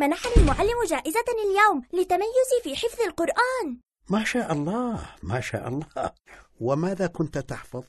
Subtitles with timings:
[0.00, 3.80] منحني المعلم جائزة اليوم لتميزي في حفظ القرآن.
[4.10, 6.12] ما شاء الله ما شاء الله.
[6.60, 7.84] وماذا كنت تحفظ؟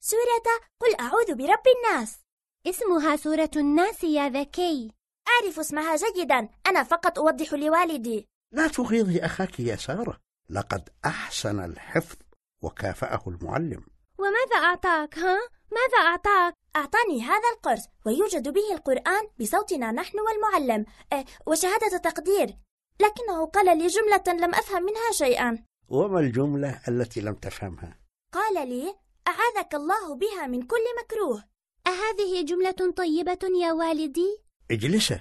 [0.00, 0.48] سورة
[0.80, 2.18] قل أعوذ برب الناس.
[2.66, 4.92] اسمها سورة الناس يا ذكي.
[5.28, 8.28] أعرف اسمها جيدا أنا فقط أوضح لوالدي.
[8.52, 10.20] لا تغيظي أخاك يا سارة
[10.50, 12.16] لقد أحسن الحفظ
[12.62, 13.84] وكافأه المعلم.
[14.18, 15.38] وماذا أعطاك ها؟
[15.72, 20.86] ماذا أعطاك؟ أعطاني هذا القرص ويوجد به القرآن بصوتنا نحن والمعلم.
[21.12, 22.56] أه وشهادة تقدير.
[23.00, 25.64] لكنه قال لي جملة لم أفهم منها شيئا.
[25.88, 27.98] وما الجملة التي لم تفهمها؟
[28.32, 28.94] قال لي
[29.28, 31.44] أعاذك الله بها من كل مكروه.
[31.86, 34.38] أهذه جملة طيبة يا والدي؟
[34.70, 35.20] اجلسا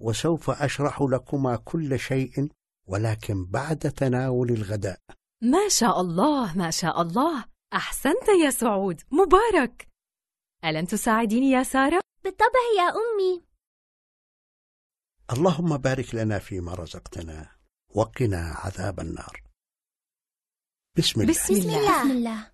[0.00, 2.48] وسوف أشرح لكما كل شيء
[2.86, 4.98] ولكن بعد تناول الغداء.
[5.42, 7.44] ما شاء الله ما شاء الله.
[7.74, 9.02] أحسنت يا سعود.
[9.10, 9.88] مبارك.
[10.64, 13.44] ألن تساعديني يا سارة؟ بالطبع يا أمي.
[15.32, 17.56] اللهم بارك لنا فيما رزقتنا.
[17.94, 19.42] وقنا عذاب النار.
[20.98, 21.32] بسم الله.
[21.32, 22.00] بسم الله.
[22.00, 22.52] بسم الله.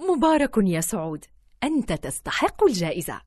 [0.00, 1.24] مبارك يا سعود.
[1.62, 3.22] أنت تستحق الجائزة.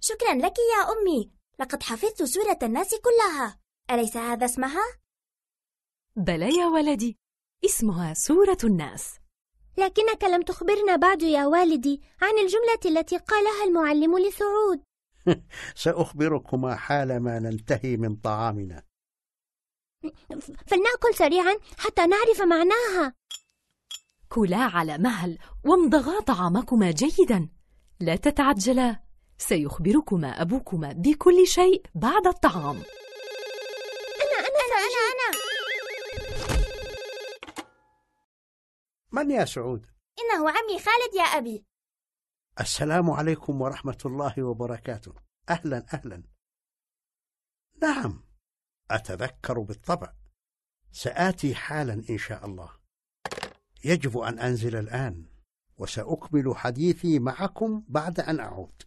[0.00, 1.32] شكرا لك يا أمي.
[1.58, 3.60] لقد حفظت سورة الناس كلها.
[3.90, 5.00] أليس هذا اسمها؟
[6.16, 7.16] بلى يا ولدي.
[7.64, 9.19] اسمها سورة الناس.
[9.80, 14.80] لكنك لم تخبرنا بعد يا والدي عن الجملة التي قالها المعلم لسعود.
[15.84, 18.82] سأخبركما حالما ننتهي من طعامنا.
[20.66, 23.14] فلنأكل سريعا حتى نعرف معناها.
[24.28, 27.48] كلا على مهل وامضغا طعامكما جيدا.
[28.00, 29.00] لا تتعجلا.
[29.38, 32.76] سيخبركما أبوكما بكل شيء بعد الطعام.
[34.22, 35.59] أنا أنا أنا أنا.
[39.12, 39.86] من يا سعود؟
[40.18, 41.64] إنه عمي خالد يا أبي.
[42.60, 45.14] السلام عليكم ورحمة الله وبركاته.
[45.48, 46.22] أهلا أهلا.
[47.82, 48.24] نعم
[48.90, 50.12] أتذكر بالطبع.
[50.92, 52.80] سآتي حالا إن شاء الله.
[53.84, 55.26] يجب أن أنزل الآن
[55.78, 58.82] وسأكمل حديثي معكم بعد أن أعود.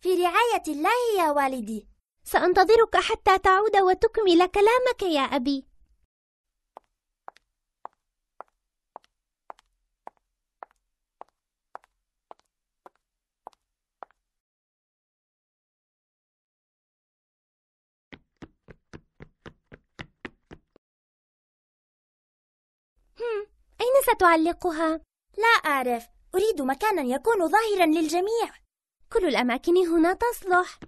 [0.00, 1.88] في رعاية الله يا والدي.
[2.24, 5.70] سأنتظرك حتى تعود وتكمل كلامك يا أبي
[23.20, 23.46] هم،
[23.80, 25.00] أين ستعلقها؟
[25.38, 28.54] لا أعرف أريد مكانا يكون ظاهرا للجميع
[29.12, 30.78] كل الأماكن هنا تصلح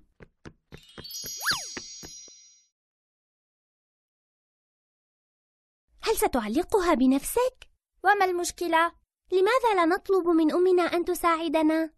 [6.03, 7.69] هل ستعلقها بنفسك؟
[8.05, 8.93] وما المشكلة؟
[9.33, 11.91] لماذا لا نطلب من أمنا أن تساعدنا؟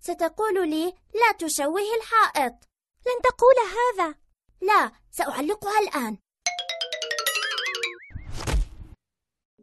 [0.00, 0.84] ستقول لي
[1.14, 2.52] لا تشوه الحائط
[3.06, 4.14] لن تقول هذا
[4.60, 6.18] لا سأعلقها الآن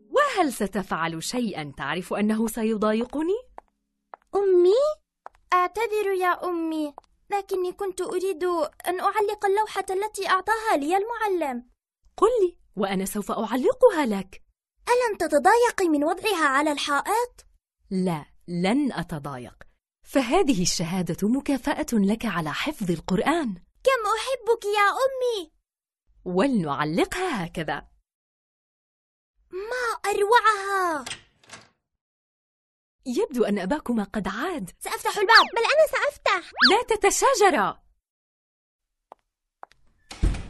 [0.10, 3.40] وهل ستفعل شيئا تعرف أنه سيضايقني؟
[4.36, 4.82] أمي؟
[5.54, 6.94] أعتذر يا أمي
[7.30, 8.44] لكني كنت أريد
[8.88, 11.70] أن أعلق اللوحة التي أعطاها لي المعلم
[12.18, 14.42] قل لي وأنا سوف أعلقها لك
[14.90, 17.46] ألن تتضايقي من وضعها على الحائط؟
[17.90, 19.56] لا لن أتضايق
[20.04, 23.54] فهذه الشهادة مكافأة لك على حفظ القرآن
[23.84, 25.52] كم أحبك يا أمي
[26.26, 27.88] ولنعلقها هكذا
[29.52, 31.06] ما أروعها.
[33.06, 34.72] يبدو أن أباكما قد عاد.
[34.80, 35.46] سأفتح الباب.
[35.56, 36.52] بل أنا سأفتح.
[36.70, 37.80] لا تتشاجرا.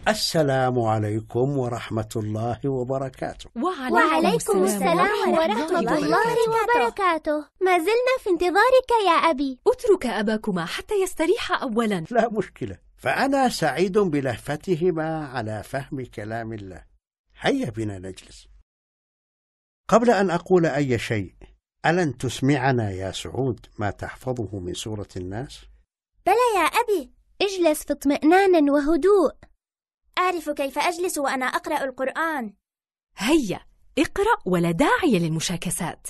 [0.08, 3.50] السلام عليكم ورحمة الله وبركاته.
[3.56, 7.46] وعليكم, وعليكم السلام ورحمة الله وبركاته.
[7.62, 9.60] ما زلنا في انتظارك يا أبي.
[9.68, 12.06] اترك أباكما حتى يستريح أولا.
[12.12, 12.78] لا مشكلة.
[12.98, 16.84] فأنا سعيد بلهفتهما على فهم كلام الله.
[17.40, 18.49] هيا بنا نجلس.
[19.90, 21.34] قبل أن أقول أي شيء
[21.86, 25.62] ألن تسمعنا يا سعود ما تحفظه من سورة الناس؟
[26.26, 29.32] بلى يا أبي اجلس في اطمئنان وهدوء.
[30.18, 32.54] أعرف كيف أجلس وأنا أقرأ القرآن.
[33.18, 33.60] هيا
[33.98, 36.08] اقرأ ولا داعي للمشاكسات.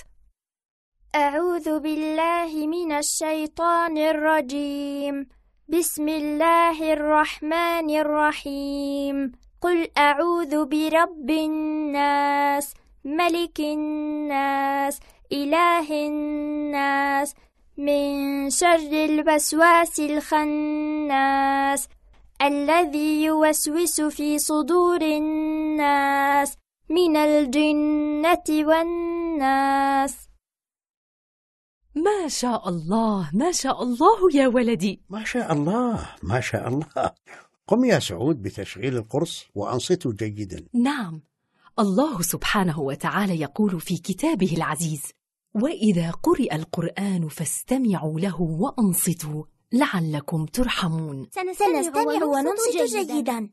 [1.14, 5.28] أعوذ بالله من الشيطان الرجيم.
[5.68, 9.32] بسم الله الرحمن الرحيم.
[9.60, 12.74] قل أعوذ برب الناس.
[13.04, 15.00] ملك الناس
[15.32, 17.34] إله الناس
[17.76, 21.88] من شر الوسواس الخناس
[22.42, 26.56] الذي يوسوس في صدور الناس
[26.90, 30.14] من الجنة والناس.
[31.94, 35.02] ما شاء الله ما شاء الله يا ولدي.
[35.10, 37.12] ما شاء الله ما شاء الله.
[37.66, 40.66] قم يا سعود بتشغيل القرص وأنصتوا جيدا.
[40.74, 41.22] نعم.
[41.80, 45.02] الله سبحانه وتعالى يقول في كتابه العزيز
[45.54, 51.28] وإذا قرئ القرآن فاستمعوا له وأنصتوا لعلكم ترحمون.
[51.32, 53.50] سنستمع وننصت جيدا.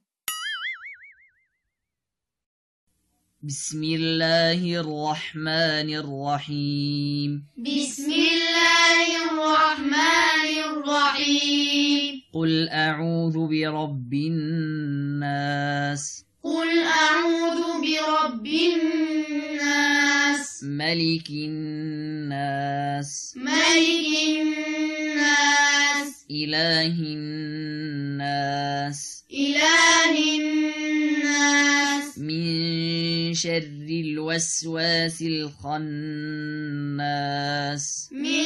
[3.43, 7.47] بسم الله الرحمن الرحيم.
[7.57, 12.21] بسم الله الرحمن الرحيم.
[12.33, 16.26] قل أعوذ برب الناس.
[16.43, 18.47] قل أعوذ برب
[19.57, 24.07] الناس ملك الناس ملك
[24.37, 32.17] الناس إله الناس إله الناس.
[32.17, 35.73] من شر الوسواس الخناس.
[38.11, 38.45] من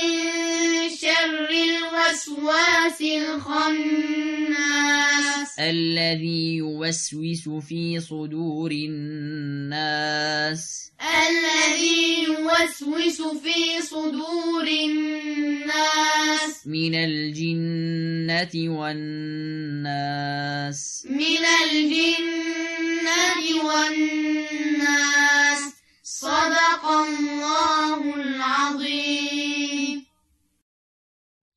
[1.02, 4.40] شر الوسواس الخناس.
[5.60, 10.12] الذي يوسوس في صدور الناس.
[11.02, 16.54] الذي يوسوس في صدور الناس.
[16.66, 20.71] من الجنة والناس.
[21.10, 25.62] من الجنة والناس.
[26.04, 30.06] صدق الله العظيم.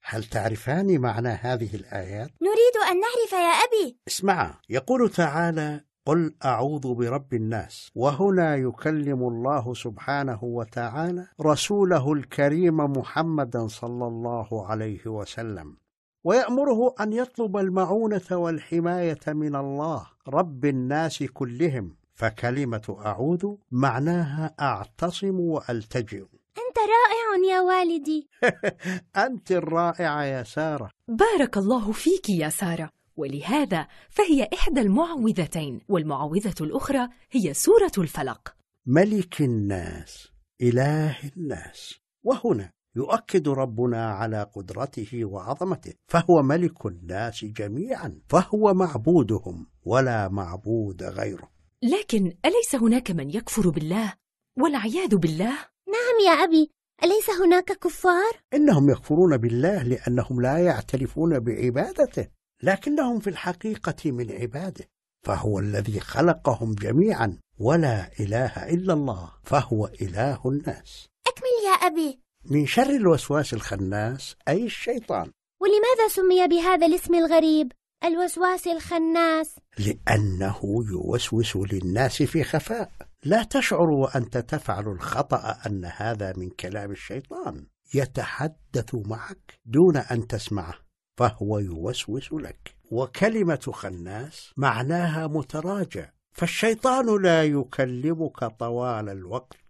[0.03, 3.99] هل تعرفان معنى هذه الآيات؟ نريد أن نعرف يا أبي.
[4.09, 7.91] اسمعا يقول تعالى قل أعوذ برب الناس.
[7.95, 15.84] وهنا يكلم الله سبحانه وتعالى رسوله الكريم محمدا صلى الله عليه وسلم.
[16.25, 21.97] ويأمره أن يطلب المعونة والحماية من الله رب الناس كلهم.
[22.15, 26.25] فكلمة أعوذ معناها أعتصم وألتجئ.
[26.59, 28.29] أنت رائع يا والدي.
[29.27, 30.91] أنت الرائعة يا سارة.
[31.09, 32.91] بارك الله فيك يا سارة.
[33.17, 38.55] ولهذا فهي إحدى المعوذتين والمعوذة الأخرى هي سورة الفلق.
[38.87, 40.29] ملك الناس
[40.63, 41.95] إله الناس.
[42.25, 45.93] وهنا يؤكد ربنا على قدرته وعظمته.
[46.07, 48.21] فهو ملك الناس جميعا.
[48.29, 51.49] فهو معبودهم ولا معبود غيره.
[51.83, 54.13] لكن أليس هناك من يكفر بالله
[54.59, 55.59] والعياذ بالله؟
[55.89, 56.71] نعم يا أبي.
[57.05, 62.29] أليس هناك كفار؟ إنهم يكفرون بالله لأنهم لا يعترفون بعبادته
[62.63, 64.85] لكنهم في الحقيقة من عباده.
[65.27, 67.39] فهو الذي خلقهم جميعا.
[67.59, 69.33] ولا إله إلا الله.
[69.43, 71.09] فهو إله الناس.
[71.27, 72.24] أكمل يا أبي.
[72.51, 75.31] من شر الوسواس الخناس أي الشيطان.
[75.61, 77.73] ولماذا سمي بهذا الاسم الغريب؟
[78.05, 79.57] الوسواس الخناس.
[79.79, 80.61] لأنه
[80.93, 82.91] يوسوس للناس في خفاء.
[83.25, 87.67] لا تشعر وأنت تفعل الخطأ أن هذا من كلام الشيطان.
[87.95, 90.75] يتحدث معك دون أن تسمعه
[91.19, 92.75] فهو يوسوس لك.
[92.91, 96.11] وكلمة خناس معناها متراجع.
[96.33, 99.64] فالشيطان لا يكلمك طوال الوقت.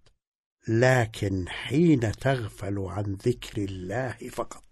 [0.68, 4.62] لكن حين تغفل عن ذكر الله فقط.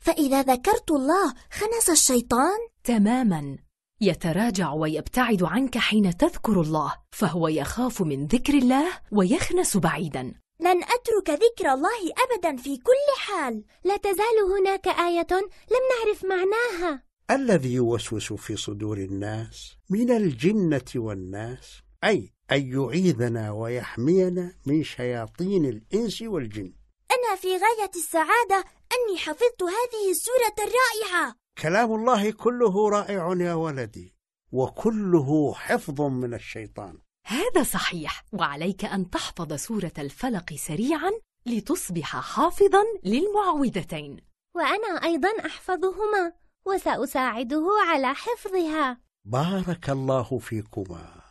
[0.00, 3.58] فإذا ذكرت الله خنس الشيطان؟ تماما.
[4.00, 10.22] يتراجع ويبتعد عنك حين تذكر الله فهو يخاف من ذكر الله ويخنس بعيدا.
[10.60, 13.64] لن أترك ذكر الله أبدا في كل حال.
[13.84, 17.02] لا تزال هناك آية لم نعرف معناها.
[17.30, 26.22] الذي يوسوس في صدور الناس من الجنة والناس أي أن يعيذنا ويحمينا من شياطين الإنس
[26.22, 26.72] والجن.
[27.10, 31.34] أنا في غاية السعادة أني حفظت هذه السورة الرائعة.
[31.62, 34.14] كلام الله كله رائع يا ولدي
[34.52, 36.98] وكله حفظ من الشيطان.
[37.26, 41.10] هذا صحيح وعليك أن تحفظ سورة الفلق سريعا
[41.46, 44.16] لتصبح حافظا للمعوذتين
[44.56, 46.32] وأنا أيضا أحفظهما
[46.66, 49.00] وسأساعده على حفظها.
[49.24, 51.21] بارك الله فيكما.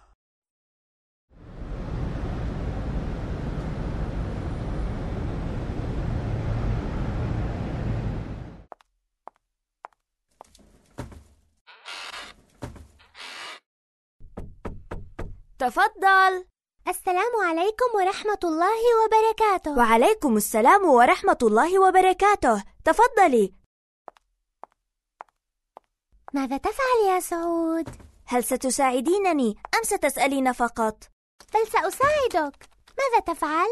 [15.62, 16.46] تفضل
[16.88, 23.54] السلام عليكم ورحمة الله وبركاته وعليكم السلام ورحمة الله وبركاته تفضلي
[26.34, 27.90] ماذا تفعل يا سعود؟
[28.26, 31.04] هل ستساعدينني أم ستسألين فقط؟
[31.54, 33.68] بل سأساعدك ماذا تفعل؟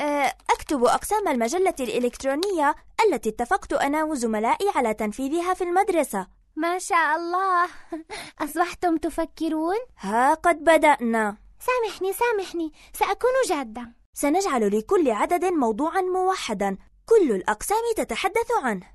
[0.00, 2.74] أه، أكتب أقسام المجلة الإلكترونية
[3.06, 7.68] التي اتفقت أنا وزملائي على تنفيذها في المدرسة ما شاء الله.
[8.44, 11.36] أصبحتم تفكرون؟ ها قد بدأنا.
[11.60, 12.72] سامحني سامحني.
[12.92, 13.92] سأكون جادة.
[14.14, 16.76] سنجعل لكل عدد موضوعا موحدا.
[17.06, 18.86] كل الأقسام تتحدث عنه.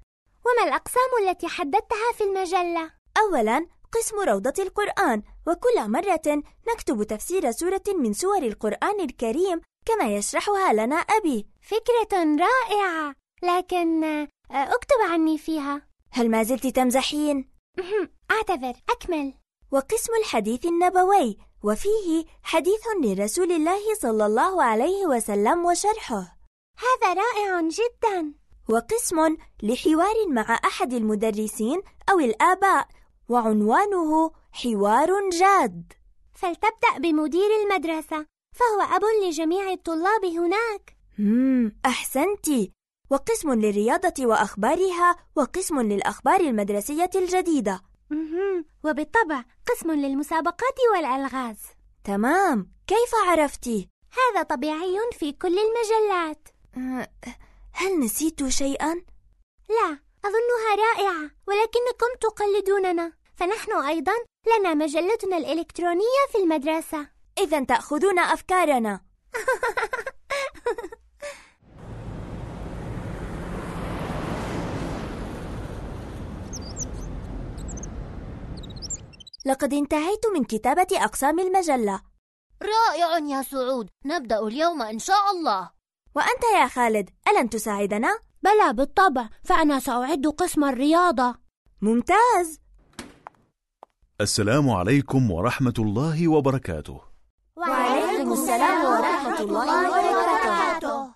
[0.45, 5.23] وما الأقسام التي حددتها في المجلة؟ أولا قسم روضة القرآن.
[5.47, 11.47] وكل مرة نكتب تفسير سورة من سور القرآن الكريم كما يشرحها لنا أبي.
[11.61, 13.15] فكرة رائعة.
[13.43, 15.81] لكن آه، أكتب عني فيها.
[16.11, 17.49] هل ما زلت تمزحين؟
[18.31, 18.74] أعتذر.
[18.89, 19.33] أكمل.
[19.71, 26.38] وقسم الحديث النبوي وفيه حديث لرسول الله صلى الله عليه وسلم وشرحه.
[26.77, 28.33] هذا رائع جدا.
[28.69, 32.88] وقسم لحوار مع أحد المدرسين أو الآباء
[33.29, 35.93] وعنوانه حوار جاد.
[36.33, 40.98] فلتبدأ بمدير المدرسة فهو أب لجميع الطلاب هناك.
[41.19, 42.45] مم أحسنتِ
[43.09, 47.81] وقسم للرياضة وأخبارها وقسم للأخبار المدرسية الجديدة.
[48.83, 51.57] وبالطبع قسم للمسابقات والألغاز.
[52.03, 52.71] تمام.
[52.87, 53.67] كيف عرفتِ؟
[54.11, 56.47] هذا طبيعي في كل المجلات.
[57.73, 58.93] هل نسيت شيئا؟
[59.69, 63.13] لا أظنها رائعة ولكنكم تقلدوننا.
[63.35, 64.13] فنحن أيضا
[64.57, 67.07] لنا مجلتنا الإلكترونية في المدرسة.
[67.37, 69.01] إذا تأخذون أفكارنا.
[79.46, 82.01] لقد انتهيت من كتابة أقسام المجلة.
[82.62, 83.89] رائع يا سعود.
[84.05, 85.69] نبدأ اليوم إن شاء الله.
[86.15, 91.36] وأنت يا خالد ألن تساعدنا؟ بلى بالطبع فأنا سأعد قسم الرياضة.
[91.81, 92.60] ممتاز.
[94.22, 97.01] السلام عليكم ورحمة الله وبركاته.
[97.55, 101.13] وعليكم السلام ورحمة الله وبركاته.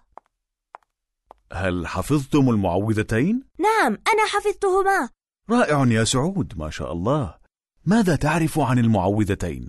[1.53, 5.09] هل حفظتم المعوذتين؟ نعم أنا حفظتهما.
[5.49, 7.42] رائع يا سعود ما شاء الله.
[7.85, 9.67] ماذا تعرف عن المعوذتين؟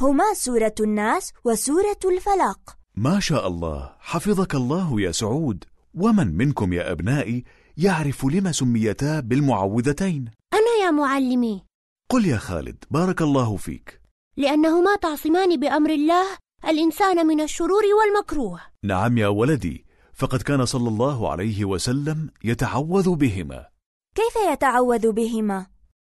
[0.00, 6.92] هما سورة الناس وسورة الفلق ما شاء الله حفظك الله يا سعود ومن منكم يا
[6.92, 7.44] أبنائي
[7.76, 11.62] يعرف لما سميتا بالمعوذتين؟ أنا يا معلمي
[12.10, 14.00] قل يا خالد بارك الله فيك
[14.36, 16.24] لأنهما تعصمان بأمر الله
[16.64, 23.66] الإنسان من الشرور والمكروه نعم يا ولدي فقد كان صلى الله عليه وسلم يتعوذ بهما
[24.14, 25.66] كيف يتعوذ بهما؟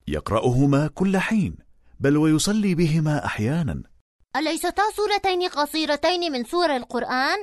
[0.07, 1.57] يقرأهما كل حين
[1.99, 3.83] بل ويصلي بهما أحيانا.
[4.35, 7.37] أليستا سورتين قصيرتين من سور القرآن؟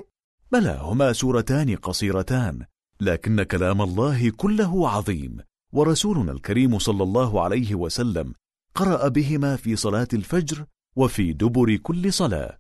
[0.53, 2.67] بلى هما سورتان قصيرتان
[3.01, 5.41] لكن كلام الله كله عظيم
[5.73, 8.35] ورسولنا الكريم صلى الله عليه وسلم
[8.75, 10.65] قرأ بهما في صلاة الفجر
[10.97, 12.59] وفي دبر كل صلاة.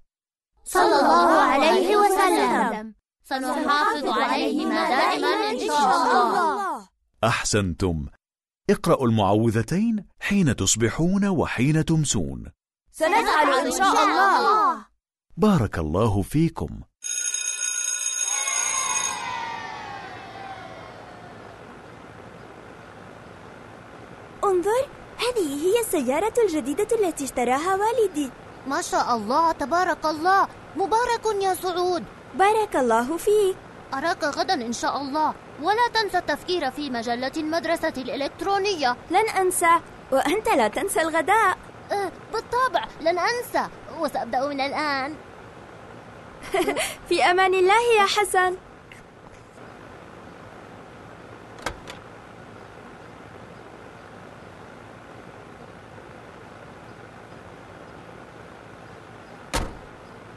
[0.64, 2.94] صلى الله عليه وسلم.
[3.24, 6.88] سنحافظ عليهما دائما إن شاء الله.
[7.24, 8.06] أحسنتم.
[8.70, 12.52] اقرأوا المعوذتين حين تصبحون وحين تمسون.
[12.92, 14.86] سنفعل إن شاء الله.
[15.36, 16.80] بارك الله فيكم.
[24.44, 28.30] انظر هذه هي السيارة الجديدة التي اشتراها والدي.
[28.66, 30.48] ما شاء الله تبارك الله.
[30.76, 32.04] مبارك يا سعود.
[32.34, 33.56] بارك الله فيك.
[33.98, 35.34] أراك غدا إن شاء الله.
[35.62, 38.96] ولا تنسى التفكير في مجلة المدرسة الإلكترونية.
[39.10, 39.70] لن أنسى
[40.12, 41.58] وأنت لا تنسى الغداء.
[41.92, 43.68] أه بالطبع لن أنسى.
[44.00, 45.14] وسأبدأ من الآن.
[47.08, 48.56] في أمان الله يا حسن.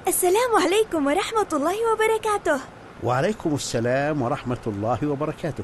[0.07, 2.76] السلام عليكم ورحمة الله وبركاته.
[3.03, 5.63] وعليكم السلام ورحمة الله وبركاته.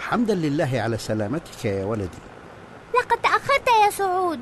[0.00, 2.18] حمدا لله على سلامتك يا ولدي.
[2.94, 4.40] لقد تأخرت يا سعود.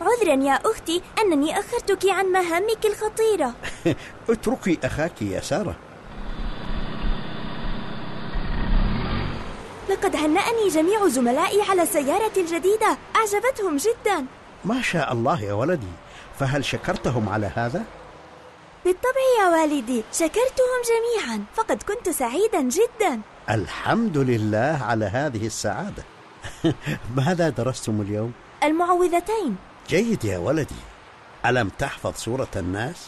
[0.00, 3.54] عذرا يا أختي أنني أخرتك عن مهامك الخطيرة.
[4.30, 5.76] اتركي أخاك يا سارة.
[9.90, 14.26] لقد هنأني جميع زملائي على السيارة الجديدة أعجبتهم جدا.
[14.64, 15.86] ما شاء الله يا ولدي.
[16.38, 17.84] فهل شكرتهم على هذا؟
[18.86, 23.20] بالطبع يا والدي شكرتهم جميعا فقد كنت سعيدا جدا.
[23.50, 26.04] الحمد لله على هذه السعادة.
[27.16, 29.56] ماذا درستم اليوم؟ المعوذتين.
[29.88, 30.74] جيد يا ولدي.
[31.46, 33.06] ألم تحفظ سورة الناس؟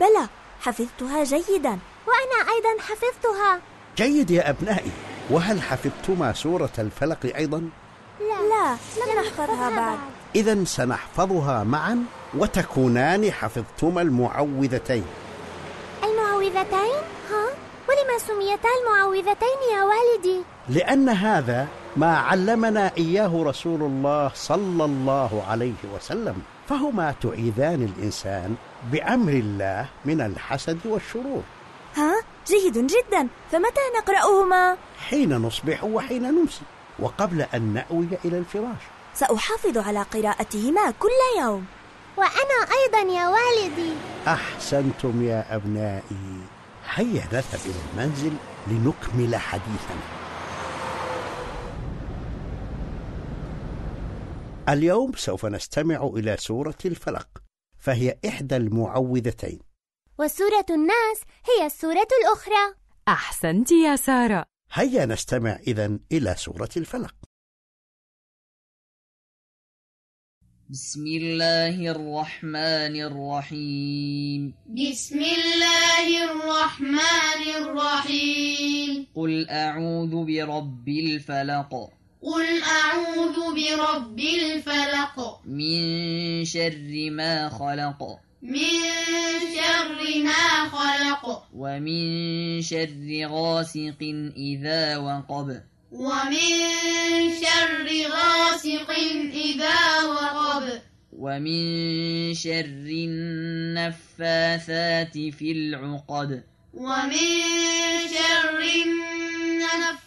[0.00, 0.28] بلى
[0.60, 3.60] حفظتها جيدا وأنا أيضا حفظتها.
[3.96, 4.90] جيد يا أبنائي.
[5.30, 7.70] وهل حفظتما سورة الفلق أيضا؟
[8.20, 9.98] لا لم نحفظها بعد.
[10.34, 12.04] إذا سنحفظها معا.
[12.34, 15.04] وتكونان حفظتما المعوذتين
[16.04, 17.46] المعوذتين؟ ها؟
[17.88, 25.82] ولما سميتا المعوذتين يا والدي؟ لأن هذا ما علمنا إياه رسول الله صلى الله عليه
[25.94, 28.54] وسلم فهما تعيذان الإنسان
[28.92, 31.42] بأمر الله من الحسد والشرور
[31.96, 32.14] ها
[32.46, 34.76] جيد جدا فمتى نقرأهما؟
[35.08, 36.62] حين نصبح وحين نمسي
[36.98, 38.82] وقبل أن نأوي إلى الفراش
[39.14, 41.64] سأحافظ على قراءتهما كل يوم
[42.20, 43.92] وأنا أيضا يا والدي.
[44.26, 46.40] أحسنتم يا أبنائي.
[46.94, 48.32] هيا نذهب إلى المنزل
[48.66, 50.00] لنكمل حديثنا.
[54.68, 57.28] اليوم سوف نستمع إلى سورة الفلق
[57.78, 59.58] فهي إحدى المعوذتين.
[60.18, 62.74] وسورة الناس هي السورة الأخرى.
[63.08, 64.44] أحسنت يا سارة.
[64.72, 67.14] هيا نستمع إذن إلى سورة الفلق.
[70.72, 74.54] بسم الله الرحمن الرحيم.
[74.68, 79.06] بسم الله الرحمن الرحيم.
[79.16, 81.90] قل أعوذ برب الفلق.
[82.22, 85.40] قل أعوذ برب الفلق.
[85.46, 88.18] من شر ما خلق.
[88.42, 88.80] من
[89.54, 91.42] شر ما خلق.
[91.56, 92.02] ومن
[92.62, 95.60] شر غاسق إذا وقب.
[95.92, 96.50] ومن
[97.42, 98.90] شر غاسق
[99.34, 100.80] إذا وقب.
[101.12, 102.86] ومن شر
[103.78, 106.42] النفاثات في العقد.
[106.74, 107.30] ومن
[108.14, 109.98] شر النفاثات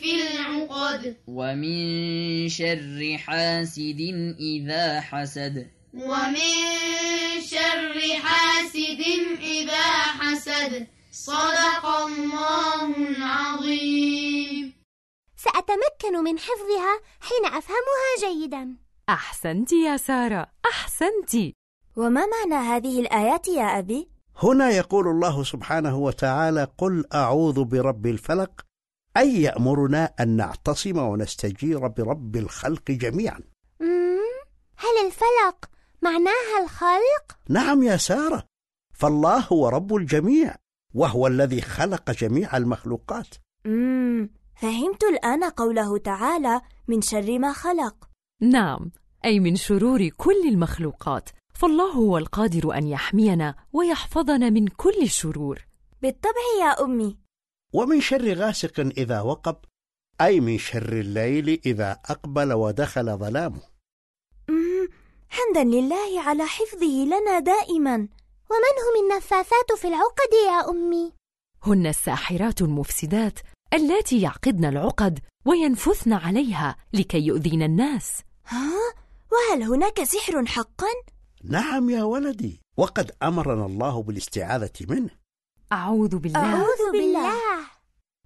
[0.00, 1.16] في العقد.
[1.26, 4.00] ومن شر حاسد
[4.40, 5.66] إذا حسد.
[5.94, 6.54] ومن
[7.50, 9.02] شر حاسد
[9.42, 9.86] إذا
[10.20, 10.86] حسد.
[11.12, 14.72] صدق الله العظيم.
[15.36, 18.76] سأتمكن من حفظها حين أفهمها جيدا.
[19.08, 21.54] أحسنت يا سارة أحسنت.
[21.96, 28.60] وما معنى هذه الآيات يا أبي؟ هنا يقول الله سبحانه وتعالى قل أعوذ برب الفلق
[29.16, 33.40] أي يأمرنا أن نعتصم ونستجير برب الخلق جميعا.
[34.76, 35.70] هل الفلق
[36.02, 38.44] معناها الخلق؟ نعم يا سارة
[38.94, 40.56] فالله هو رب الجميع.
[40.94, 43.26] وهو الذي خلق جميع المخلوقات.
[43.64, 44.30] مم.
[44.56, 47.94] فهمت الآن قوله تعالى من شر ما خلق.
[48.40, 48.90] نعم
[49.24, 51.30] أي من شرور كل المخلوقات.
[51.54, 55.66] فالله هو القادر أن يحمينا ويحفظنا من كل الشرور
[56.02, 57.18] بالطبع يا أمي.
[57.72, 59.56] ومن شر غاسق إذا وقب
[60.20, 63.60] أي من شر الليل إذا أقبل ودخل ظلامه.
[65.28, 68.08] حمدا لله على حفظه لنا دائما.
[68.50, 71.12] ومن هم النفاثات في العقد يا أمي؟
[71.62, 73.38] هن الساحرات المفسدات
[73.72, 78.72] اللاتي يعقدن العقد وينفثن عليها لكي يؤذين الناس ها؟
[79.32, 80.86] وهل هناك سحر حقا؟
[81.44, 85.10] نعم يا ولدي وقد أمرنا الله بالاستعاذة منه
[85.72, 87.34] أعوذ بالله أعوذ بالله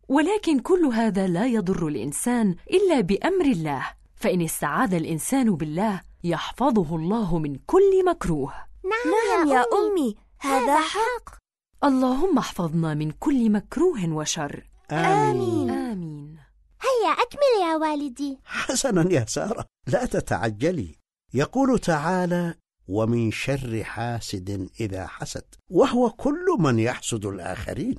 [0.08, 7.38] ولكن كل هذا لا يضر الإنسان إلا بأمر الله فإن استعاذ الإنسان بالله يحفظه الله
[7.38, 11.38] من كل مكروه نعم يا أمي هذا حق.
[11.84, 14.70] اللهم احفظنا من كل مكروه وشر.
[14.90, 15.70] آمين.
[15.70, 16.38] آمين.
[16.80, 18.38] هيا أكمل يا والدي.
[18.44, 20.94] حسنا يا سارة لا تتعجلي.
[21.34, 22.54] يقول تعالى
[22.88, 27.96] ومن شر حاسد إذا حسد وهو كل من يحسد الآخرين.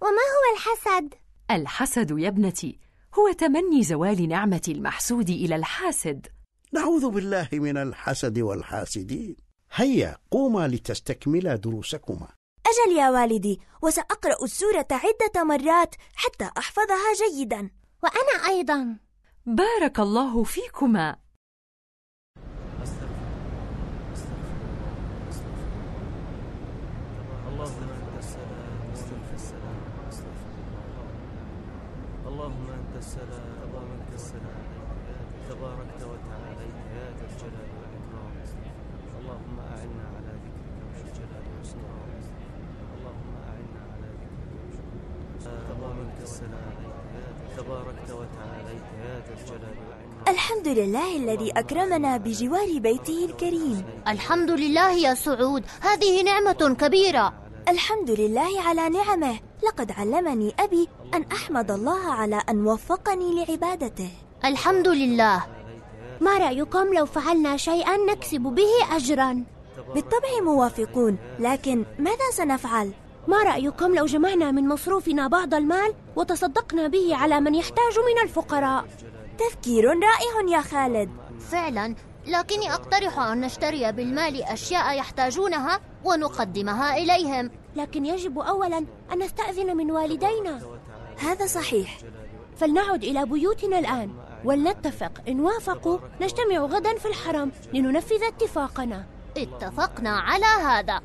[0.00, 1.14] وما هو الحسد؟
[1.50, 2.78] الحسد يا ابنتي
[3.18, 6.26] هو تمني زوال نعمة المحسود إلى الحاسد.
[6.72, 9.36] نعوذ بالله من الحسد والحاسدين.
[9.74, 12.28] هيا قوما لتستكملا دروسكما.
[12.66, 17.70] أجل يا والدي وسأقرأ السورة عدة مرات حتى أحفظها جيدا.
[18.02, 18.96] وأنا أيضا.
[19.46, 21.16] بارك الله فيكما
[27.48, 29.28] اللهم انت السلام ومنك
[30.14, 30.46] السلام
[32.26, 34.62] اللهم انت السلام ومنك السلام
[35.48, 38.34] تباركت وتعاليت يا ذا الجلال والاكرام
[39.20, 42.22] اللهم اعنا على ذكرك والجلال والاكرام
[42.96, 44.50] اللهم اعنا على ذكرك
[45.32, 46.76] والجلال ومنك السلام
[47.56, 54.90] تباركت وتعاليت يا ذا الجلال والاكرام الحمد لله الذي أكرمنا بجوار بيته الكريم الحمد لله
[54.92, 57.32] يا سعود هذه نعمة كبيرة
[57.68, 64.10] الحمد لله على نعمه لقد علمني أبي أن أحمد الله على أن وفقني لعبادته
[64.44, 65.46] الحمد لله
[66.20, 69.44] ما رأيكم لو فعلنا شيئا نكسب به أجرا؟
[69.94, 72.90] بالطبع موافقون لكن ماذا سنفعل؟
[73.28, 78.84] ما رأيكم لو جمعنا من مصروفنا بعض المال وتصدقنا به على من يحتاج من الفقراء؟
[79.38, 81.10] تفكير رائع يا خالد.
[81.50, 81.94] فعلا
[82.26, 87.50] لكني أقترح أن نشتري بالمال أشياء يحتاجونها ونقدمها إليهم.
[87.76, 88.78] لكن يجب أولا
[89.12, 90.60] أن نستأذن من والدينا.
[91.18, 91.98] هذا صحيح.
[92.56, 94.14] فلنعد إلى بيوتنا الآن.
[94.44, 95.12] ولنتفق.
[95.28, 99.04] إن وافقوا نجتمع غدا في الحرم لننفذ اتفاقنا.
[99.36, 101.00] اتفقنا على هذا.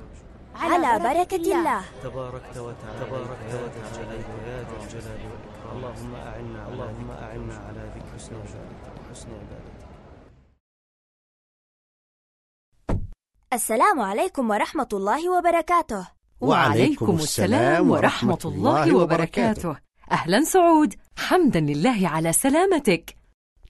[0.56, 1.82] على بركة الله.
[2.04, 4.16] تباركت وتعالى تباركت وتعالى
[4.48, 5.78] يا ذا الجلال والإكرام.
[5.78, 7.87] اللهم أعنا اللهم أعنا على
[8.28, 9.88] حسن وجودك وحسن عبادتك
[13.54, 16.08] السلام عليكم ورحمة الله وبركاته.
[16.42, 19.78] وعليكم السلام ورحمة الله وبركاته.
[20.12, 20.96] أهلا سعود.
[21.18, 23.16] حمدا لله على سلامتك.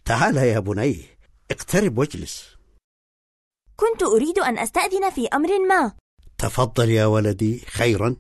[0.06, 1.06] تعال يا بني
[1.52, 2.56] اقترب واجلس.
[3.76, 5.92] كنت أريد أن أستأذن في أمر ما.
[6.38, 8.16] تفضل يا ولدي خيرا.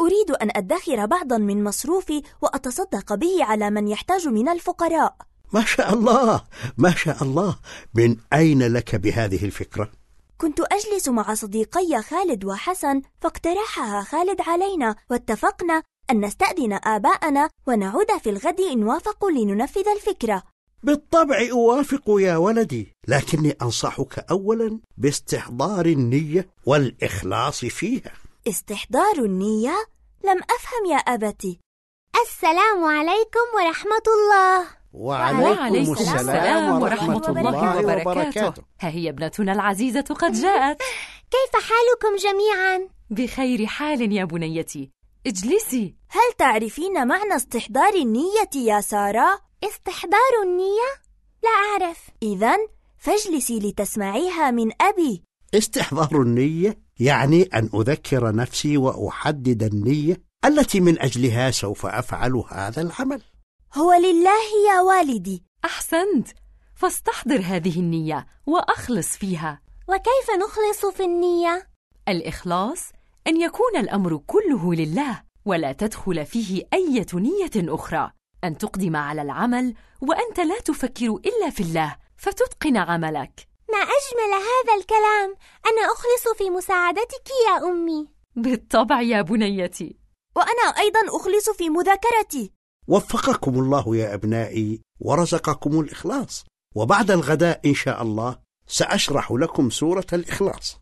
[0.00, 5.16] أريد أن أدخر بعضا من مصروفي وأتصدق به على من يحتاج من الفقراء.
[5.52, 6.44] ما شاء الله
[6.78, 7.56] ما شاء الله.
[7.94, 9.90] من أين لك بهذه الفكرة؟
[10.38, 18.30] كنت أجلس مع صديقي خالد وحسن فاقترحها خالد علينا واتفقنا أن نستأذن آباءنا ونعود في
[18.30, 20.42] الغد إن وافقوا لننفذ الفكرة.
[20.82, 28.12] بالطبع أوافق يا ولدي لكني أنصحك أولا باستحضار النية والإخلاص فيها.
[28.48, 29.76] استحضار النية؟
[30.24, 31.60] لم أفهم يا أبتي.
[32.26, 34.66] السلام عليكم ورحمة الله.
[34.92, 38.62] وعليكم السلام ورحمة الله وبركاته.
[38.80, 40.78] ها هي ابنتنا العزيزة قد جاءت.
[41.34, 44.90] كيف حالكم جميعا؟ بخير حال يا بنيتي.
[45.26, 45.94] اجلسي.
[46.08, 50.90] هل تعرفين معنى استحضار النية يا سارة؟ استحضار النية؟
[51.42, 51.98] لا أعرف.
[52.22, 52.56] إذا
[52.98, 55.22] فاجلسي لتسمعيها من أبي.
[55.54, 63.22] استحضار النية يعني أن أذكر نفسي وأحدد النية التي من أجلها سوف أفعل هذا العمل.
[63.74, 65.44] هو لله يا والدي.
[65.64, 66.28] أحسنت.
[66.74, 69.60] فاستحضر هذه النية وأخلص فيها.
[69.88, 71.68] وكيف نخلص في النية؟
[72.08, 72.92] الإخلاص
[73.26, 78.10] أن يكون الأمر كله لله ولا تدخل فيه أي نية أخرى.
[78.44, 83.48] أن تقدم على العمل وأنت لا تفكر إلا في الله فتتقن عملك.
[83.72, 85.36] ما أجمل هذا الكلام.
[85.66, 88.08] أنا أخلص في مساعدتك يا أمي.
[88.36, 89.96] بالطبع يا بنيتي.
[90.36, 92.52] وأنا أيضا أخلص في مذاكرتي.
[92.88, 96.44] وفقكم الله يا أبنائي ورزقكم الإخلاص.
[96.74, 100.78] وبعد الغداء إن شاء الله سأشرح لكم سورة الإخلاص.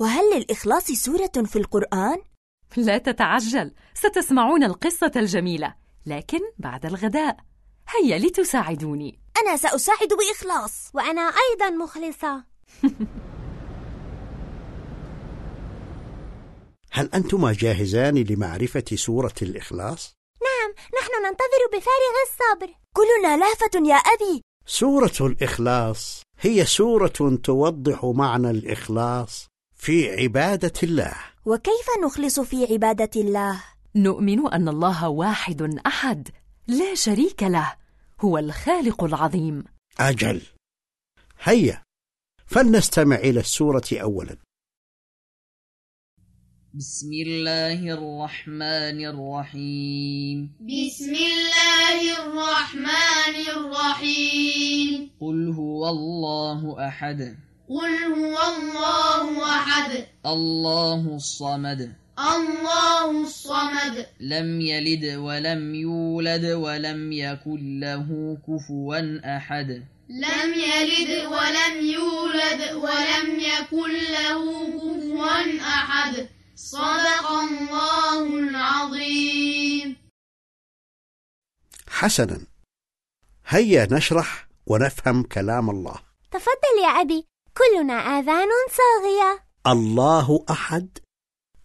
[0.00, 2.22] وهل للإخلاص سورة في القرآن؟
[2.76, 5.74] لا تتعجل ستسمعون القصة الجميلة
[6.06, 7.36] لكن بعد الغداء.
[7.88, 9.20] هيا لتساعدوني.
[9.42, 12.44] أنا سأساعد بإخلاص وأنا أيضا مخلصة.
[16.94, 22.74] هل أنتما جاهزان لمعرفة سورة الإخلاص؟ نعم نحن ننتظر بفارغ الصبر.
[22.96, 24.42] كلنا لهفة يا أبي.
[24.66, 31.14] سورة الإخلاص هي سورة توضح معنى الإخلاص في عبادة الله.
[31.46, 36.28] وكيف نخلص في عبادة الله؟ نؤمن أن الله واحد أحد
[36.68, 37.74] لا شريك له
[38.20, 39.64] هو الخالق العظيم.
[40.00, 40.42] أجل.
[41.42, 41.82] هيا
[42.46, 44.36] فلنستمع إلى السورة أولا.
[46.74, 57.36] بسم الله الرحمن الرحيم بسم الله الرحمن الرحيم قل هو الله أحد
[57.68, 68.08] قل هو الله أحد الله الصمد الله الصمد لم يلد ولم يولد ولم يكن له
[68.48, 69.68] كفوا أحد
[70.08, 74.40] لم يلد ولم يولد ولم يكن له
[74.80, 79.96] كفوا أحد صدق الله العظيم.
[81.88, 82.40] حسنا
[83.46, 85.94] هيا نشرح ونفهم كلام الله.
[86.30, 89.44] تفضل يا أبي كلنا آذان صاغية.
[89.66, 90.98] الله أحد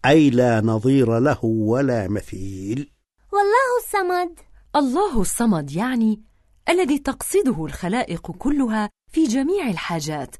[0.04, 2.92] أي لا نظير له ولا مثيل.
[3.32, 4.38] والله الصمد.
[4.76, 6.22] الله الصمد يعني
[6.68, 10.36] الذي تقصده الخلائق كلها في جميع الحاجات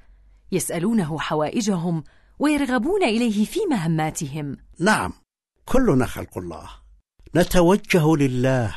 [0.52, 2.04] يسألونه حوائجهم
[2.38, 4.56] ويرغبون إليه في مهماتهم.
[4.78, 5.12] نعم
[5.64, 6.68] كلنا خلق الله.
[7.36, 8.74] نتوجه لله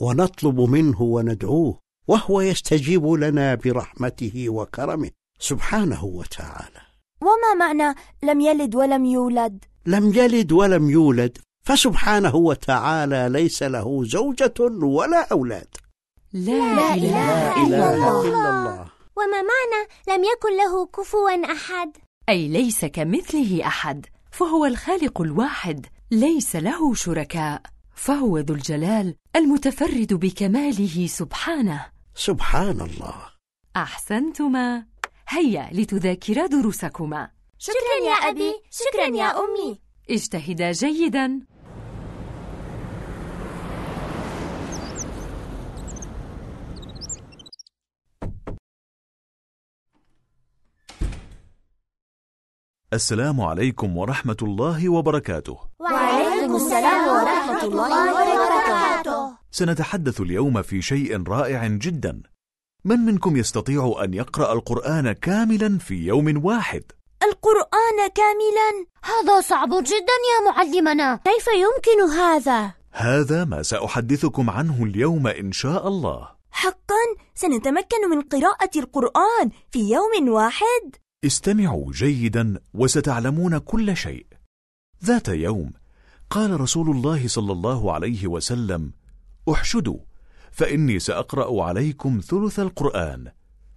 [0.00, 6.80] ونطلب منه وندعوه وهو يستجيب لنا برحمته وكرمه سبحانه وتعالى.
[7.22, 14.54] وما معنى لم يلد ولم يولد؟ لم يلد ولم يولد فسبحانه وتعالى ليس له زوجة
[14.82, 15.68] ولا أولاد.
[16.32, 18.20] لا, لا إله إلا الله.
[18.28, 18.90] إلا الله.
[19.16, 21.92] وما معنى لم يكن له كفوا أحد؟
[22.30, 27.62] أي ليس كمثله أحد فهو الخالق الواحد ليس له شركاء
[27.94, 31.86] فهو ذو الجلال المتفرد بكماله سبحانه.
[32.14, 33.14] سبحان الله
[33.76, 34.86] أحسنتما.
[35.28, 37.30] هيا لتذاكرا دروسكما.
[37.58, 39.80] شكرا يا أبي شكرا يا أمي.
[40.10, 41.40] اجتهدا جيدا.
[52.92, 55.58] السلام عليكم ورحمة الله وبركاته.
[55.78, 59.32] وعليكم السلام ورحمة الله وبركاته.
[59.50, 62.22] سنتحدث اليوم في شيء رائع جدا.
[62.84, 66.82] من منكم يستطيع أن يقرأ القرآن كاملا في يوم واحد؟
[67.22, 68.70] القرآن كاملا؟
[69.04, 71.20] هذا صعب جدا يا معلمنا.
[71.24, 76.28] كيف يمكن هذا؟ هذا ما سأحدثكم عنه اليوم إن شاء الله.
[76.50, 80.96] حقا سنتمكن من قراءة القرآن في يوم واحد.
[81.24, 84.26] استمعوا جيدا وستعلمون كل شيء.
[85.04, 85.72] ذات يوم
[86.30, 88.92] قال رسول الله صلى الله عليه وسلم
[89.52, 89.98] أحشدوا
[90.50, 93.32] فإني سأقرأ عليكم ثلث القرآن.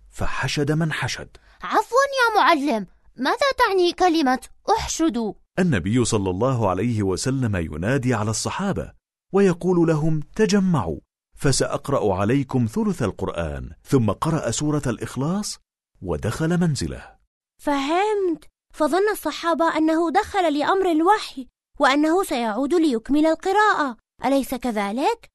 [0.09, 1.27] فحشد من حشد.
[1.63, 4.39] عفوا يا معلم ماذا تعني كلمة
[4.79, 8.91] أحشدوا؟ النبي صلى الله عليه وسلم ينادي على الصحابة
[9.33, 10.99] ويقول لهم تجمعوا
[11.37, 13.71] فسأقرأ عليكم ثلث القرآن.
[13.83, 15.59] ثم قرأ سورة الإخلاص
[16.01, 17.22] ودخل منزله.
[17.63, 18.43] فهمت.
[18.73, 21.47] فظن الصحابة أنه دخل لأمر الوحي
[21.79, 23.97] وأنه سيعود ليكمل القراءة.
[24.25, 25.29] أليس كذلك؟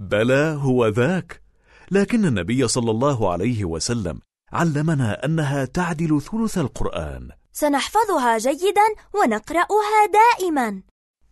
[0.00, 1.42] بلى هو ذاك.
[1.90, 4.20] لكن النبي صلى الله عليه وسلم
[4.52, 7.30] علمنا أنها تعدل ثلث القرآن.
[7.52, 10.82] سنحفظها جيدا ونقرأها دائما.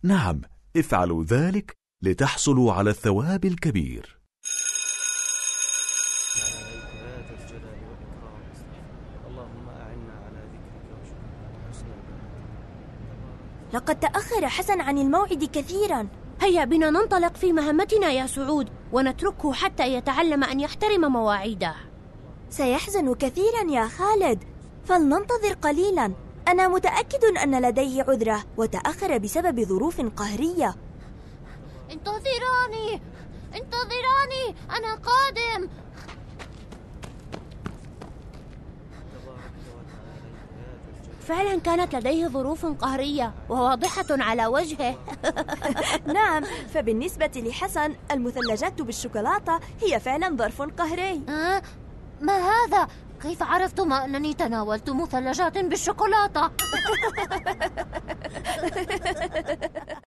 [0.03, 0.41] نعم
[0.77, 4.19] افعلوا ذلك لتحصلوا على الثواب الكبير
[6.43, 8.41] عليك يا ذا الجلال والإكرام
[9.27, 12.53] اللهم أعنا على ذكرك وشكرك وحسن عبادتك
[13.73, 16.07] لقد تأخر حسن عن الموعد كثيرا.
[16.41, 21.75] هيا بنا ننطلق في مهمتنا يا سعود ونتركه حتى يتعلم أن يحترم مواعيده.
[22.49, 24.43] سيحزن كثيرا يا خالد.
[24.85, 26.13] فلننتظر قليلا.
[26.47, 30.75] أنا متأكد أن لديه عذرة وتأخر بسبب ظروف قهرية.
[31.91, 33.01] انتظراني!
[33.55, 34.55] انتظراني!
[34.69, 35.69] أنا قادم
[39.13, 44.95] تباركت وتعاليت يا ذا الجلال فعلا كانت لديه ظروف قهرية وواضحة على وجهه
[46.13, 51.61] نعم فبالنسبة لحسن المثلجات بالشوكولاتة هي فعلا ظرف قهري أه؟
[52.21, 52.87] ما هذا؟
[53.21, 56.51] كيف عرفتم أنني تناولت مثلجات بالشوكولاتة؟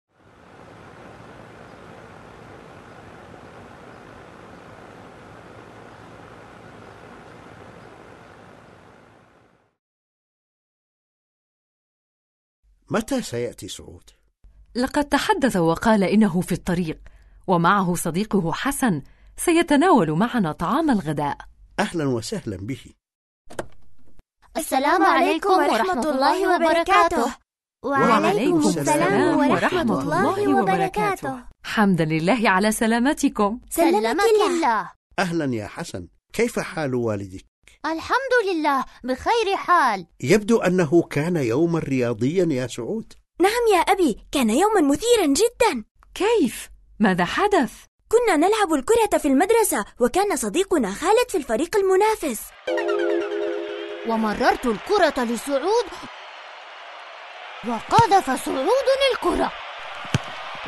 [12.95, 14.11] متى سيأتي سعود؟
[14.75, 16.99] لقد تحدث وقال إنه في الطريق
[17.47, 19.03] ومعه صديقه حسن
[19.37, 21.37] سيتناول معنا طعام الغداء.
[21.79, 22.85] أهلا وسهلا به.
[24.57, 27.35] السلام عليكم ورحمة الله وبركاته.
[27.85, 31.39] وعليكم السلام ورحمة الله وبركاته.
[31.65, 33.61] حمدا لله على سلامتكم.
[33.71, 34.91] سلمك الله.
[35.19, 36.09] أهلا يا حسن.
[36.33, 37.45] كيف حال والدك؟
[37.87, 40.07] الحمد لله بخير حال.
[40.21, 43.13] يبدو أنه كان يوما رياضيا يا سعود.
[43.41, 45.85] نعم يا أبي كان يوما مثيرا جدا.
[46.15, 46.69] كيف؟
[47.01, 47.73] ماذا حدث؟
[48.09, 52.43] كنا نلعب الكرة في المدرسة وكان صديقنا خالد في الفريق المنافس.
[54.09, 55.87] ومررت الكرة لسعود.
[57.69, 59.53] وقذف سعود الكرة.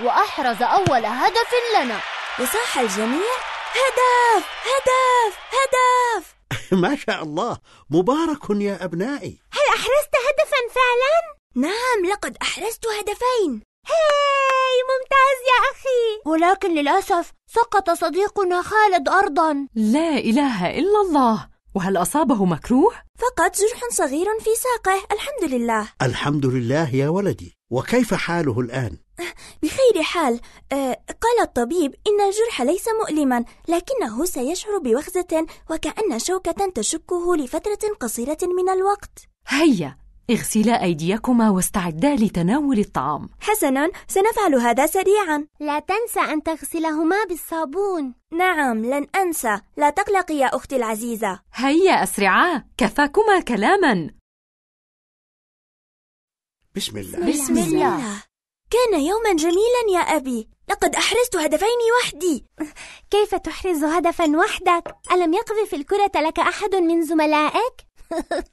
[0.02, 1.50] وأحرز أول هدف
[1.80, 2.00] لنا.
[2.40, 3.36] وصاح الجميع
[3.72, 6.35] هدف هدف هدف.
[6.84, 7.58] ما شاء الله.
[7.90, 9.38] مبارك يا أبنائي.
[9.52, 13.62] هل أحرزت هدفا فعلا؟ نعم لقد أحرزت هدفين.
[13.86, 16.30] هاي ممتاز يا أخي.
[16.30, 19.66] ولكن للأسف سقط صديقنا خالد أرضا.
[19.74, 21.48] لا إله إلا الله.
[21.74, 25.06] وهل أصابه مكروه؟ فقط جرح صغير في ساقه.
[25.12, 25.88] الحمد لله.
[26.02, 27.56] الحمد لله يا ولدي.
[27.70, 28.96] وكيف حاله الآن؟
[29.62, 30.40] بخير حال.
[30.72, 38.38] آه، قال الطبيب إن الجرح ليس مؤلما لكنه سيشعر بوخزة وكأن شوكة تشكه لفترة قصيرة
[38.42, 39.28] من الوقت.
[39.48, 39.98] هيا
[40.30, 43.28] اغسلا أيديكما واستعدا لتناول الطعام.
[43.40, 45.46] حسنا سنفعل هذا سريعا.
[45.60, 48.14] لا تنسى أن تغسلهما بالصابون.
[48.32, 49.60] نعم لن أنسى.
[49.76, 51.40] لا تقلقي يا أختي العزيزة.
[51.54, 52.64] هيا أسرعا.
[52.78, 54.10] كفاكما كلاما.
[56.76, 57.28] بسم الله.
[57.28, 58.22] بسم الله.
[58.76, 62.44] كان يوما جميلا يا أبي لقد أحرزت هدفين وحدي
[63.10, 67.86] كيف تحرز هدفا وحدك؟ ألم يقذف الكرة لك أحد من زملائك؟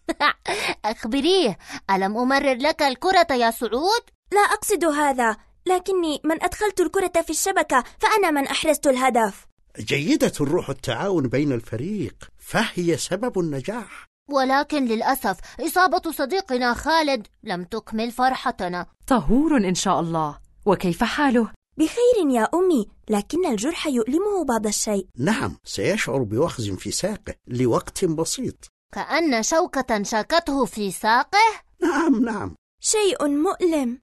[0.85, 1.57] أخبريه
[1.89, 7.83] ألم أمرر لك الكرة يا سعود؟ لا أقصد هذا لكني من أدخلت الكرة في الشبكة
[7.99, 9.47] فأنا من أحرزت الهدف
[9.79, 18.11] جيدة الروح التعاون بين الفريق فهي سبب النجاح ولكن للأسف إصابة صديقنا خالد لم تكمل
[18.11, 18.85] فرحتنا.
[19.07, 20.39] طهور إن شاء الله.
[20.65, 25.07] وكيف حاله؟ بخير يا أمي لكن الجرح يؤلمه بعض الشيء.
[25.17, 28.67] نعم سيشعر بوخز في ساقه لوقت بسيط.
[28.93, 32.55] كأن شوكة شاكته في ساقه؟ نعم نعم.
[32.81, 33.99] شيء مؤلم.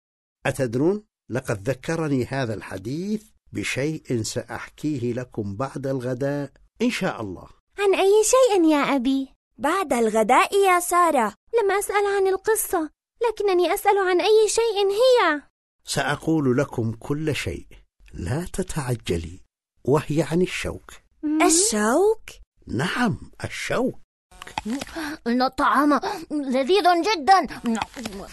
[0.46, 6.50] أتدرون؟ لقد ذكرني هذا الحديث بشيء سأحكيه لكم بعد الغداء
[6.82, 7.46] إن شاء الله.
[7.78, 11.34] عن أي شيء يا أبي؟ بعد الغداء يا سارة.
[11.62, 12.90] لم أسأل عن القصة
[13.28, 15.42] لكنني أسأل عن أي شيء هي.
[15.84, 17.66] سأقول لكم كل شيء.
[18.14, 19.40] لا تتعجلي.
[19.84, 20.92] وهي عن الشوك.
[21.42, 22.30] الشوك؟
[22.66, 23.98] نعم الشوك.
[25.26, 27.46] إن الطعام لذيذ جدا.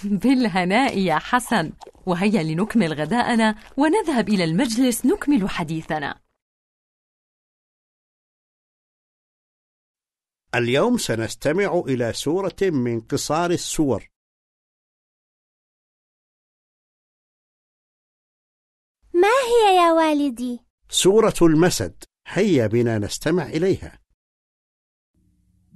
[0.03, 1.71] بالهناء يا حسن.
[2.05, 6.26] وهيا لنكمل غداءنا ونذهب إلى المجلس نكمل حديثنا.
[10.55, 14.09] اليوم سنستمع إلى سورة من قصار السور.
[19.13, 22.03] ما هي يا والدي؟ سورة المسد.
[22.27, 23.99] هيا بنا نستمع إليها.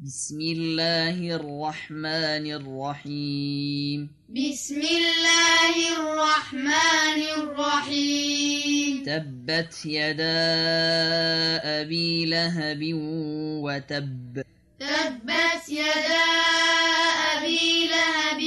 [0.04, 4.16] بسم الله الرحمن الرحيم.
[4.30, 9.04] بسم الله الرحمن الرحيم.
[9.06, 10.42] تبت يدا
[11.82, 12.80] أبي لهب
[13.64, 14.44] وتب.
[14.82, 16.26] تبت يدا
[17.38, 18.42] أبي لهب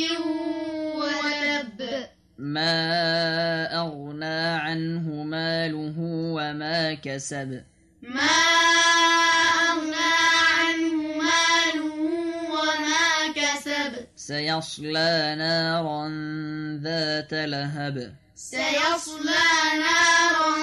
[0.98, 2.06] وتب.
[2.38, 2.74] ما
[3.80, 5.94] أغنى عنه ماله
[6.36, 7.62] وما كسب.
[8.02, 8.36] ما
[9.70, 10.14] أغنى
[10.58, 11.94] عنه ماله
[12.50, 13.92] وما كسب.
[14.16, 16.08] سيصلى نارا
[16.82, 18.14] ذات لهب.
[18.36, 20.56] سيصلى نارا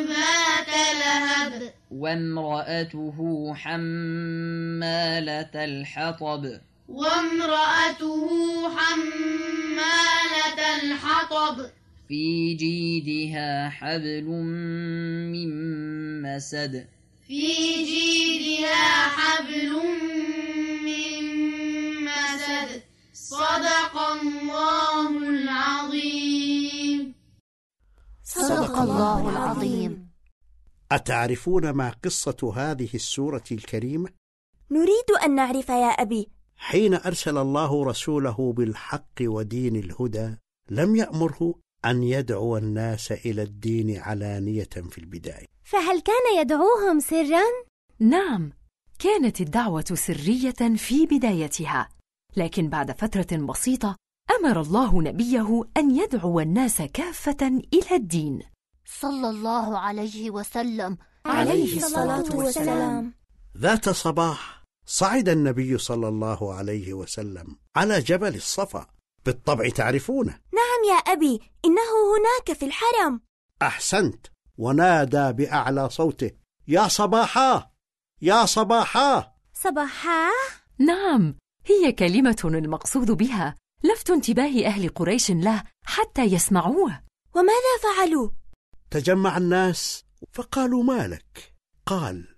[0.00, 1.72] ذات لهب.
[1.90, 6.60] وامرأته حمالة الحطب.
[6.88, 8.28] وامرأته
[8.76, 11.70] حمالة الحطب.
[12.08, 14.24] في جيدها حبل
[15.32, 15.48] من
[16.22, 16.86] مسد.
[17.28, 17.52] في
[17.84, 19.72] جيدها حبل
[20.84, 21.24] من
[22.04, 22.82] مسد.
[23.14, 26.49] صدق الله العظيم.
[28.30, 30.10] صدق الله العظيم
[30.92, 34.08] أتعرفون ما قصة هذه السورة الكريمة؟
[34.70, 40.36] نريد أن نعرف يا أبي حين أرسل الله رسوله بالحق ودين الهدى
[40.70, 47.42] لم يأمره أن يدعو الناس إلى الدين علانية في البداية فهل كان يدعوهم سرا؟
[47.98, 48.52] نعم
[48.98, 51.88] كانت الدعوة سرية في بدايتها
[52.36, 53.96] لكن بعد فترة بسيطة
[54.38, 58.42] أمر الله نبيه أن يدعو الناس كافة إلى الدين.
[58.84, 60.98] صلى الله عليه وسلم.
[61.26, 63.14] عليه الصلاة والسلام.
[63.56, 68.86] ذات صباح صعد النبي صلى الله عليه وسلم على جبل الصفا.
[69.26, 70.32] بالطبع تعرفونه.
[70.32, 73.20] نعم يا أبي إنه هناك في الحرم.
[73.62, 74.26] أحسنت.
[74.58, 76.30] ونادى بأعلى صوته.
[76.68, 77.70] يا صباحا!
[78.22, 79.32] يا صباحا!
[79.54, 80.30] صباحا؟
[80.78, 81.34] نعم
[81.66, 83.54] هي كلمة المقصود بها.
[83.84, 87.00] لفت انتباه أهل قريش له حتى يسمعوه.
[87.34, 88.30] وماذا فعلوا؟
[88.90, 91.54] تجمع الناس فقالوا ما لك؟
[91.86, 92.28] قال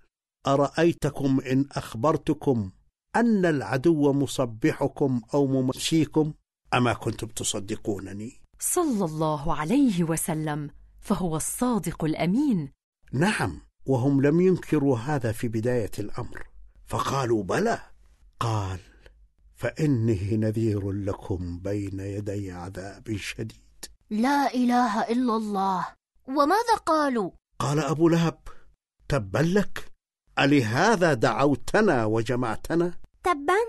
[0.47, 2.71] أرأيتكم إن أخبرتكم
[3.15, 6.33] أن العدو مصبحكم أو ممسيكم
[6.73, 12.71] أما كنتم تصدقونني؟ صلى الله عليه وسلم فهو الصادق الأمين.
[13.11, 16.47] نعم وهم لم ينكروا هذا في بداية الأمر
[16.87, 17.79] فقالوا بلى.
[18.39, 18.79] قال
[19.63, 23.85] فإني نذير لكم بين يدي عذاب شديد.
[24.09, 25.87] لا إله إلا الله.
[26.27, 28.39] وماذا قالوا؟ قال أبو لهب
[29.09, 29.91] تبا لك
[30.39, 33.59] ألهذا دعوتنا وجمعتنا؟ تبا؟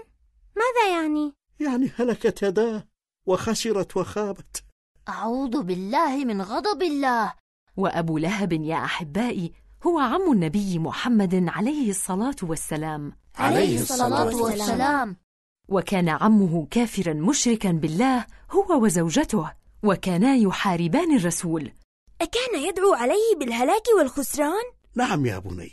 [0.57, 2.85] ماذا يعني؟ يعني هلكت يداه
[3.27, 4.65] وخسرت وخابت.
[5.09, 7.33] أعوذ بالله من غضب الله.
[7.77, 9.53] وأبو لهب يا أحبائي
[9.87, 13.13] هو عم النبي محمد عليه الصلاة والسلام.
[13.37, 15.24] عليه الصلاة والسلام.
[15.69, 21.73] وكان عمه كافرا مشركا بالله هو وزوجته وكانا يحاربان الرسول.
[22.21, 25.73] أكان يدعو عليه بالهلاك والخسران؟ نعم يا بني.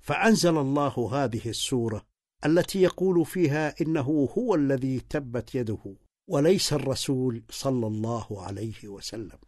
[0.00, 2.04] فأنزل الله هذه السورة
[2.46, 5.96] التي يقول فيها إنه هو الذي تبت يده
[6.28, 9.38] وليس الرسول صلى الله عليه وسلم.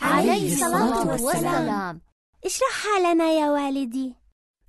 [0.00, 2.00] عليه الصلاة والسلام.
[2.44, 4.14] اشرحها لنا يا والدي.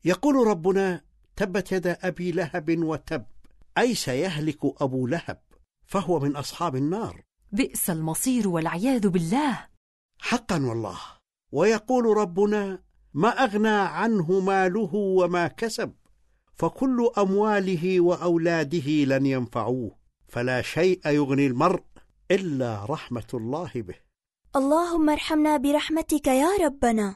[0.05, 1.01] يقول ربنا
[1.35, 3.25] تبت يد أبي لهب وتب.
[3.77, 5.41] أي سيهلك أبو لهب
[5.85, 7.23] فهو من أصحاب النار.
[7.51, 9.67] بئس المصير والعياذ بالله.
[10.19, 10.97] حقا والله.
[11.51, 15.93] ويقول ربنا ما أغنى عنه ماله وما كسب
[16.53, 19.97] فكل أمواله وأولاده لن ينفعوه
[20.27, 21.83] فلا شيء يغني المرء
[22.31, 23.95] إلا رحمة الله به.
[24.55, 27.15] اللهم ارحمنا برحمتك يا ربنا.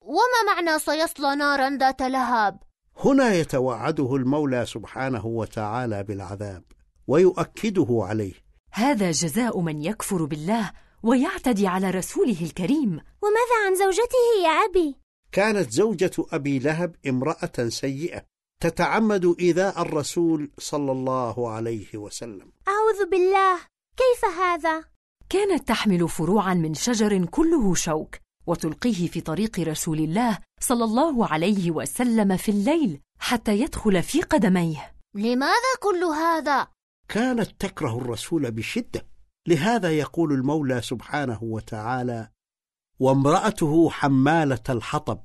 [0.00, 2.62] وما معنى سيصلى نارا ذات لهب؟
[2.96, 6.62] هنا يتوعده المولى سبحانه وتعالى بالعذاب
[7.06, 8.34] ويؤكده عليه
[8.72, 10.70] هذا جزاء من يكفر بالله
[11.02, 12.90] ويعتدي على رسوله الكريم
[13.22, 14.96] وماذا عن زوجته يا أبي؟
[15.32, 18.22] كانت زوجة أبي لهب امرأة سيئة
[18.62, 23.56] تتعمد إيذاء الرسول صلى الله عليه وسلم أعوذ بالله
[23.96, 24.84] كيف هذا؟
[25.28, 28.16] كانت تحمل فروعا من شجر كله شوك
[28.46, 34.94] وتلقيه في طريق رسول الله صلى الله عليه وسلم في الليل حتى يدخل في قدميه.
[35.14, 36.68] لماذا كل هذا؟
[37.08, 39.06] كانت تكره الرسول بشدة.
[39.48, 42.28] لهذا يقول المولى سبحانه وتعالى
[43.00, 45.20] وامرأته حمالة الحطب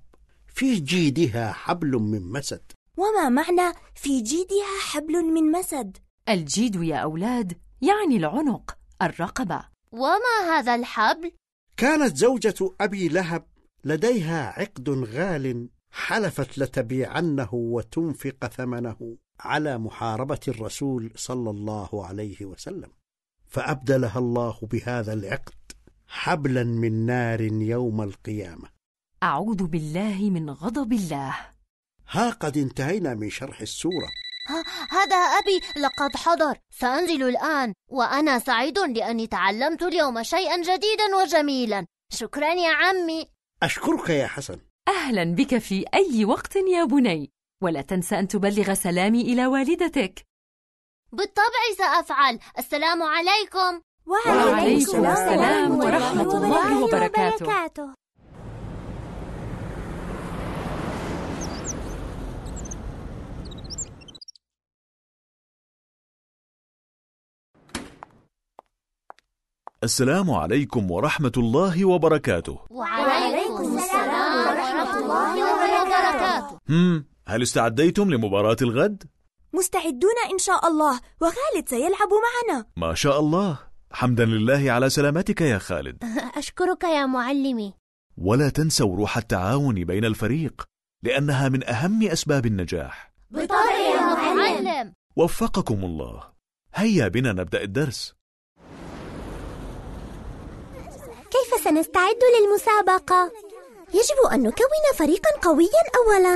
[0.48, 2.72] في جيدها حبل من مسد.
[2.98, 5.98] وما معنى في جيدها حبل من مسد
[6.30, 9.66] الجيد يا أولاد يعني العنق الرقبة.
[9.92, 11.32] وما هذا الحبل؟
[11.78, 13.46] كانت زوجة أبي لهب
[13.84, 22.90] لديها عقد غال حلفت لتبيعنه وتنفق ثمنه على محاربة الرسول صلى الله عليه وسلم.
[23.48, 25.72] فأبدلها الله بهذا العقد
[26.08, 28.70] حبلا من نار يوم القيامة.
[29.24, 31.36] أعوذ بالله من غضب الله.
[32.10, 34.10] ها قد انتهينا من شرح السورة.
[34.90, 36.58] هذا أبي لقد حضر.
[36.70, 41.86] سأنزل الآن وأنا سعيد لأني تعلمت اليوم شيئا جديدا وجميلا.
[42.14, 43.28] شكرا يا عمي.
[43.64, 44.60] أشكرك يا حسن.
[44.88, 47.32] أهلا بك في أي وقت يا بني.
[47.64, 50.26] ولا تنسى أن تبلغ سلامي إلى والدتك.
[51.12, 52.40] بالطبع سأفعل.
[52.58, 53.82] السلام عليكم.
[54.06, 57.94] وعليكم السلام ورحمة الله وبركاته.
[69.88, 72.60] السلام عليكم ورحمة الله وبركاته.
[72.70, 76.60] وعليكم السلام ورحمة الله وبركاته.
[76.70, 79.04] هم هل استعديتم لمباراة الغد؟
[79.54, 82.66] مستعدون إن شاء الله وخالد سيلعب معنا.
[82.78, 83.60] ما شاء الله.
[83.92, 86.04] حمدا لله على سلامتك يا خالد.
[86.42, 87.74] أشكرك يا معلمي.
[88.18, 90.66] ولا تنسوا روح التعاون بين الفريق
[91.04, 93.14] لأنها من أهم أسباب النجاح.
[93.32, 94.94] بالطبع يا معلم.
[95.16, 96.24] وفقكم الله.
[96.76, 98.17] هيا بنا نبدأ الدرس.
[101.32, 103.32] كيف سنستعد للمسابقة؟
[103.94, 106.36] يجب أن نكون فريقا قويا أولا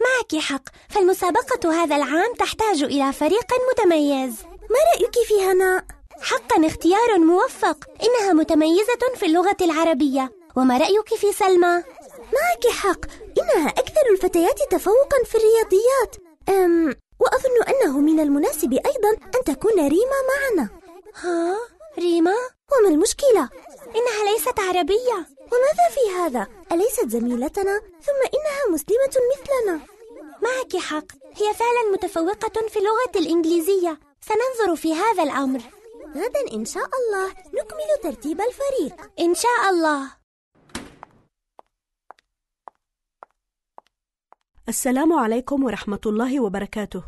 [0.00, 4.32] معك حق فالمسابقة هذا العام تحتاج إلى فريق متميز
[4.70, 5.84] ما رأيك في هناء؟
[6.20, 11.82] حقا اختيار موفق إنها متميزة في اللغة العربية وما رأيك في سلمى؟
[12.32, 13.00] معك حق
[13.38, 16.16] إنها أكثر الفتيات تفوقا في الرياضيات
[16.48, 20.68] أم وأظن أنه من المناسب أيضا أن تكون ريما معنا
[21.14, 21.56] ها؟
[21.98, 22.34] ريما؟
[22.72, 23.48] وما المشكلة؟
[23.96, 25.28] إنها ليست عربية.
[25.52, 29.80] وماذا في هذا؟ أليست زميلتنا؟ ثم إنها مسلمة مثلنا.
[30.42, 31.06] معك حق.
[31.36, 34.00] هي فعلا متفوقة في اللغة الإنجليزية.
[34.20, 35.60] سننظر في هذا الأمر.
[36.16, 37.28] غدا إن شاء الله.
[37.28, 39.10] نكمل ترتيب الفريق.
[39.20, 40.18] إن شاء الله.
[44.68, 47.02] السلام عليكم ورحمة الله وبركاته.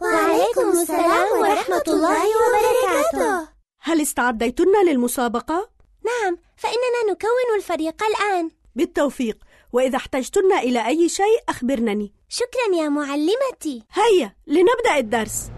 [0.00, 3.48] وعليكم السلام ورحمة الله وبركاته.
[3.80, 5.71] هل استعديتن للمسابقة؟
[6.04, 8.50] نعم فإننا نكون الفريق الآن.
[8.74, 9.38] بالتوفيق.
[9.72, 12.14] وإذا احتجتن إلى أي شيء أخبرنني.
[12.28, 13.82] شكرا يا معلمتي.
[13.92, 15.50] هيا لنبدأ الدرس.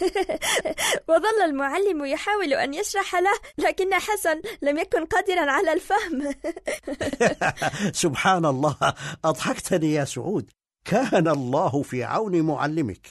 [1.08, 6.34] وظل المعلم يحاول أن يشرح له لكن حسن لم يكن قادرا على الفهم.
[8.04, 8.76] سبحان الله
[9.24, 10.50] أضحكتني يا سعود.
[10.84, 13.06] كان الله في عون معلمك.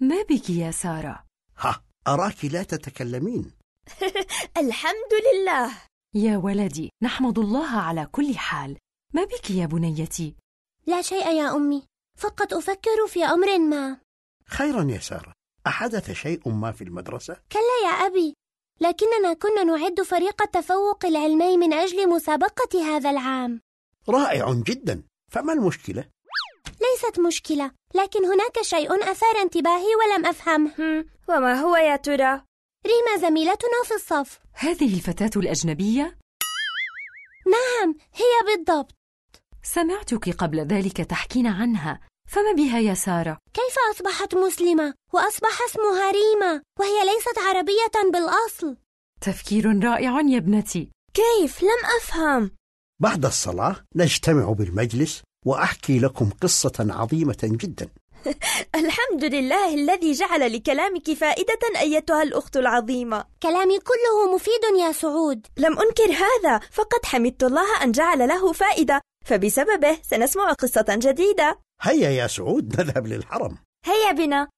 [0.00, 1.24] ما بك يا سارة؟
[1.58, 3.50] ها أراك لا تتكلمين.
[4.62, 5.70] الحمد لله
[6.14, 8.76] يا ولدي نحمد الله على كل حال.
[9.14, 10.34] ما بك يا بنيتي؟
[10.86, 11.82] لا شيء يا أمي.
[12.18, 13.98] فقط أفكر في أمر ما.
[14.46, 15.32] خيرا يا سارة.
[15.66, 18.34] أحدث شيء ما في المدرسة؟ كلا يا أبي.
[18.80, 23.60] لكننا كنا نعد فريق التفوق العلمي من أجل مسابقة هذا العام.
[24.08, 25.02] رائع جدا.
[25.32, 26.08] فما المشكلة؟
[26.66, 30.74] ليست مشكلة لكن هناك شيء أثار انتباهي ولم أفهمه.
[30.78, 32.42] هم، وما هو يا ترى؟
[32.86, 36.18] ريما زميلتنا في الصف هذه الفتاة الأجنبية؟
[37.46, 38.94] نعم هي بالضبط
[39.62, 46.62] سمعتك قبل ذلك تحكين عنها فما بها يا سارة؟ كيف أصبحت مسلمة وأصبح اسمها ريما
[46.80, 48.76] وهي ليست عربية بالأصل
[49.20, 52.50] تفكير رائع يا ابنتي كيف؟ لم أفهم
[53.00, 57.88] بعد الصلاة نجتمع بالمجلس وأحكي لكم قصة عظيمة جدا
[58.74, 63.24] الحمد لله الذي جعل لكلامك فائدة أيتها الأخت العظيمة.
[63.42, 65.46] كلامي كله مفيد يا سعود.
[65.56, 71.58] لم أنكر هذا فقد حمدت الله أن جعل له فائدة فبسببه سنسمع قصة جديدة.
[71.82, 73.58] هيا يا سعود نذهب للحرم.
[73.86, 74.48] هيا بنا.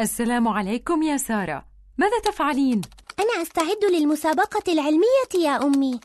[0.00, 1.64] السلام عليكم يا سارة.
[1.98, 2.80] ماذا تفعلين؟
[3.20, 6.00] أنا أستعد للمسابقة العلمية يا أمي.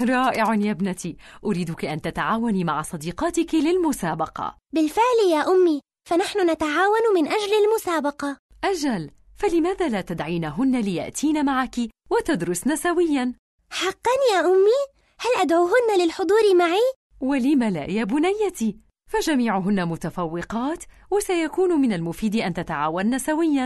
[0.00, 1.16] رائع يا ابنتي.
[1.44, 4.56] أريدك أن تتعاوني مع صديقاتك للمسابقة.
[4.74, 8.36] بالفعل يا أمي فنحن نتعاون من أجل المسابقة.
[8.64, 9.10] أجل.
[9.36, 11.76] فلماذا لا تدعينهن ليأتين معك
[12.10, 13.32] وتدرسن سويا؟
[13.70, 14.80] حقا يا أمي
[15.18, 18.76] هل أدعوهن للحضور معي؟ ولم لا يا بنيتي؟
[19.10, 23.64] فجميعهن متفوقات وسيكون من المفيد أن تتعاون سويا.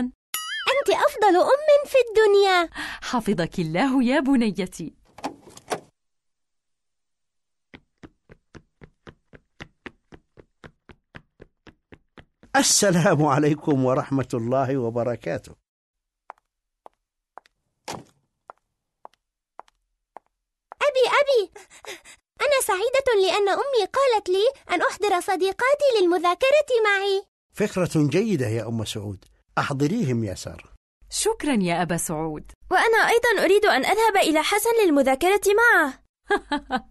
[0.73, 2.69] أنت أفضل أم في الدنيا.
[3.01, 4.93] حفظك الله يا بنيتي.
[12.55, 15.55] السلام عليكم ورحمة الله وبركاته.
[20.81, 21.51] أبي أبي.
[22.41, 27.32] أنا سعيدة لأن أمي قالت لي أن أحضر صديقاتي للمذاكرة معي.
[27.53, 29.25] فكرة جيدة يا أم سعود.
[29.57, 30.73] أحضريهم يا سارة
[31.09, 32.51] شكرا يا أبا سعود.
[32.71, 36.03] وأنا أيضا أريد أن أذهب إلى حسن للمذاكرة معه.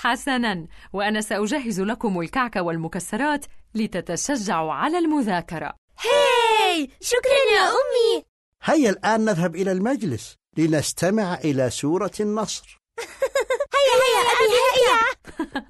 [0.00, 0.66] حسنا.
[0.92, 5.74] وأنا سأجهز لكم الكعك والمكسرات لتتشجعوا على المذاكرة.
[5.98, 6.90] هاي!
[7.00, 8.24] شكرا يا أمي.
[8.62, 12.78] هيا الآن نذهب إلى المجلس لنستمع إلى سورة النصر.
[13.74, 15.64] هيا هيا أبي هيا.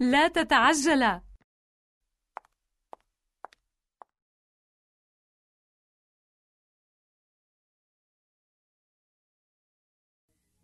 [0.12, 1.22] لا تتعجلا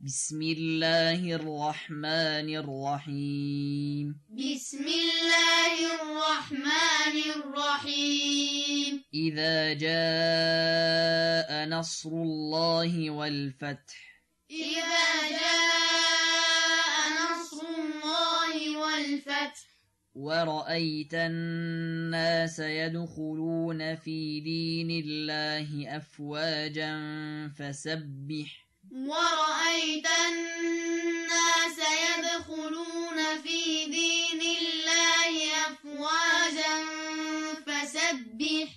[0.04, 4.20] بسم الله الرحمن الرحيم.
[4.30, 9.04] بسم الله الرحمن الرحيم.
[9.14, 14.24] إذا جاء نصر الله والفتح.
[14.50, 19.68] إذا جاء نصر الله والفتح.
[20.14, 26.98] ورأيت الناس يدخلون في دين الله أفواجا
[27.58, 28.69] فسبح.
[28.92, 35.34] ورأيت الناس يدخلون في دين الله
[35.66, 36.74] أفواجا
[37.66, 38.68] فسبح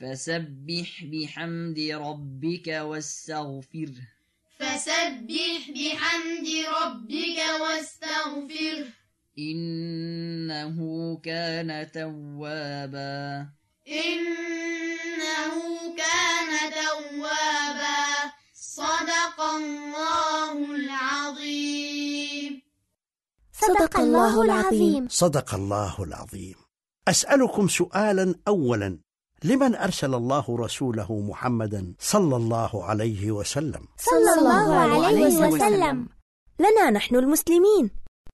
[0.00, 4.00] فسبح بحمد ربك واستغفره.
[4.58, 6.48] فسبح بحمد
[6.82, 8.86] ربك واستغفره.
[9.38, 10.76] إنه
[11.24, 13.48] كان توابا.
[13.88, 15.54] إنه
[15.96, 18.32] كان توابا.
[18.62, 22.62] صدق الله العظيم.
[23.52, 25.08] صدق الله العظيم.
[25.08, 26.54] صدق الله العظيم.
[27.08, 28.98] أسألكم سؤالا أولا.
[29.44, 36.08] لمن أرسل الله رسوله محمدا صلى الله عليه وسلم؟ صلى الله عليه وسلم.
[36.60, 37.90] لنا نحن المسلمين.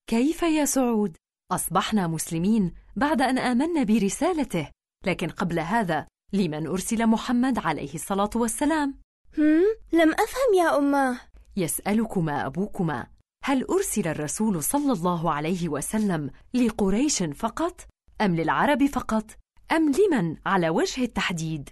[0.07, 1.17] كيف يا سعود؟
[1.53, 4.71] أصبحنا مسلمين بعد أن آمنا برسالته.
[5.07, 9.06] لكن قبل هذا لمن أرسل محمد عليه الصلاة والسلام؟
[9.39, 9.63] هم؟
[9.93, 11.21] لم أفهم يا أماه
[11.57, 13.07] يسألكما أبوكما
[13.45, 17.81] هل أرسل الرسول صلى الله عليه وسلم لقريش فقط؟
[18.21, 19.25] أم للعرب فقط؟
[19.73, 21.71] أم لمن على وجه التحديد؟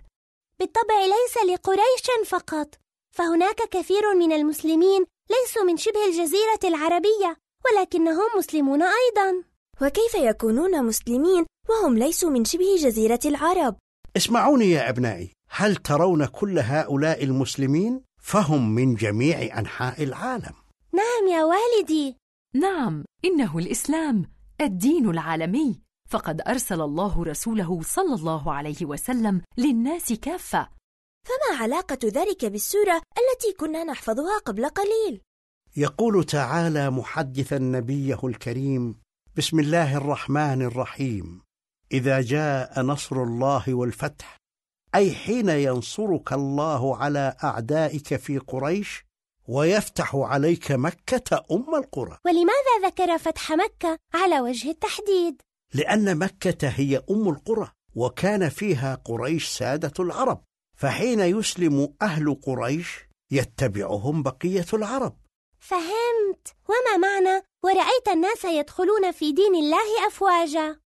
[0.61, 2.75] بالطبع ليس لقريش فقط
[3.17, 9.45] فهناك كثير من المسلمين ليسوا من شبه الجزيرة العربية ولكنهم مسلمون أيضا
[9.83, 13.77] وكيف يكونون مسلمين وهم ليسوا من شبه جزيرة العرب؟
[14.17, 20.55] اسمعوني يا أبنائي هل ترون كل هؤلاء المسلمين؟ فهم من جميع أنحاء العالم
[20.93, 22.17] نعم يا والدي
[22.55, 24.31] نعم إنه الإسلام
[24.61, 25.81] الدين العالمي
[26.11, 30.69] فقد أرسل الله رسوله صلى الله عليه وسلم للناس كافة
[31.27, 35.21] فما علاقة ذلك بالسورة التي كنا نحفظها قبل قليل؟
[35.77, 39.01] يقول تعالى محدثا نبيه الكريم
[39.37, 41.43] بسم الله الرحمن الرحيم
[41.93, 44.44] إذا جاء نصر الله والفتح
[44.95, 49.05] أي حين ينصرك الله على أعدائك في قريش
[49.49, 52.19] ويفتح عليك مكة أم القرى.
[52.25, 55.43] ولماذا ذكر فتح مكة على وجه التحديد؟
[55.75, 60.45] لأن مكة هي أم القرى وكان فيها قريش سادة العرب.
[60.77, 65.17] فحين يسلم أهل قريش يتبعهم بقية العرب.
[65.59, 66.55] فهمت.
[66.69, 70.84] وما معنى؟ ورأيت الناس يدخلون في دين الله أفواجا.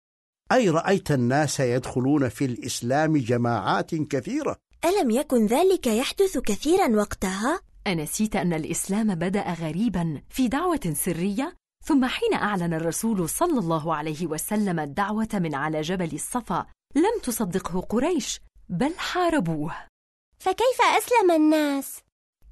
[0.52, 8.36] أي رأيت الناس يدخلون في الإسلام جماعات كثيرة ألم يكن ذلك يحدث كثيرا وقتها؟ أنسيت
[8.36, 14.80] أن الإسلام بدأ غريبا في دعوة سرية ثم حين أعلن الرسول صلى الله عليه وسلم
[14.80, 16.66] الدعوة من على جبل الصفا
[16.96, 19.74] لم تصدقه قريش بل حاربوه
[20.38, 21.98] فكيف أسلم الناس؟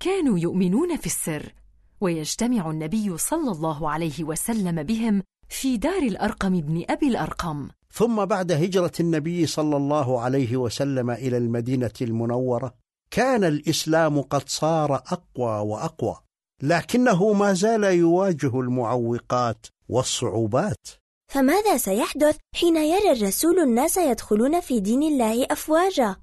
[0.01, 1.55] كانوا يؤمنون في السر
[2.01, 8.53] ويجتمع النبي صلى الله عليه وسلم بهم في دار الأرقم بن أبي الأرقم ثم بعد
[8.53, 12.74] هجرة النبي صلى الله عليه وسلم إلى المدينة المنورة
[13.11, 16.16] كان الإسلام قد صار أقوى وأقوى
[16.62, 20.86] لكنه ما زال يواجه المعوقات والصعوبات
[21.32, 26.16] فماذا سيحدث حين يرى الرسول الناس يدخلون في دين الله أفواجا؟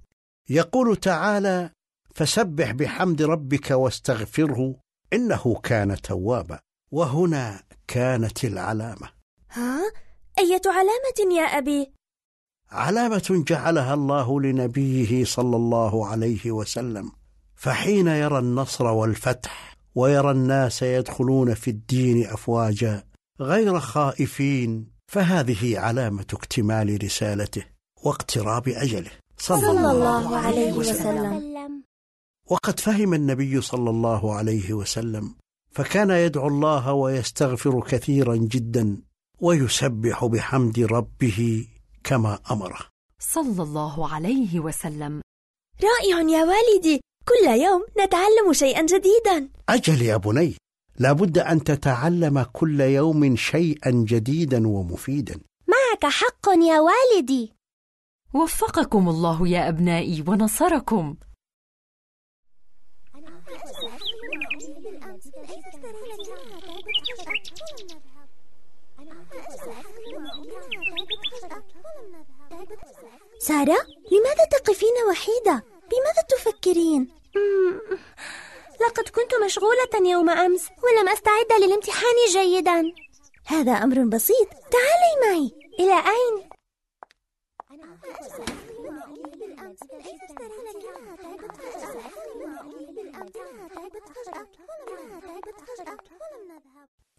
[0.49, 1.69] يقول تعالى
[2.15, 4.75] فسبح بحمد ربك واستغفره
[5.13, 6.59] إنه كان توابا
[6.91, 9.09] وهنا كانت العلامة
[9.51, 9.81] ها؟
[10.39, 11.91] أية علامة يا أبي؟
[12.71, 17.11] علامة جعلها الله لنبيه صلى الله عليه وسلم
[17.55, 23.03] فحين يرى النصر والفتح ويرى الناس يدخلون في الدين أفواجا
[23.41, 27.65] غير خائفين فهذه علامة اكتمال رسالته
[28.03, 29.11] واقتراب أجله.
[29.37, 31.83] صلى, صلى الله عليه وسلم.
[32.49, 35.35] وقد فهم النبي صلى الله عليه وسلم
[35.71, 38.97] فكان يدعو الله ويستغفر كثيرا جدا
[39.41, 41.67] ويسبح بحمد ربه
[42.03, 42.79] كما أمره.
[43.19, 45.21] صلى الله عليه وسلم.
[45.83, 49.49] رائع يا والدي كل يوم نتعلم شيئا جديدا.
[49.69, 50.55] أجل يا بني
[50.99, 55.39] لابد أن تتعلم كل يوم شيئا جديدا ومفيدا.
[55.67, 57.53] معك حق يا والدي.
[58.33, 61.15] وفقكم الله يا أبنائي ونصركم.
[73.47, 73.77] سارة
[74.11, 77.07] لماذا تقفين وحيدة؟ بماذا تفكرين؟
[78.81, 82.83] لقد كنت مشغولة يوم أمس ولم أستعد للامتحان جيدا
[83.45, 86.49] هذا أمر بسيط تعالي معي إلى أين؟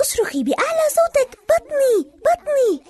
[0.01, 2.85] أصرخي بأعلى صوتك بطني بطني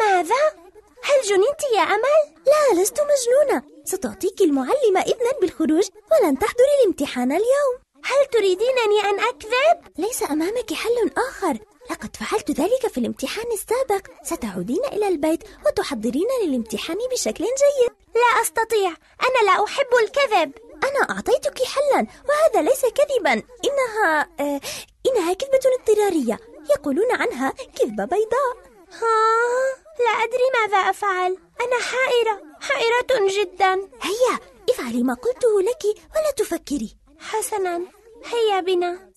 [0.00, 0.63] ماذا؟
[1.04, 3.62] هل جننت يا أمل؟ لا لست مجنونة.
[3.84, 7.74] ستعطيك المعلمة إذنا بالخروج ولن تحضري الامتحان اليوم.
[8.04, 11.58] هل تريدينني أن أكذب؟ ليس أمامك حل آخر.
[11.90, 14.06] لقد فعلت ذلك في الامتحان السابق.
[14.22, 17.92] ستعودين إلى البيت وتحضرين للامتحان بشكل جيد.
[18.14, 18.88] لا أستطيع.
[19.22, 20.52] أنا لا أحب الكذب.
[20.84, 23.32] أنا أعطيتك حلا وهذا ليس كذبا.
[23.64, 24.60] إنها آه
[25.06, 26.38] إنها كذبة اضطرارية.
[26.70, 28.56] يقولون عنها كذبة بيضاء.
[28.92, 31.36] ها؟ لا أدري ماذا أفعل.
[31.60, 32.42] أنا حائرة.
[32.60, 33.74] حائرة جدا.
[33.74, 34.38] هيا
[34.70, 35.84] افعلي ما قلته لك
[36.16, 36.96] ولا تفكري.
[37.18, 37.80] حسنا.
[38.24, 39.10] هيا بنا.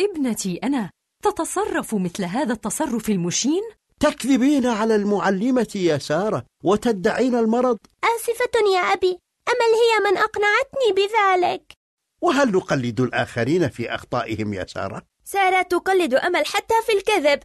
[0.00, 0.90] ابنتي أنا
[1.22, 3.62] تتصرف مثل هذا التصرف المشين؟
[4.00, 9.18] تكذبين على المعلمة يا سارة وتدعين المرض؟ آسفة يا أبي.
[9.48, 11.81] أمل هي من أقنعتني بذلك.
[12.22, 17.40] وهل نقلد الآخرين في أخطائهم يا سارة؟ سارة تقلد أمل حتى في الكذب؟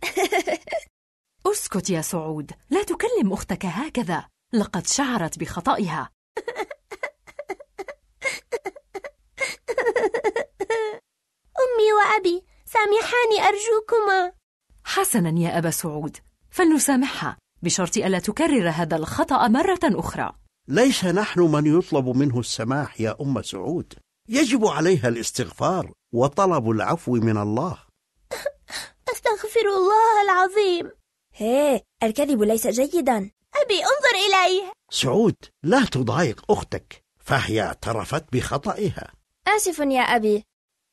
[1.51, 2.51] اسكت يا سعود.
[2.69, 4.27] لا تكلم أختك هكذا.
[4.53, 6.09] لقد شعرت بخطئها.
[11.63, 14.31] أمي وأبي سامحاني أرجوكما.
[14.83, 16.17] حسنا يا أبا سعود.
[16.49, 20.33] فلنسامحها بشرط ألا تكرر هذا الخطأ مرة أخرى.
[20.67, 23.93] ليس نحن من يطلب منه السماح يا أم سعود.
[24.29, 27.77] يجب عليها الاستغفار وطلب العفو من الله.
[29.13, 30.91] أستغفر الله العظيم.
[31.33, 33.31] هي الكذب ليس جيدا.
[33.55, 34.71] أبي انظر إليه.
[34.91, 39.13] سعود لا تضايق أختك فهي اعترفت بخطئها.
[39.47, 40.43] آسف يا أبي.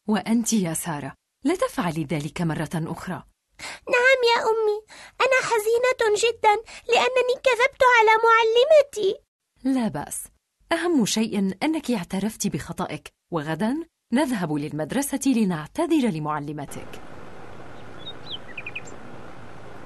[0.08, 1.14] وأنت يا سارة
[1.44, 3.22] لا تفعلي ذلك مرة أخرى.
[3.88, 4.78] نعم يا أمي
[5.20, 6.54] أنا حزينة جدا
[6.88, 9.18] لأنني كذبت على معلمتي.
[9.64, 10.24] لا بأس.
[10.72, 13.12] أهم شيء أنك اعترفت بخطئك.
[13.34, 13.76] وغدا
[14.12, 16.86] نذهب للمدرسة لنعتذر لمعلمتك.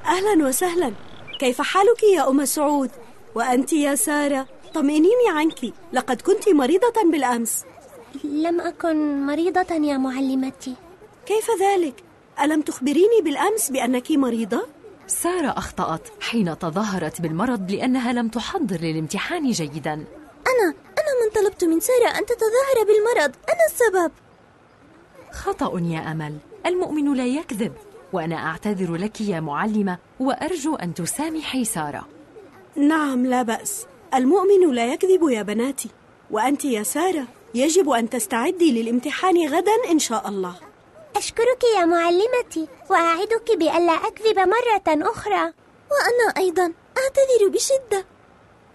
[0.04, 0.92] أهلا وسهلا.
[1.40, 2.90] كيف حالك يا أم سعود؟
[3.34, 5.72] وأنت يا سارة؟ طمئنيني عنك.
[5.92, 7.64] لقد كنت مريضة بالأمس.
[8.24, 10.74] لم أكن مريضة يا معلمتي.
[11.26, 12.04] كيف ذلك؟
[12.42, 14.66] ألم تخبريني بالأمس بأنك مريضة؟
[15.06, 20.04] سارة أخطأت حين تظاهرت بالمرض لأنها لم تحضر للامتحان جيدا.
[20.48, 23.34] أنا أنا من طلبت من سارة أن تتظاهر بالمرض.
[23.48, 24.12] أنا السبب.
[25.32, 26.38] خطأ يا أمل.
[26.66, 27.72] المؤمن لا يكذب.
[28.12, 32.08] وأنا أعتذر لك يا معلمة وأرجو أن تسامحي سارة.
[32.76, 33.86] نعم لا بأس.
[34.14, 35.90] المؤمن لا يكذب يا بناتي.
[36.30, 37.24] وأنت يا سارة
[37.54, 40.54] يجب أن تستعدي للامتحان غدا إن شاء الله.
[41.16, 45.52] أشكرك يا معلمتي وأعدك بألا أكذب مرة أخرى.
[45.90, 46.72] وأنا أيضا.
[46.98, 48.04] أعتذر بشدة.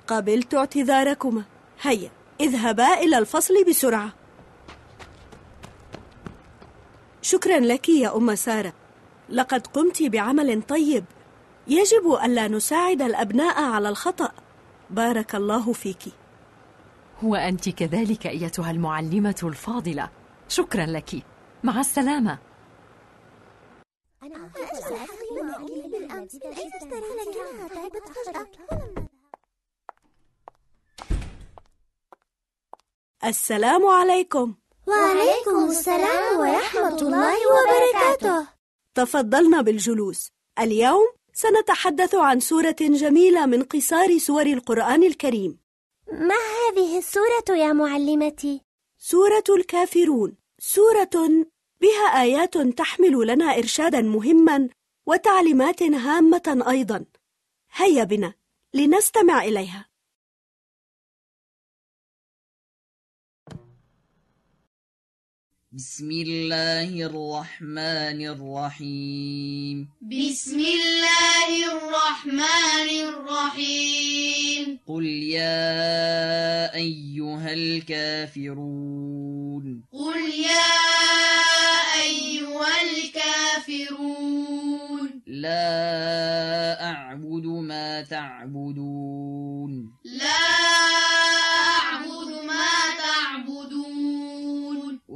[0.07, 1.43] قبلت اعتذاركما.
[1.83, 2.11] هيا
[2.41, 4.13] اذهبا إلى الفصل بسرعة
[7.21, 8.73] شكرا لك يا أم سارة
[9.29, 11.05] لقد قمت بعمل طيب
[11.67, 14.31] يجب ألا نساعد الأبناء على الخطأ
[14.89, 16.03] بارك الله فيك
[17.23, 20.09] وأنت كذلك أيتها المعلمة الفاضلة
[20.49, 21.23] شكرا لك
[21.63, 22.37] مع السلامة
[33.25, 34.55] السلام عليكم.
[34.87, 38.47] وعليكم السلام ورحمة الله وبركاته.
[38.95, 40.29] تفضلنا بالجلوس.
[40.59, 45.59] اليوم سنتحدث عن سورة جميلة من قصار سور القرآن الكريم.
[46.11, 48.61] ما هذه السورة يا معلمتي؟
[48.97, 50.37] سورة الكافرون.
[50.59, 51.45] سورة
[51.81, 54.69] بها آيات تحمل لنا إرشادا مهما
[55.05, 57.05] وتعليمات هامة أيضا.
[57.73, 58.33] هيا بنا.
[58.73, 59.92] لنستمع إليها.
[65.73, 78.85] بسم الله الرحمن الرحيم بسم الله الرحمن الرحيم قل يا أيها الكافرون
[79.93, 80.77] قل يا
[82.05, 82.81] أيها
[83.73, 84.41] الكافرون
[85.27, 90.73] لا أعبد ما تعبدون لا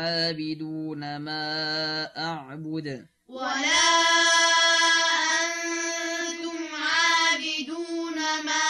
[0.00, 1.44] عابدون ما
[2.16, 3.06] أعبد.
[3.28, 3.84] ولا
[5.44, 8.66] أنتم عابدون ما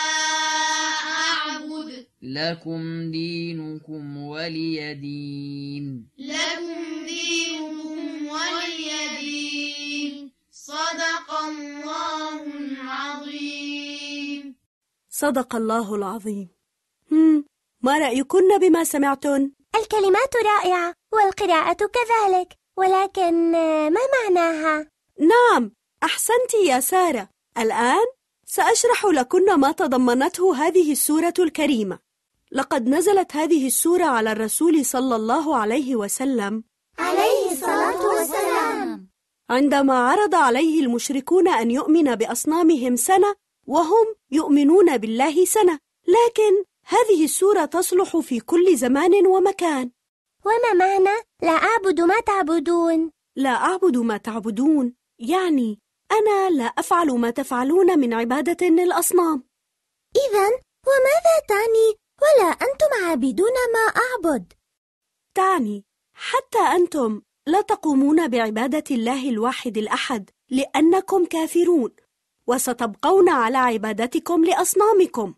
[1.22, 2.06] أعبد.
[2.22, 6.08] لكم دينكم ولي دين.
[6.18, 10.32] لكم دينكم ولي دين.
[10.50, 14.42] صدق الله العظيم.
[15.10, 16.48] صدق الله العظيم.
[17.12, 17.44] هم
[17.82, 20.99] ما رأيكن بما سمعتن؟ الكلمات رائعة.
[21.12, 23.52] والقراءة كذلك ولكن
[23.92, 24.86] ما معناها؟
[25.18, 27.28] نعم أحسنت يا سارة.
[27.58, 28.06] الآن
[28.46, 31.98] سأشرح لكن ما تضمنته هذه السورة الكريمة.
[32.52, 36.64] لقد نزلت هذه السورة على الرسول صلى الله عليه وسلم.
[36.98, 39.10] عليه الصلاة والسلام.
[39.50, 43.34] عندما عرض عليه المشركون أن يؤمن بأصنامهم سنة
[43.66, 45.78] وهم يؤمنون بالله سنة.
[46.08, 49.90] لكن هذه السورة تصلح في كل زمان ومكان.
[50.44, 55.80] وما معنى لا أعبد ما تعبدون؟ لا أعبد ما تعبدون يعني
[56.12, 59.44] أنا لا أفعل ما تفعلون من عبادة للأصنام
[60.16, 60.46] إذا
[60.86, 64.52] وماذا تعني ولا أنتم عابدون ما أعبد؟
[65.34, 65.84] تعني
[66.14, 71.90] حتى أنتم لا تقومون بعبادة الله الواحد الأحد لأنكم كافرون
[72.46, 75.34] وستبقون على عبادتكم لأصنامكم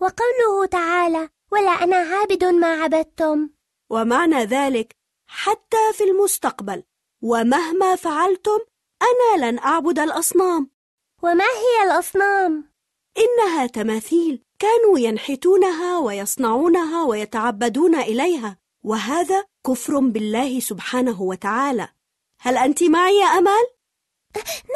[0.00, 3.50] وقوله تعالى ولا أنا عابد ما عبدتم
[3.90, 6.82] ومعنى ذلك حتى في المستقبل
[7.22, 8.58] ومهما فعلتم
[9.02, 10.70] أنا لن أعبد الأصنام
[11.22, 12.72] وما هي الأصنام؟
[13.18, 21.88] إنها تماثيل كانوا ينحتونها ويصنعونها ويتعبدون إليها وهذا كفر بالله سبحانه وتعالى
[22.40, 23.66] هل أنت معي يا أمال؟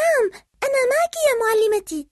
[0.01, 2.09] نعم أنا معك يا معلمتي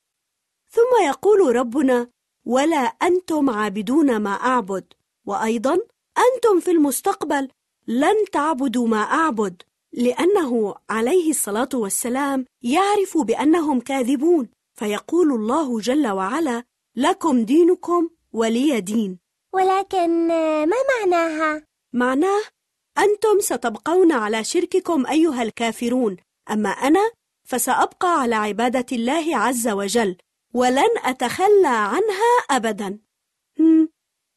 [0.71, 2.11] ثم يقول ربنا
[2.47, 4.93] ولا أنتم عابدون ما أعبد
[5.27, 5.79] وأيضا
[6.19, 7.49] أنتم في المستقبل
[7.87, 9.63] لن تعبدوا ما أعبد
[9.93, 14.49] لأنه عليه الصلاة والسلام يعرف بأنهم كاذبون.
[14.75, 16.65] فيقول الله جل وعلا
[16.97, 19.19] لكم دينكم ولي دين.
[19.55, 20.29] ولكن
[20.65, 21.63] ما معناها؟
[21.93, 22.43] معناه
[22.99, 26.17] أنتم ستبقون على شرككم أيها الكافرون
[26.51, 27.11] أما أنا
[27.45, 30.17] فسأبقى على عبادة الله عز وجل
[30.55, 32.99] ولن أتخلى عنها أبدا.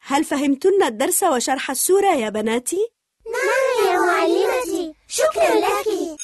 [0.03, 2.89] هل فهمتن الدرس وشرح السورة يا بناتي؟
[3.25, 4.93] نعم يا معلمتي.
[5.07, 6.17] شكرا لك.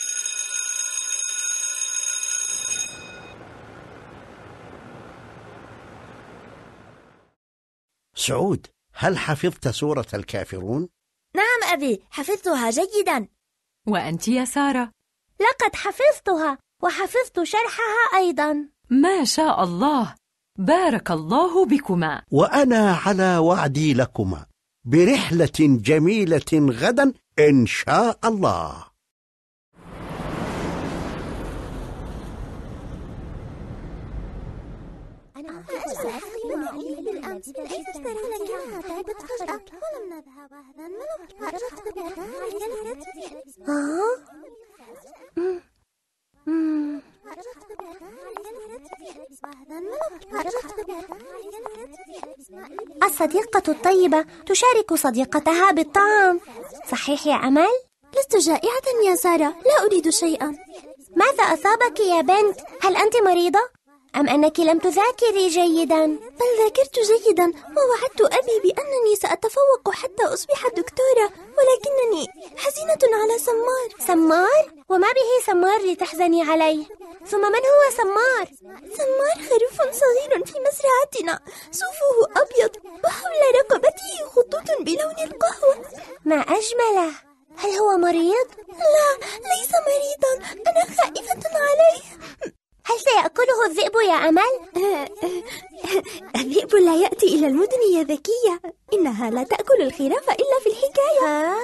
[8.15, 10.89] سعود هل حفظت سورة الكافرون؟
[11.35, 13.27] نعم أبي حفظتها جيدا.
[13.87, 14.91] وأنت يا سارة؟
[15.39, 18.69] لقد حفظتها وحفظت شرحها أيضا.
[18.89, 20.15] ما شاء الله.
[20.57, 22.21] بارك الله بكما.
[22.31, 24.45] وأنا على وعدي لكما
[24.85, 28.87] برحلة جميلة غدا إن شاء الله.
[35.37, 35.63] أنا
[53.03, 56.39] الصديقة الطيبة تشارك صديقتها بالطعام
[56.91, 57.67] صحيح يا أمل؟
[58.17, 60.57] لست جائعة يا سارة لا أريد شيئا
[61.15, 63.59] ماذا أصابك يا بنت؟ هل أنت مريضة؟
[64.15, 67.43] أم أنك لم تذاكري جيدا؟ بل ذاكرت جيدا
[67.77, 72.27] ووعدت أبي بأنني سأتفوق حتى أصبح دكتورة ولكنني
[72.57, 76.85] حزينة على سمار سمار؟ وما به سمار لتحزني عليه؟
[77.25, 78.47] ثم من هو سمار؟
[78.97, 81.39] سمار خروف صغير في مزرعتنا
[81.71, 82.71] صوفه أبيض
[83.05, 85.85] وحول رقبته خطوط بلون القهوة
[86.25, 87.11] ما أجمله
[87.57, 92.01] هل هو مريض؟ لا ليس مريضا أنا خائفة عليه
[92.87, 94.53] هل سيأكله الذئب يا أمل؟
[96.35, 98.61] الذئب لا يأتي إلى المدن يا ذكية.
[98.93, 101.55] إنها لا تأكل الخراف إلا في الحكاية.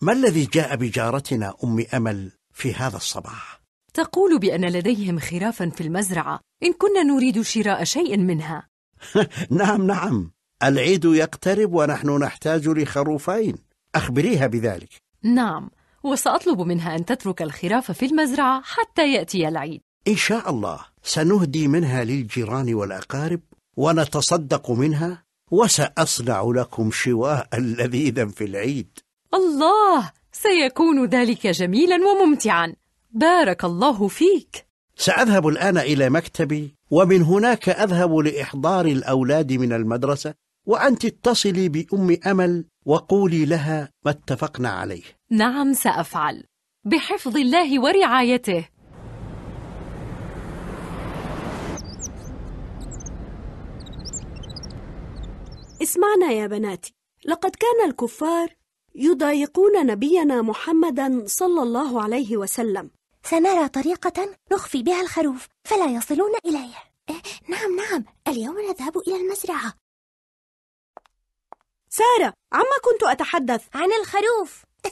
[0.00, 3.60] ما الذي جاء بجارتنا أم أمل في هذا الصباح؟
[3.94, 6.40] تقول بأن لديهم خرافا في المزرعة.
[6.62, 8.68] إن كنا نريد شراء شيء منها.
[9.50, 10.30] نعم نعم.
[10.62, 13.56] العيد يقترب ونحن نحتاج لخروفين.
[13.94, 14.88] أخبريها بذلك.
[15.22, 15.70] نعم.
[16.04, 19.80] وسأطلب منها أن تترك الخراف في المزرعة حتى يأتي العيد.
[20.08, 23.40] إن شاء الله سنهدي منها للجيران والأقارب
[23.76, 28.98] ونتصدق منها وسأصنع لكم شواء لذيذا في العيد.
[29.34, 30.10] الله!
[30.32, 32.74] سيكون ذلك جميلا وممتعا.
[33.10, 34.66] بارك الله فيك.
[34.96, 40.34] سأذهب الآن إلى مكتبي ومن هناك أذهب لإحضار الأولاد من المدرسة
[40.66, 45.02] وأنت اتصلي بأم أمل وقولي لها ما اتفقنا عليه.
[45.30, 46.44] نعم سأفعل.
[46.84, 48.68] بحفظ الله ورعايته.
[55.82, 56.94] اسمعنا يا بناتي.
[57.26, 58.48] لقد كان الكفار
[58.94, 62.90] يضايقون نبينا محمدا صلى الله عليه وسلم.
[63.30, 66.74] سنرى طريقة نخفي بها الخروف فلا يصلون إليه.
[67.48, 68.04] نعم نعم.
[68.28, 69.74] اليوم نذهب إلى المزرعة.
[71.88, 74.64] سارة عما كنت أتحدث؟ عن الخروف.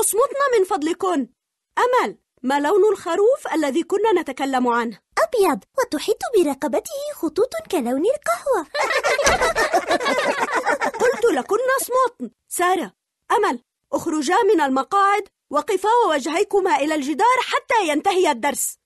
[0.00, 1.28] أصمتنا من فضلكن
[1.78, 8.66] أمل ما لون الخروف الذي كنا نتكلم عنه؟ أبيض وتحيط برقبته خطوط كلون القهوة.
[11.00, 12.92] قلت لكن اصمتن سارة
[13.30, 13.62] أمل
[13.92, 18.80] اخرجا من المقاعد وقفا ووجهيكما إلى الجدار حتى ينتهي الدرس.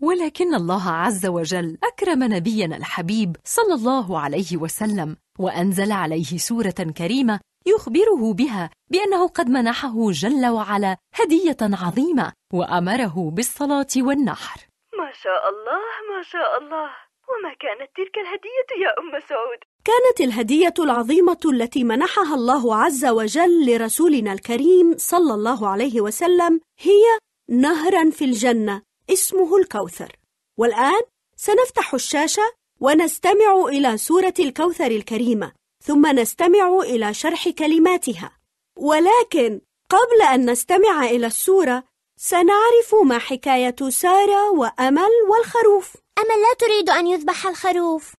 [0.00, 7.40] ولكن الله عز وجل أكرم نبينا الحبيب صلى الله عليه وسلم وأنزل عليه سورة كريمة
[7.74, 14.60] يخبره بها بأنه قد منحه جل وعلا هدية عظيمة وأمره بالصلاة والنحر.
[14.98, 16.90] ما شاء الله ما شاء الله.
[17.30, 23.66] وما كانت تلك الهدية يا أم سعود؟ كانت الهدية العظيمة التي منحها الله عز وجل
[23.66, 30.16] لرسولنا الكريم صلى الله عليه وسلم هي نهرا في الجنة اسمه الكوثر.
[30.58, 31.02] والآن
[31.36, 32.42] سنفتح الشاشة
[32.80, 35.52] ونستمع إلى سورة الكوثر الكريمة.
[35.88, 38.38] ثم نستمع إلى شرح كلماتها.
[38.76, 39.60] ولكن
[39.90, 41.84] قبل أن نستمع إلى السورة
[42.16, 45.96] سنعرف ما حكاية سارة وأمل والخروف.
[46.18, 48.14] أمل لا تريد أن يذبح الخروف؟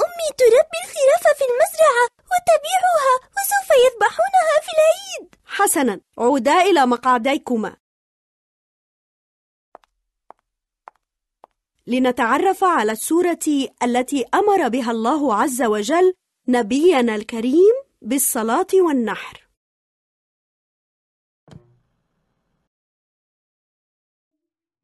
[0.00, 5.34] أمي تربي الخراف في المزرعة وتبيعها وسوف يذبحونها في العيد.
[5.44, 7.76] حسنا عودا إلى مقعديكما.
[11.86, 16.14] لنتعرف على السورة التي أمر بها الله عز وجل
[16.48, 19.48] نبينا الكريم بالصلاة والنحر.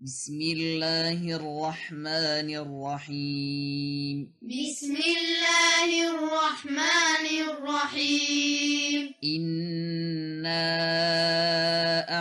[0.01, 4.33] بسم الله الرحمن الرحيم.
[4.43, 9.15] بسم الله الرحمن الرحيم.
[9.25, 10.65] إنا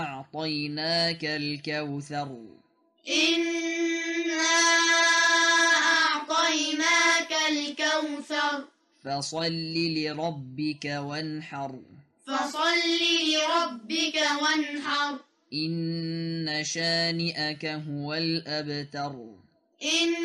[0.01, 2.37] أعطيناك الكوثر.
[3.07, 4.55] إنا
[6.05, 8.70] أعطيناك الكوثر.
[9.05, 11.79] فصل لربك وانحر.
[12.27, 12.77] فصل
[13.33, 15.19] لربك وانحر.
[15.53, 19.15] إن شانئك هو الأبتر.
[19.83, 20.15] إن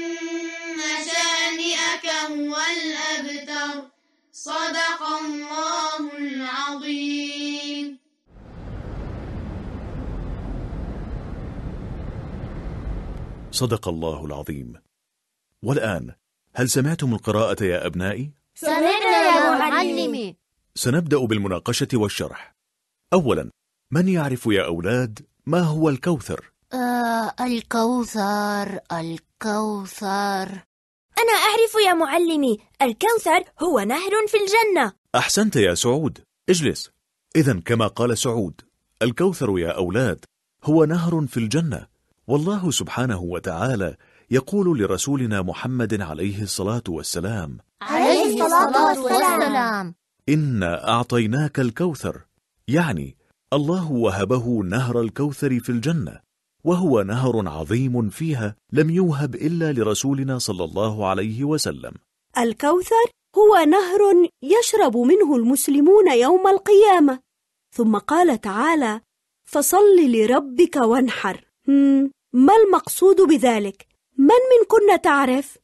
[1.06, 3.82] شانئك هو الأبتر.
[4.32, 7.98] صدق الله العظيم.
[13.52, 14.72] صدق الله العظيم.
[15.62, 16.14] والآن
[16.54, 20.36] هل سمعتم القراءة يا أبنائي؟ سمعنا يا معلمي
[20.74, 22.54] سنبدأ بالمناقشة والشرح.
[23.12, 23.50] أولا
[23.90, 30.48] من يعرف يا أولاد ما هو الكوثر؟ آه الكوثر الكوثر.
[31.18, 34.92] أنا أعرف يا معلمي الكوثر هو نهر في الجنة.
[35.14, 36.18] أحسنت يا سعود.
[36.48, 36.90] اجلس.
[37.36, 38.60] إذا كما قال سعود
[39.02, 40.24] الكوثر يا أولاد
[40.64, 41.86] هو نهر في الجنة.
[42.26, 43.96] والله سبحانه وتعالى
[44.30, 47.58] يقول لرسولنا محمد عليه الصلاة والسلام
[48.26, 49.94] عليه الصلاة والسلام.
[50.28, 52.20] إنا أعطيناك الكوثر
[52.68, 53.16] يعني
[53.52, 56.20] الله وهبه نهر الكوثر في الجنة
[56.64, 61.92] وهو نهر عظيم فيها لم يوهب إلا لرسولنا صلى الله عليه وسلم.
[62.38, 63.06] الكوثر
[63.36, 64.00] هو نهر
[64.42, 67.20] يشرب منه المسلمون يوم القيامة.
[67.74, 69.00] ثم قال تعالى
[69.44, 71.44] فصل لربك وانحر
[72.32, 73.86] ما المقصود بذلك؟
[74.18, 75.58] من منكن تعرف؟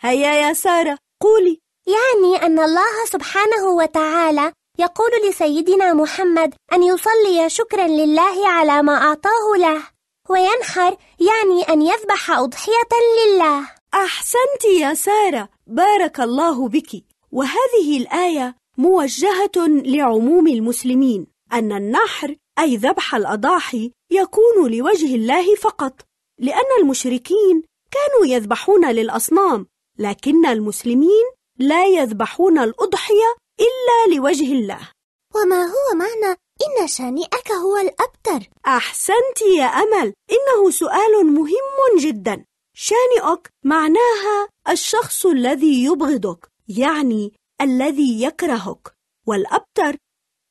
[0.00, 1.58] هيا يا سارة قولي.
[1.86, 9.56] يعني أن الله سبحانه وتعالى يقول لسيدنا محمد أن يصلي شكرا لله على ما أعطاه
[9.58, 9.82] له
[10.28, 12.92] وينحر يعني أن يذبح أضحية
[13.26, 13.70] لله.
[13.94, 17.04] أحسنت يا سارة بارك الله بك.
[17.32, 26.00] وهذه الآية موجهة لعموم المسلمين أن النحر أي ذبح الأضاحي يكون لوجه الله فقط
[26.38, 29.66] لأن المشركين كانوا يذبحون للأصنام
[29.98, 31.24] لكن المسلمين
[31.58, 34.88] لا يذبحون الأضحية إلا لوجه الله.
[35.34, 36.36] وما هو معنى
[36.66, 42.44] إن شانئك هو الأبتر؟ أحسنت يا أمل إنه سؤال مهم جدا.
[42.76, 48.92] شانئك معناها الشخص الذي يبغضك يعني الذي يكرهك.
[49.26, 49.96] والأبتر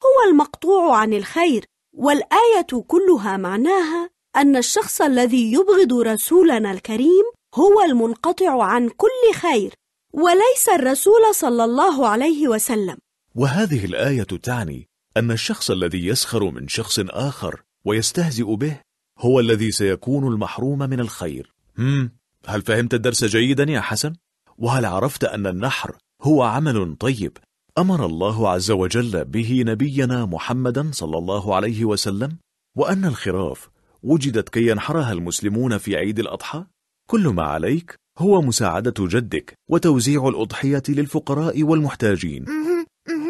[0.03, 1.65] هو المقطوع عن الخير
[1.97, 7.25] والآية كلها معناها أن الشخص الذي يبغض رسولنا الكريم
[7.55, 9.73] هو المنقطع عن كل خير.
[10.15, 12.97] وليس الرسول صلى الله عليه وسلم.
[13.35, 14.87] وهذه الآية تعني
[15.17, 18.79] أن الشخص الذي يسخر من شخص آخر ويستهزئ به
[19.19, 21.53] هو الذي سيكون المحروم من الخير.
[21.77, 22.11] هم
[22.47, 24.13] هل فهمت الدرس جيدا يا حسن؟
[24.57, 27.37] وهل عرفت أن النحر هو عمل طيب
[27.77, 32.37] أمر الله عز وجل به نبينا محمدا صلى الله عليه وسلم؟
[32.75, 33.69] وأن الخراف
[34.03, 36.65] وجدت كي ينحرها المسلمون في عيد الأضحى؟
[37.07, 42.45] كل ما عليك هو مساعدة جدك وتوزيع الأضحية للفقراء والمحتاجين.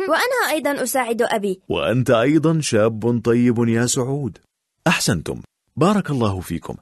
[0.09, 1.61] وأنا أيضا أساعد أبي.
[1.69, 4.37] وأنت أيضا شاب طيب يا سعود.
[4.87, 5.41] أحسنتم.
[5.75, 6.75] بارك الله فيكم.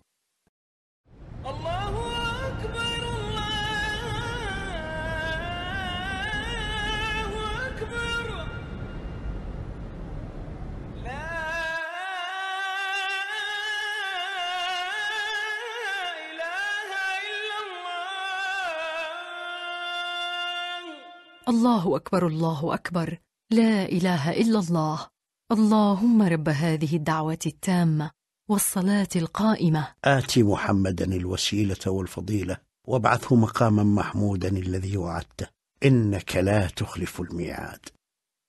[21.49, 23.19] الله أكبر الله أكبر.
[23.51, 25.07] لا إله إلا الله.
[25.51, 28.11] اللهم رب هذه الدعوة التامة
[28.49, 29.87] والصلاة القائمة.
[30.05, 35.47] آت محمدا الوسيلة والفضيلة وابعثه مقاما محمودا الذي وعدته.
[35.85, 37.85] إنك لا تخلف الميعاد.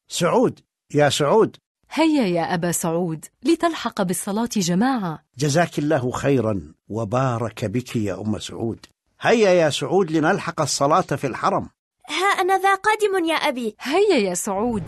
[0.09, 0.61] سعود
[0.95, 1.57] يا سعود.
[1.91, 5.25] هيا يا أبا سعود لتلحق بالصلاة جماعة.
[5.39, 8.87] جزاك الله خيرا وبارك بك يا أم سعود.
[9.21, 11.69] هيا يا سعود لنلحق الصلاة في الحرم.
[12.09, 13.77] ها أنا ذا قادم يا أبي.
[13.81, 14.83] هيا يا سعود.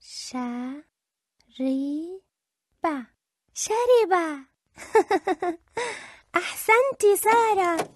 [0.00, 0.84] شرب
[3.54, 4.12] شرب
[6.36, 7.88] أحسنت سارة.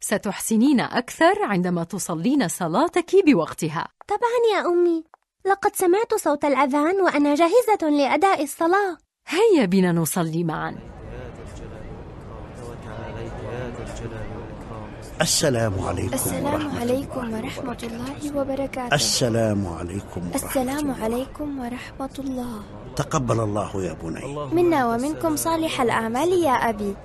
[0.00, 3.88] ستحسنين أكثر عندما تصلين صلاتك بوقتها.
[4.08, 5.04] طبعا يا أمي.
[5.44, 8.96] لقد سمعت صوت الأذان وأنا جاهزة لأداء الصلاة.
[9.26, 10.99] هيا بنا نصلي معا.
[15.20, 18.94] السلام عليكم السلام ورحمة عليكم الله ورحمة الله وبركاته.
[18.94, 20.86] السلام عليكم ورحمة السلام.
[21.02, 22.54] عليكم ورحمة الله.
[22.96, 24.24] تقبل الله يا بني.
[24.52, 26.96] منا ومنكم صالح الأعمال يا أبي.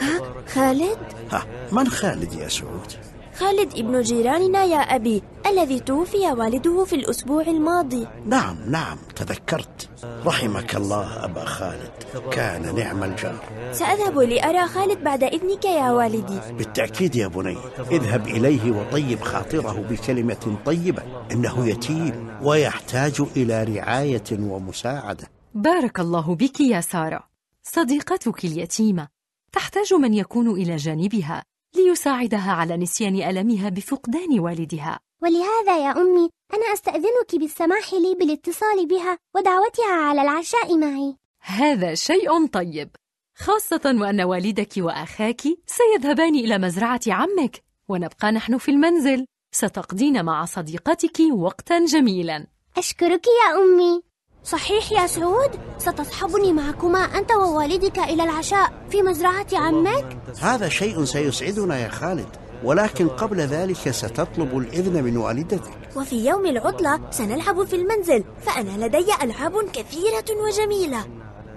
[0.00, 0.98] ها خالد؟
[1.32, 1.42] ها
[1.72, 2.92] من خالد يا سعود؟
[3.38, 8.06] خالد ابن جيراننا يا أبي الذي توفي والده في الأسبوع الماضي.
[8.26, 9.88] نعم نعم تذكرت.
[10.26, 11.90] رحمك الله أبا خالد.
[12.32, 13.38] كان نعم الجار.
[13.72, 16.40] سأذهب لأرى خالد بعد إذنك يا والدي.
[16.58, 17.56] بالتأكيد يا بني
[17.90, 25.28] اذهب إليه وطيب خاطره بكلمة طيبة إنه يتيم ويحتاج إلى رعاية ومساعدة.
[25.54, 27.28] بارك الله بك يا سارة.
[27.62, 29.08] صديقتك اليتيمة
[29.52, 31.47] تحتاج من يكون إلى جانبها.
[31.76, 35.00] ليساعدها على نسيان ألمها بفقدان والدها.
[35.22, 41.16] ولهذا يا أمي أنا أستأذنك بالسماح لي بالاتصال بها ودعوتها على العشاء معي.
[41.40, 42.90] هذا شيء طيب.
[43.36, 49.26] خاصة وأن والدك وأخاك سيذهبان إلى مزرعة عمك ونبقى نحن في المنزل.
[49.54, 52.46] ستقضين مع صديقتك وقتا جميلا.
[52.76, 54.07] أشكرك يا أمي.
[54.50, 61.78] صحيح يا سعود؟ ستصحبني معكما أنت ووالدك إلى العشاء في مزرعة عمك؟ هذا شيء سيسعدنا
[61.78, 62.26] يا خالد
[62.64, 65.62] ولكن قبل ذلك ستطلب الإذن من والدتك.
[65.96, 71.06] وفي يوم العطلة سنلعب في المنزل فأنا لدي ألعاب كثيرة وجميلة.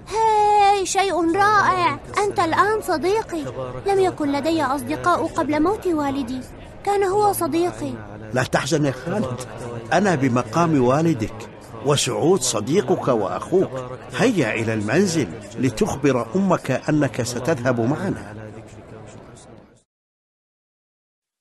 [0.07, 1.99] هاي شيء رائع.
[2.17, 3.43] أنت الآن صديقي.
[3.87, 6.41] لم يكن لدي أصدقاء قبل موت والدي.
[6.85, 7.93] كان هو صديقي.
[8.33, 9.39] لا تحزن يا خالد
[9.93, 11.49] أنا بمقام والدك.
[11.85, 13.99] وسعود صديقك وأخوك.
[14.13, 15.27] هيا إلى المنزل
[15.59, 18.51] لتخبر أمك أنك ستذهب معنا.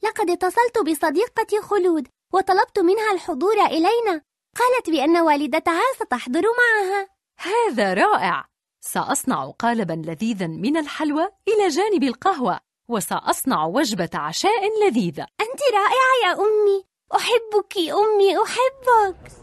[0.02, 4.22] لقد اتصلت بصديقتي خلود وطلبت منها الحضور إلينا.
[4.56, 7.08] قالت بأن والدتها ستحضر معها.
[7.38, 8.44] هذا رائع.
[8.80, 15.26] سأصنع قالبا لذيذا من الحلوى إلى جانب القهوة وسأصنع وجبة عشاء لذيذة.
[15.40, 16.84] أنت رائعة يا أمي.
[17.14, 19.39] أحبك أمي أحبك.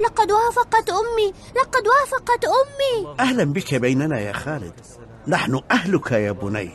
[0.00, 1.32] لقد وافقت أمي.
[1.56, 3.14] لقد وافقت أمي.
[3.20, 4.80] أهلا بك بيننا يا خالد.
[5.28, 6.70] نحن أهلك يا بني.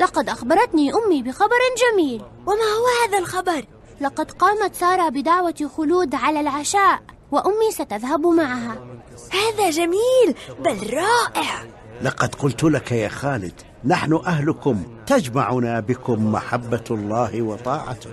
[0.00, 2.22] لقد أخبرتني أمي بخبر جميل.
[2.46, 3.64] وما هو هذا الخبر؟
[4.00, 8.78] لقد قامت سارة بدعوة خلود على العشاء وأمي ستذهب معها.
[9.30, 11.64] هذا جميل بل رائع.
[12.02, 14.82] لقد قلت لك يا خالد نحن أهلكم.
[15.06, 18.10] تجمعنا بكم محبة الله وطاعته.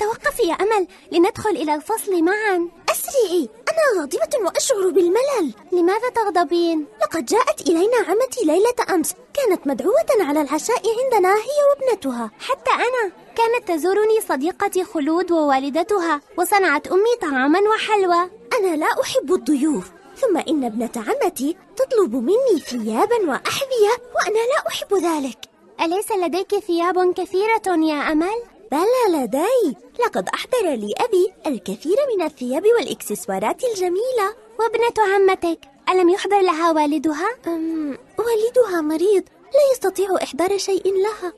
[0.00, 2.68] توقفي يا أمل لندخل إلى الفصل معا.
[2.90, 5.54] أسرعي أنا غاضبة وأشعر بالملل.
[5.72, 9.14] لماذا تغضبين؟ لقد جاءت إلينا عمتي ليلة أمس.
[9.34, 12.30] كانت مدعوة على العشاء عندنا هي وابنتها.
[12.40, 13.12] حتى أنا.
[13.36, 18.30] كانت تزورني صديقتي خلود ووالدتها وصنعت أمي طعاما وحلوى.
[18.58, 24.94] أنا لا أحب الضيوف ثم إن ابنة عمتي تطلب مني ثيابا وأحذية وأنا لا أحب
[24.94, 25.38] ذلك.
[25.80, 29.76] أليس لديك ثياب كثيرة يا أمل؟ بلى لدي.
[30.04, 34.34] لقد أحضر لي أبي الكثير من الثياب والإكسسوارات الجميلة.
[34.58, 35.60] وابنة عمتك.
[35.88, 39.22] ألم يحضر لها والدها؟ أم والدها مريض.
[39.54, 41.32] لا يستطيع إحضار شيء لها.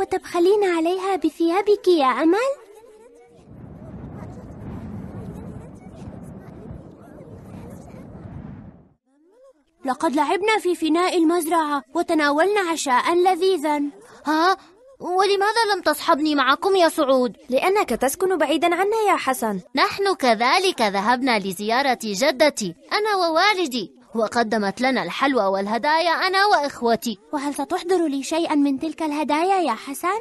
[0.00, 2.50] وتبخلين عليها بثيابك يا أمل؟
[9.84, 13.82] لقد لعبنا في فناء المزرعة وتناولنا عشاء لذيذا.
[14.26, 14.56] ها؟
[15.00, 21.38] ولماذا لم تصحبني معكم يا سعود؟ لأنك تسكن بعيدا عنا يا حسن نحن كذلك ذهبنا
[21.38, 28.78] لزيارة جدتي أنا ووالدي وقدمت لنا الحلوى والهدايا أنا وإخوتي وهل ستحضر لي شيئا من
[28.78, 30.20] تلك الهدايا يا حسن؟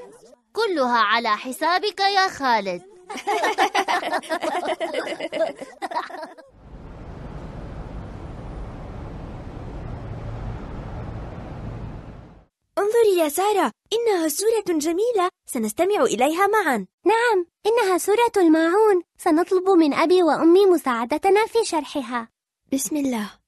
[0.54, 2.82] كلها على حسابك يا خالد
[12.80, 16.86] انظري يا سارة إنها سورة جميلة سنستمع إليها معا.
[17.06, 22.30] نعم إنها سورة الماعون سنطلب من أبي وأمي مساعدتنا في شرحها.
[22.74, 23.39] بسم الله.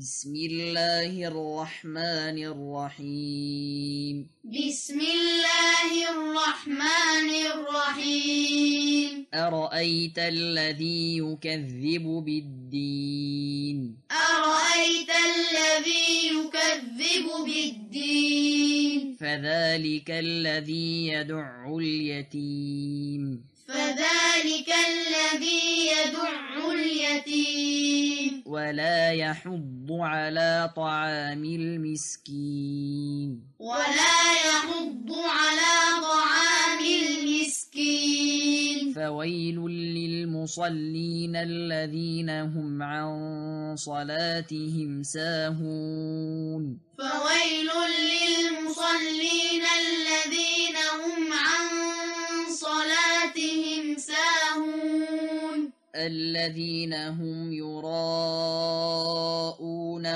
[0.00, 4.16] بسم الله الرحمن الرحيم.
[4.44, 9.26] بسم الله الرحمن الرحيم.
[9.34, 23.49] أرأيت الذي يكذب بالدين؟ أرأيت الذي يكذب بالدين؟ فذلك الذي يدع اليتيم.
[23.70, 28.42] فذلك الذي يدع اليتيم.
[28.46, 33.40] ولا يحض على طعام المسكين.
[33.58, 38.94] ولا يحض على طعام المسكين.
[38.94, 46.78] فويل للمصلين الذين هم عن صلاتهم ساهون.
[46.98, 47.70] فويل
[48.10, 51.66] للمصلين الذين هم عن
[52.60, 55.72] صلاتهم ساهون.
[55.96, 58.86] الذين هم يراءون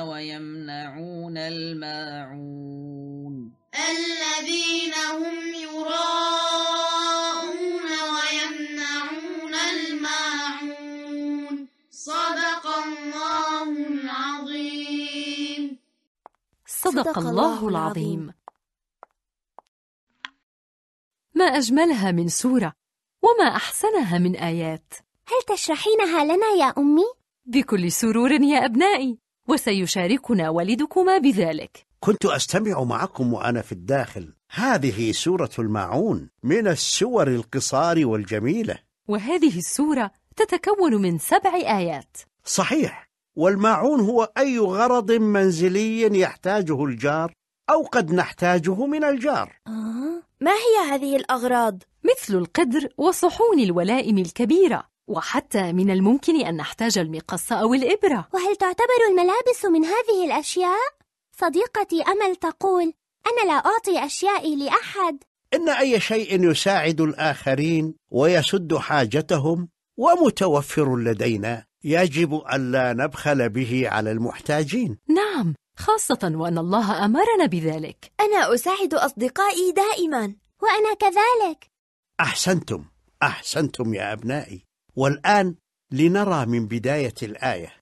[0.01, 3.53] ويمنعون الماعون.
[3.75, 11.69] الذين هم يراءون ويمنعون الماعون.
[11.91, 15.79] صدق الله العظيم.
[16.67, 18.33] صدق الله العظيم.
[21.35, 22.73] ما أجملها من سورة
[23.23, 24.95] وما أحسنها من آيات.
[25.27, 27.05] هل تشرحينها لنا يا أمي؟
[27.47, 31.87] بكل سرور يا أبنائي وسيشاركنا والدكما بذلك.
[32.01, 34.35] كنت أستمع معكم وأنا في الداخل.
[34.51, 38.79] هذه سورة الماعون من السور القصار والجميلة.
[39.09, 42.17] وهذه السورة تتكون من سبع آيات.
[42.45, 43.11] صحيح.
[43.37, 47.33] والماعون هو أي غرض منزلي يحتاجه الجار؟
[47.71, 50.23] أو قد نحتاجه من الجار آه.
[50.41, 57.53] ما هي هذه الأغراض؟ مثل القدر وصحون الولائم الكبيرة وحتى من الممكن أن نحتاج المقص
[57.53, 60.95] أو الإبرة وهل تعتبر الملابس من هذه الأشياء؟
[61.41, 62.93] صديقتي أمل تقول
[63.27, 65.19] أنا لا أعطي أشيائي لأحد
[65.55, 74.99] إن أي شيء يساعد الآخرين ويسد حاجتهم ومتوفر لدينا يجب ألا نبخل به على المحتاجين
[75.09, 78.13] نعم خاصة وأن الله أمرنا بذلك.
[78.21, 81.71] أنا أساعد أصدقائي دائما وأنا كذلك.
[82.21, 82.85] أحسنتم
[83.23, 84.65] أحسنتم يا أبنائي.
[84.97, 85.55] والآن
[85.93, 87.73] لنرى من بداية الآية.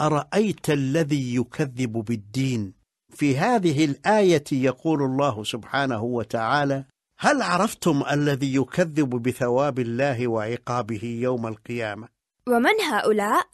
[0.00, 2.84] أرأيت الذي يكذب بالدين؟
[3.14, 6.84] في هذه الآية يقول الله سبحانه وتعالى
[7.18, 12.08] هل عرفتم الذي يكذب بثواب الله وعقابه يوم القيامة؟
[12.48, 13.46] ومن هؤلاء؟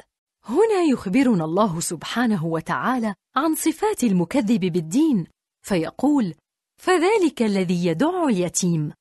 [0.45, 5.27] هنا يخبرنا الله سبحانه وتعالى عن صفات المكذب بالدين
[5.63, 6.35] فيقول
[6.81, 8.93] فذلك الذي يدع اليتيم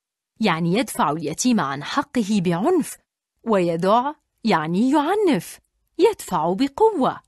[0.41, 2.97] يعني يدفع اليتيم عن حقه بعنف
[3.43, 5.59] ويدع يعني يعنف
[5.97, 7.19] يدفع بقوة.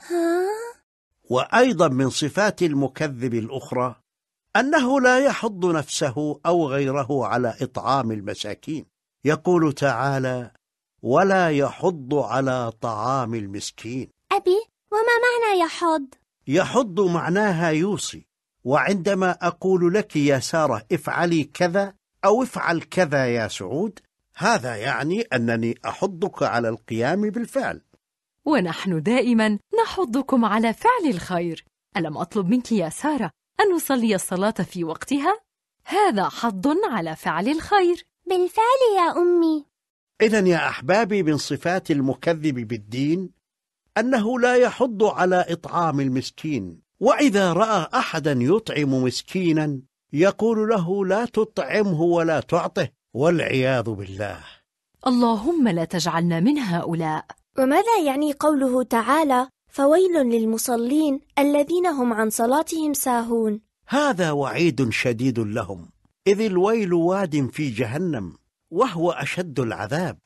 [0.00, 0.46] ها؟
[1.30, 4.00] وأيضا من صفات المكذب الأخرى
[4.56, 8.86] أنه لا يحض نفسه أو غيره على إطعام المساكين.
[9.24, 10.52] يقول تعالى
[11.02, 14.10] ولا يحض على طعام المسكين.
[14.32, 16.06] أبي وما معنى يحض؟
[16.46, 18.26] يحض معناها يوصي
[18.64, 21.94] وعندما أقول لك يا سارة افعلي كذا
[22.24, 23.98] أو افعل كذا يا سعود
[24.36, 27.80] هذا يعني أنني أحضك على القيام بالفعل
[28.44, 31.64] ونحن دائما نحضكم على فعل الخير
[31.96, 33.30] ألم أطلب منك يا سارة
[33.60, 35.40] أن نصلي الصلاة في وقتها؟
[35.84, 39.66] هذا حض على فعل الخير بالفعل يا أمي
[40.22, 43.30] إذا يا أحبابي من صفات المكذب بالدين
[43.98, 49.80] أنه لا يحض على إطعام المسكين وإذا رأى أحدا يطعم مسكينا
[50.12, 54.38] يقول له لا تطعمه ولا تعطه والعياذ بالله.
[55.06, 57.24] اللهم لا تجعلنا من هؤلاء.
[57.58, 65.90] وماذا يعني قوله تعالى فويل للمصلين الذين هم عن صلاتهم ساهون هذا وعيد شديد لهم
[66.26, 68.34] إذ الويل واد في جهنم
[68.70, 70.18] وهو أشد العذاب.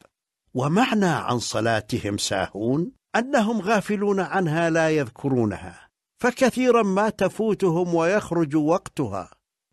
[0.55, 5.89] ومعنى عن صلاتهم ساهون؟ أنهم غافلون عنها لا يذكرونها
[6.19, 9.31] فكثيرا ما تفوتهم ويخرج وقتها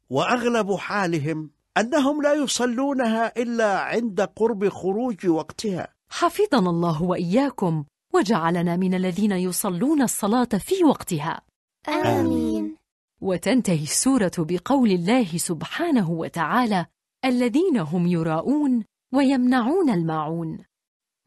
[0.09, 5.87] وأغلب حالهم أنهم لا يصلونها إلا عند قرب خروج وقتها.
[6.09, 11.41] حفظنا الله وإياكم وجعلنا من الذين يصلون الصلاة في وقتها.
[11.89, 12.75] آمين.
[13.21, 16.85] وتنتهي السورة بقول الله سبحانه وتعالى
[17.25, 20.70] الذين هم يراءون ويمنعون الماعون.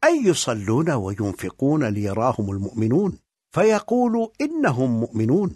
[0.05, 3.17] أي يصلون وينفقون ليراهم المؤمنون؟
[3.51, 5.55] فيقول إنهم مؤمنون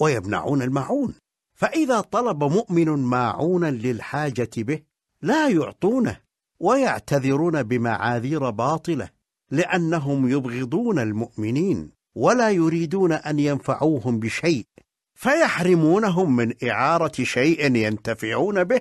[0.00, 1.14] ويمنعون الماعون.
[1.54, 4.80] فإذا طلب مؤمن ماعونا للحاجة به
[5.22, 6.20] لا يعطونه
[6.60, 9.08] ويعتذرون بمعاذير باطلة
[9.50, 14.64] لأنهم يبغضون المؤمنين ولا يريدون أن ينفعوهم بشيء
[15.14, 18.80] فيحرمونهم من إعارة شيء ينتفعون به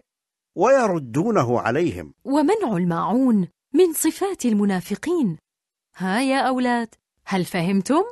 [0.56, 2.14] ويردونه عليهم.
[2.26, 5.38] ومنع الماعون من صفات المنافقين.
[5.96, 6.96] ها يا أولاد
[7.26, 8.04] هل فهمتم؟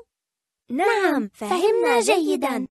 [0.70, 2.68] نعم فهمنا جيدا.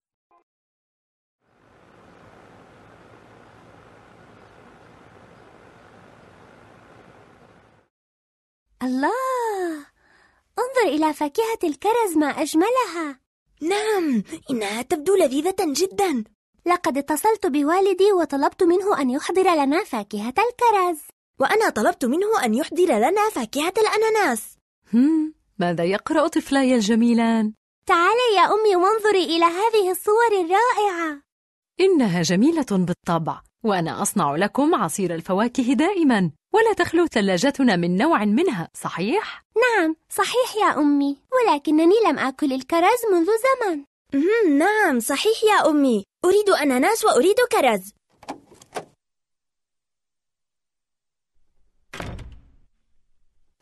[8.83, 9.87] الله!
[10.59, 13.21] انظر إلى فاكهة الكرز ما أجملها.
[13.63, 16.25] نعم إنها تبدو لذيذة جدا.
[16.67, 21.01] لقد اتصلت بوالدي وطلبت منه أن يحضر لنا فاكهة الكرز.
[21.41, 24.57] وأنا طلبت منه أن يحضر لنا فاكهة الأناناس.
[24.95, 27.53] هم ماذا يقرأ طفلاي الجميلان؟
[27.89, 31.23] تعالي يا أمي وانظري إلى هذه الصور الرائعة.
[31.81, 38.69] إنها جميلة بالطبع وأنا أصنع لكم عصير الفواكه دائما ولا تخلو ثلاجتنا من نوع منها
[38.75, 43.85] صحيح؟ نعم صحيح يا أمي ولكنني لم آكل الكرز منذ زمن
[44.59, 46.05] نعم صحيح يا أمي.
[46.25, 47.93] أريد أناناس وأريد كرز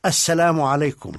[0.06, 1.12] السلام عليكم.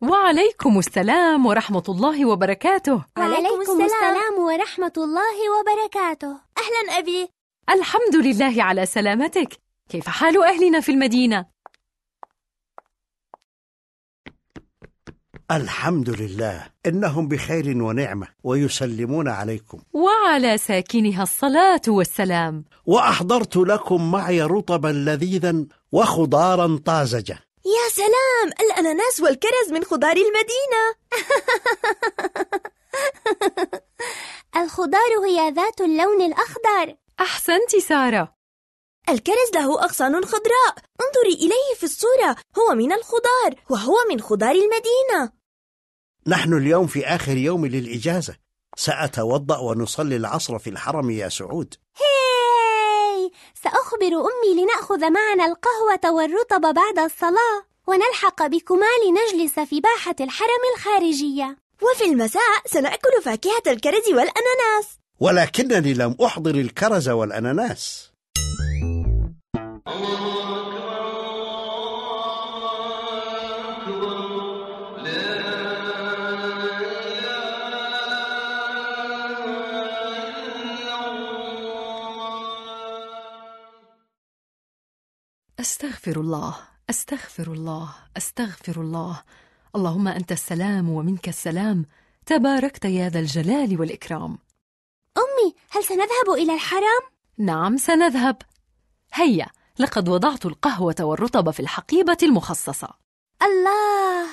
[0.00, 3.04] وعليكم السلام ورحمة الله وبركاته.
[3.18, 6.28] وعليكم السلام ورحمة الله وبركاته.
[6.58, 7.28] أهلا أبي.
[7.70, 9.48] الحمد لله على سلامتك.
[9.88, 11.46] كيف حال أهلنا في المدينة؟
[15.50, 16.66] الحمد لله.
[16.86, 19.80] إنهم بخير ونعمة ويسلمون عليكم.
[19.92, 22.64] وعلى ساكنها الصلاة والسلام.
[22.86, 27.51] وأحضرت لكم معي رطبا لذيذا وخضارا طازجة.
[27.64, 28.52] يا سلام!
[28.60, 30.94] الأناناس والكرز من خضار المدينة!
[34.62, 36.96] الخضار هي ذات اللون الأخضر.
[37.20, 38.34] أحسنت سارة.
[39.08, 40.74] الكرز له أغصان خضراء.
[41.00, 42.36] انظري إليه في الصورة.
[42.58, 45.32] هو من الخضار وهو من خضار المدينة.
[46.26, 48.36] نحن اليوم في آخر يوم للإجازة.
[48.76, 51.74] سأتوضأ ونصلي العصر في الحرم يا سعود.
[51.96, 52.41] هاي
[53.64, 61.56] سأخبر أمي لنأخذ معنا القهوة والرطب بعد الصلاة ونلحق بكما لنجلس في باحة الحرم الخارجية.
[61.82, 64.98] وفي المساء سنأكل فاكهة الكرز والأناناس.
[65.20, 68.12] ولكنني لم أحضر الكرز والأناناس.
[85.62, 86.56] أستغفر الله
[86.90, 89.22] أستغفر الله أستغفر الله.
[89.76, 91.86] اللهم أنت السلام ومنك السلام.
[92.26, 94.38] تباركت يا ذا الجلال والإكرام.
[95.16, 97.02] أمي هل سنذهب إلى الحرم؟
[97.38, 98.36] نعم سنذهب.
[99.14, 99.46] هيا
[99.78, 102.88] لقد وضعت القهوة والرطب في الحقيبة المخصصة.
[103.42, 104.26] الله!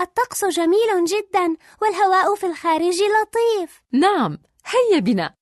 [0.00, 3.82] الطقس جميل جدا والهواء في الخارج لطيف.
[3.92, 5.34] نعم هيا بنا.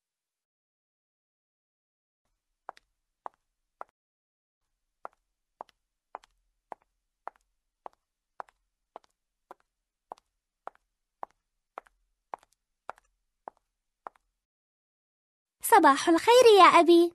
[15.77, 17.13] صباح الخير يا أبي.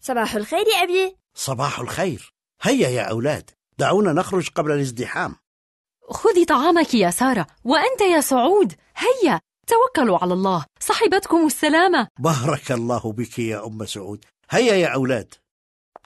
[0.00, 1.16] صباح الخير أبي.
[1.34, 2.32] صباح الخير.
[2.62, 5.36] هيا يا أولاد دعونا نخرج قبل الازدحام.
[6.10, 8.72] خذي طعامك يا سارة وأنت يا سعود.
[8.96, 10.66] هيا توكلوا على الله.
[10.80, 12.08] صحبتكم السلامة.
[12.18, 14.24] بارك الله بك يا أم سعود.
[14.50, 15.34] هيا يا أولاد.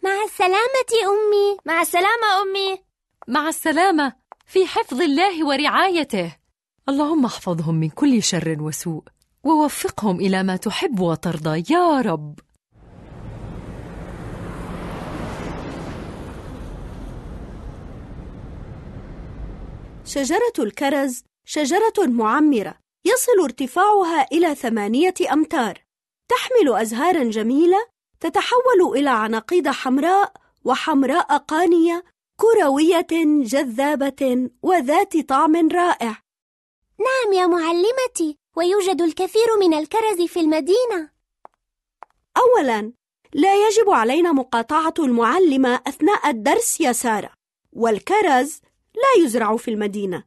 [0.05, 1.59] مع السلامة أمي.
[1.67, 2.85] مع السلامة أمي.
[3.29, 4.13] مع السلامة
[4.47, 6.37] في حفظ الله ورعايته.
[6.89, 9.05] اللهم احفظهم من كل شر وسوء.
[9.45, 11.65] ووفقهم إلى ما تحب وترضى.
[11.75, 12.39] يا رب.
[20.05, 22.75] شجرة الكرز شجرة معمرة.
[23.05, 25.85] يصل ارتفاعها إلى ثمانية أمتار.
[26.29, 27.87] تحمل أزهارا جميلة
[28.21, 30.33] تتحول إلى عناقيد حمراء
[30.65, 32.05] وحمراء قانية
[32.37, 36.23] كروية جذابة وذات طعم رائع.
[36.99, 38.42] نعم يا معلمتي.
[38.57, 41.11] ويوجد الكثير من الكرز في المدينة.
[42.37, 42.93] أولاً
[43.35, 47.31] لا يجب علينا مقاطعة المعلمة أثناء الدرس يا سارة
[47.73, 48.61] والكرز
[48.95, 50.25] لا يزرع في المدينة.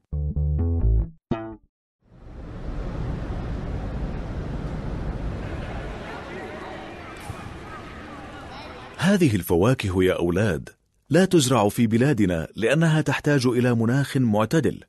[8.98, 10.70] هذه الفواكه يا أولاد
[11.10, 14.84] لا تزرع في بلادنا لأنها تحتاج إلى مناخ معتدل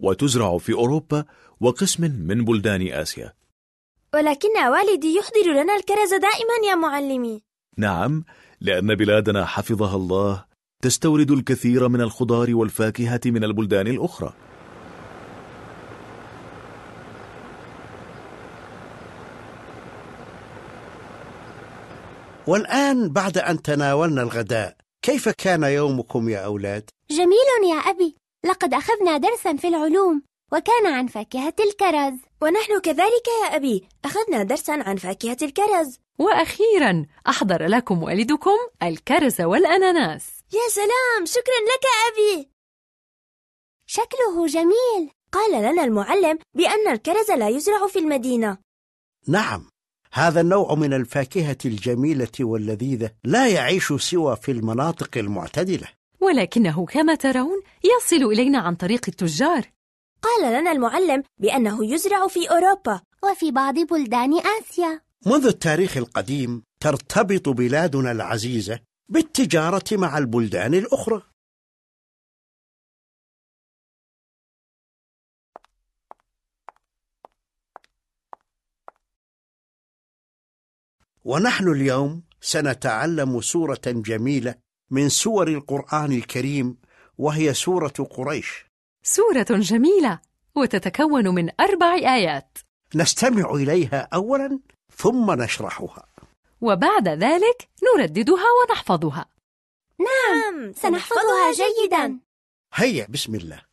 [0.00, 1.24] وتزرع في أوروبا
[1.62, 3.32] وقسم من بلدان آسيا.
[4.14, 7.42] ولكن والدي يحضر لنا الكرز دائما يا معلمي.
[7.78, 8.24] نعم
[8.60, 10.44] لأن بلادنا حفظها الله
[10.82, 14.32] تستورد الكثير من الخضار والفاكهة من البلدان الأخرى.
[22.46, 28.16] والآن بعد أن تناولنا الغداء كيف كان يومكم يا أولاد؟ جميل يا أبي.
[28.44, 30.22] لقد أخذنا درسا في العلوم.
[30.52, 32.18] وكان عن فاكهة الكرز.
[32.42, 35.98] ونحن كذلك يا أبي أخذنا درسا عن فاكهة الكرز.
[36.18, 40.24] وأخيرا أحضر لكم والدكم الكرز والأناناس.
[40.52, 42.48] يا سلام شكرا لك أبي.
[43.86, 45.10] شكله جميل.
[45.32, 48.58] قال لنا المعلم بأن الكرز لا يزرع في المدينة.
[49.28, 49.66] نعم
[50.12, 55.88] هذا النوع من الفاكهة الجميلة واللذيذة لا يعيش سوى في المناطق المعتدلة.
[56.20, 59.68] ولكنه كما ترون يصل إلينا عن طريق التجار.
[60.22, 65.00] قال لنا المعلم بأنه يزرع في أوروبا وفي بعض بلدان آسيا.
[65.26, 71.22] منذ التاريخ القديم ترتبط بلادنا العزيزة بالتجارة مع البلدان الأخرى.
[81.24, 84.54] ونحن اليوم سنتعلم سورة جميلة
[84.90, 86.78] من سور القرآن الكريم
[87.18, 88.71] وهي سورة قريش.
[89.02, 90.18] سورة جميلة
[90.54, 92.58] وتتكون من أربع آيات.
[92.94, 94.60] نستمع إليها أولا
[94.96, 96.06] ثم نشرحها.
[96.60, 99.26] وبعد ذلك نرددها ونحفظها.
[99.98, 102.18] نعم سنحفظها جيدا.
[102.74, 103.71] هيا بسم الله.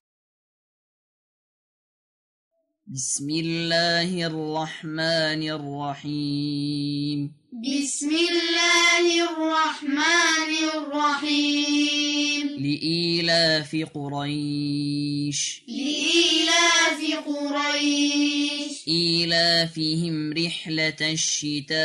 [2.94, 17.00] بسم الله الرحمن الرحيم بسم الله الرحمن الرحيم لإيلاف قريش لإيلاف
[17.30, 21.80] قريش إيلافهم رحلة الشتاء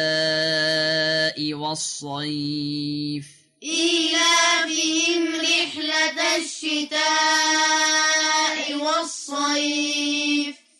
[1.54, 3.26] والصيف
[3.62, 7.04] إيلافهم رحلة الشتاء
[8.74, 10.63] والصيف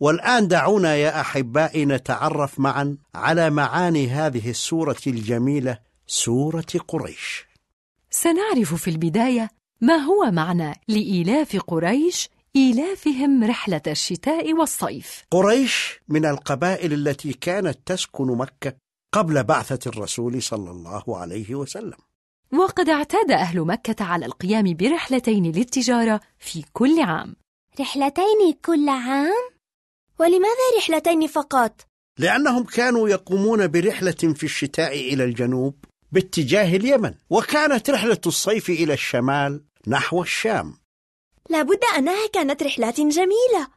[0.00, 7.46] والآن دعونا يا أحبائي نتعرف معا على معاني هذه السورة الجميلة سورة قريش.
[8.10, 9.50] سنعرف في البداية
[9.80, 15.24] ما هو معنى لإيلاف قريش إيلافهم رحلة الشتاء والصيف.
[15.30, 18.76] قريش من القبائل التي كانت تسكن مكة
[19.12, 21.98] قبل بعثة الرسول صلى الله عليه وسلم.
[22.52, 27.36] وقد اعتاد أهل مكة على القيام برحلتين للتجارة في كل عام.
[27.80, 29.57] رحلتين كل عام؟
[30.18, 31.80] ولماذا رحلتين فقط؟
[32.18, 39.64] لأنهم كانوا يقومون برحلة في الشتاء إلى الجنوب باتجاه اليمن وكانت رحلة الصيف إلى الشمال
[39.86, 40.78] نحو الشام.
[41.50, 43.68] لابد أنها كانت رحلات جميلة.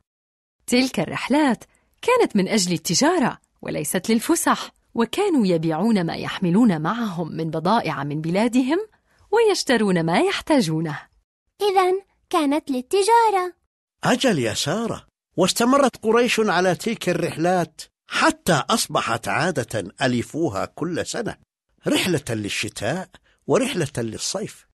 [0.67, 1.63] تلك الرحلات
[2.01, 8.77] كانت من أجل التجارة وليست للفسح وكانوا يبيعون ما يحملون معهم من بضائع من بلادهم
[9.31, 10.99] ويشترون ما يحتاجونه.
[11.61, 13.53] إذا كانت للتجارة.
[14.03, 15.10] أجل يا سارة.
[15.37, 21.37] واستمرت قريش على تلك الرحلات حتى أصبحت عادة ألفوها كل سنة
[21.87, 23.09] رحلة للشتاء
[23.47, 24.67] ورحلة للصيف.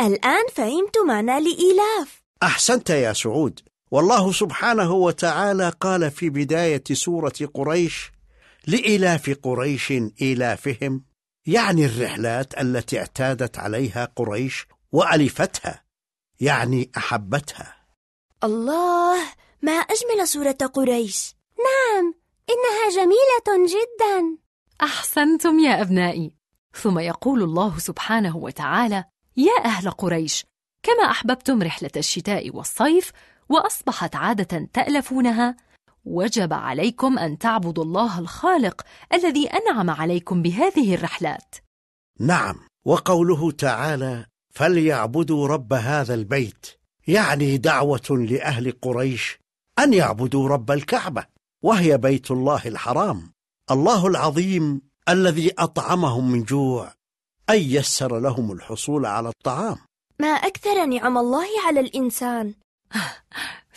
[0.00, 3.60] الآن فهمت معنى لإيلاف أحسنت يا سعود.
[3.90, 8.12] والله سبحانه وتعالى قال في بداية سورة قريش
[8.66, 9.92] لإلاف قريش
[10.22, 11.04] إيلافهم
[11.46, 15.82] يعني الرحلات التي اعتادت عليها قريش وألفتها
[16.40, 17.74] يعني أحبتها.
[18.44, 19.40] الله!
[19.62, 21.34] ما أجمل سورة قريش.
[21.58, 22.14] نعم
[22.50, 24.38] إنها جميلة جدا.
[24.82, 26.34] أحسنتم يا أبنائي.
[26.74, 29.04] ثم يقول الله سبحانه وتعالى
[29.36, 30.44] يا أهل قريش
[30.82, 33.12] كما أحببتم رحلة الشتاء والصيف
[33.48, 35.56] وأصبحت عادة تألفونها
[36.04, 38.82] وجب عليكم أن تعبدوا الله الخالق
[39.12, 41.54] الذي أنعم عليكم بهذه الرحلات.
[42.20, 42.54] نعم
[42.84, 46.66] وقوله تعالى فليعبدوا رب هذا البيت
[47.06, 49.38] يعني دعوة لأهل قريش
[49.78, 51.26] أن يعبدوا رب الكعبة
[51.62, 53.32] وهي بيت الله الحرام.
[53.70, 56.92] الله العظيم الذي أطعمهم من جوع
[57.50, 59.76] أي يسر لهم الحصول على الطعام.
[60.20, 62.54] ما أكثر نعم الله على الإنسان.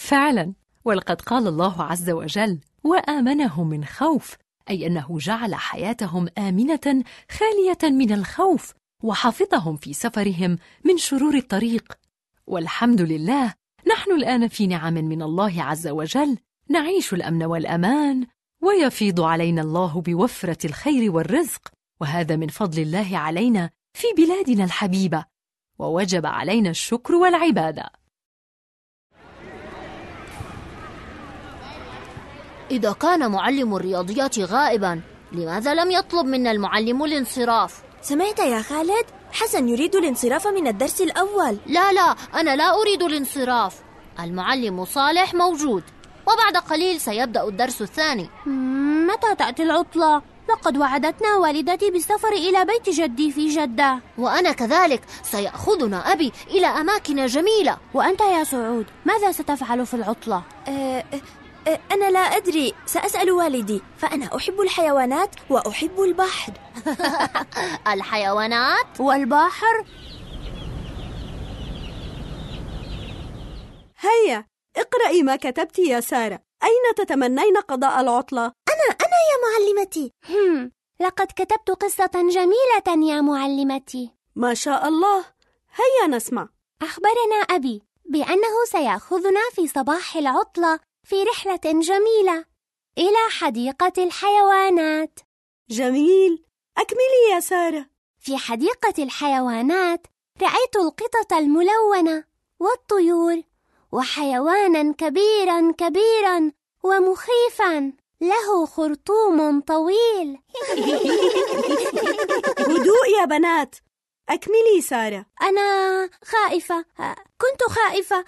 [0.10, 0.54] فعلا.
[0.86, 4.36] ولقد قال الله عز وجل وآمنهم من خوف.
[4.70, 11.94] أي أنه جعل حياتهم آمنة خالية من الخوف وحفظهم في سفرهم من شرور الطريق.
[12.48, 13.54] والحمد لله
[13.88, 16.38] نحن الآن في نعم من الله عز وجل
[16.70, 18.28] نعيش الأمن والأمان
[18.62, 21.62] ويفيض علينا الله بوفرة الخير والرزق
[22.02, 25.26] وهذا من فضل الله علينا في بلادنا الحبيبة
[25.80, 27.90] ووجب علينا الشكر والعبادة
[32.72, 35.02] إذا كان معلم الرياضيات غائبا
[35.32, 41.58] لماذا لم يطلب منا المعلم الانصراف؟ سمعت يا خالد؟ حسن يريد الانصراف من الدرس الأول.
[41.66, 43.76] لا لا أنا لا أريد الانصراف.
[44.20, 45.84] المعلم صالح موجود
[46.28, 48.30] وبعد قليل سيبدأ الدرس الثاني.
[49.08, 54.00] متى تأتي العطلة؟ لقد وعدتنا والدتي بالسفر إلى بيت جدي في جدة.
[54.18, 57.78] وأنا كذلك سيأخذنا أبي إلى أماكن جميلة.
[57.94, 61.04] وأنت يا سعود ماذا ستفعل في العطلة؟ أه
[61.68, 62.74] أنا لا أدري.
[62.86, 63.82] سأسأل والدي.
[63.98, 66.54] فأنا أحب الحيوانات وأحب البحر.
[67.94, 69.86] الحيوانات والبحر.
[74.00, 74.46] هيا
[74.78, 76.40] اقرأي ما كتبت يا سارة.
[76.64, 80.12] أين تتمنين قضاء العطلة؟ أنا أنا يا معلمتي.
[80.30, 80.72] هم.
[81.00, 84.12] لقد كتبت قصة جميلة يا معلمتي.
[84.36, 85.26] ما شاء الله.
[85.76, 86.50] هيا نسمع.
[86.82, 90.80] أخبرنا أبي بأنه سيأخذنا في صباح العطلة.
[91.04, 92.46] في رحلة جميلة.
[92.98, 95.20] إلى حديقة الحيوانات.
[95.70, 96.46] جميل.
[96.78, 97.86] أكملي يا سارة.
[98.20, 100.08] في حديقة الحيوانات
[100.42, 102.24] رأيت القطط الملونة
[102.60, 103.42] والطيور
[103.92, 106.52] وحيوانا كبيرا كبيرا
[106.84, 107.94] ومخيفا.
[108.22, 110.40] له خرطوم طويل.
[112.60, 113.76] هدوء يا بنات.
[114.30, 115.26] أكملي سارة.
[115.42, 116.86] أنا خائفة.
[117.38, 118.26] كنت خائفة.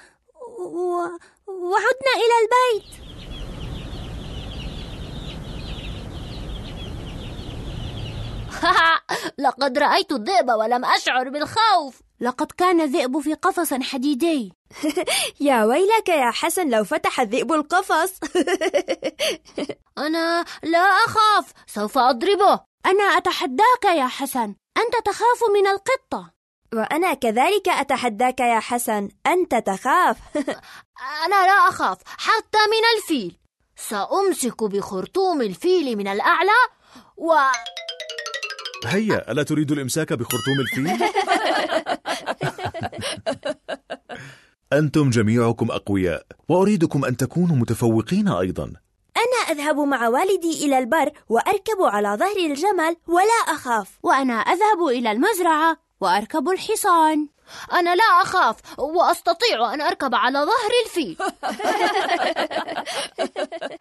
[0.59, 1.07] و...
[1.47, 3.05] وعدنا إلى البيت.
[9.45, 12.01] لقد رأيت الذئب ولم أشعر بالخوف.
[12.21, 14.53] لقد كان الذئب في قفص حديدي.
[15.39, 18.19] يا ويلك يا حسن لو فتح الذئب القفص.
[19.97, 22.59] أنا لا أخاف سوف أضربه.
[22.85, 24.55] أنا أتحداك يا حسن.
[24.77, 26.34] أنت تخاف من القطة.
[26.75, 29.09] وأنا كذلك أتحداك يا حسن.
[29.27, 30.17] أنت تخاف.
[31.25, 33.37] أنا لا أخاف حتى من الفيل.
[33.75, 36.61] سأمسك بخرطوم الفيل من الأعلى
[37.17, 37.33] و
[38.85, 41.09] هيا ألا تريد الإمساك بخرطوم الفيل؟
[44.73, 48.73] أنتم جميعكم أقوياء وأريدكم أن تكونوا متفوقين أيضا.
[49.17, 53.99] أنا أذهب مع والدي إلى البر وأركب على ظهر الجمل ولا أخاف.
[54.03, 55.84] وأنا أذهب إلى المزرعة.
[56.01, 57.27] وأركب الحصان.
[57.73, 61.17] أنا لا أخاف وأستطيع أن أركب على ظهر الفيل.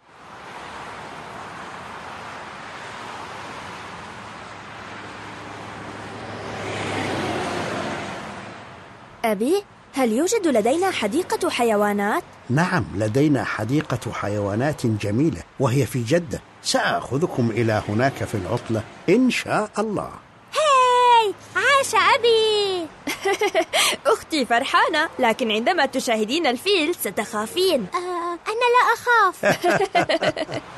[9.24, 9.62] أبي
[9.92, 16.40] هل يوجد لدينا حديقة حيوانات؟ نعم لدينا حديقة حيوانات جميلة وهي في جدة.
[16.62, 20.10] سآخذكم إلى هناك في العطلة إن شاء الله.
[21.96, 22.88] عاش أبي
[24.12, 27.86] أختي فرحانة لكن عندما تشاهدين الفيل ستخافين.
[27.94, 29.44] آه أنا لا أخاف.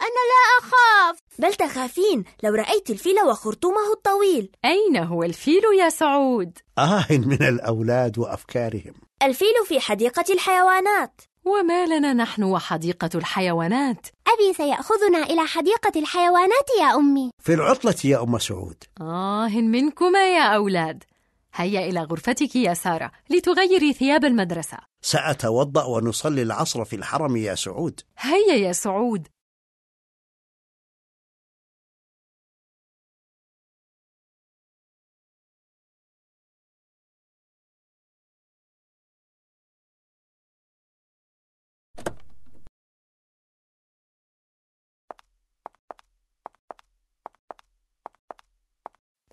[0.00, 1.18] أنا لا أخاف.
[1.38, 4.50] بل تخافين لو رأيت الفيل وخرطومه الطويل.
[4.64, 8.94] أين هو الفيل يا سعود؟ آه من الأولاد وأفكارهم.
[9.22, 11.20] الفيل في حديقة الحيوانات.
[11.46, 17.30] وما لنا نحن وحديقة الحيوانات؟ أبي سيأخذنا إلى حديقة الحيوانات يا أمي.
[17.42, 18.84] في العطلة يا أم سعود.
[19.00, 21.04] آه منكما يا أولاد.
[21.54, 24.78] هيا إلى غرفتك يا سارة لتغيري ثياب المدرسة.
[25.02, 28.00] سأتوضأ ونصلي العصر في الحرم يا سعود.
[28.18, 29.28] هيا يا سعود.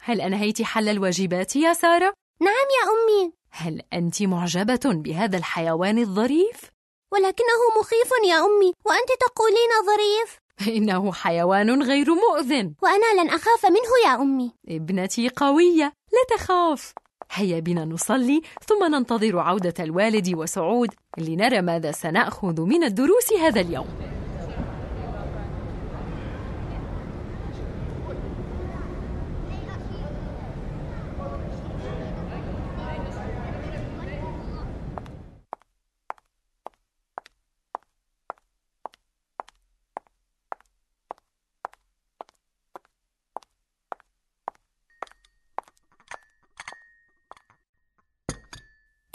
[0.06, 3.34] هل أنهيت حل الواجبات يا سارة؟ نعم يا أمي.
[3.52, 6.72] هل أنت معجبة بهذا الحيوان الظريف؟
[7.14, 10.38] ولكنه مخيف يا أمي وأنت تقولين ظريف.
[10.78, 12.74] إنه حيوان غير مؤذن.
[12.84, 14.52] وأنا لن أخاف منه يا أمي.
[14.70, 16.94] ابنتي قوية لا تخاف.
[17.32, 23.88] هيا بنا نصلي ثم ننتظر عودة الوالد وسعود لنرى ماذا سنأخذ من الدروس هذا اليوم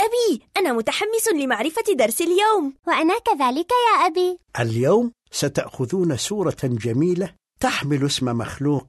[0.01, 2.75] أبي أنا متحمس لمعرفة درس اليوم.
[2.87, 4.39] وأنا كذلك يا أبي.
[4.61, 8.87] اليوم ستأخذون سورة جميلة تحمل اسم مخلوق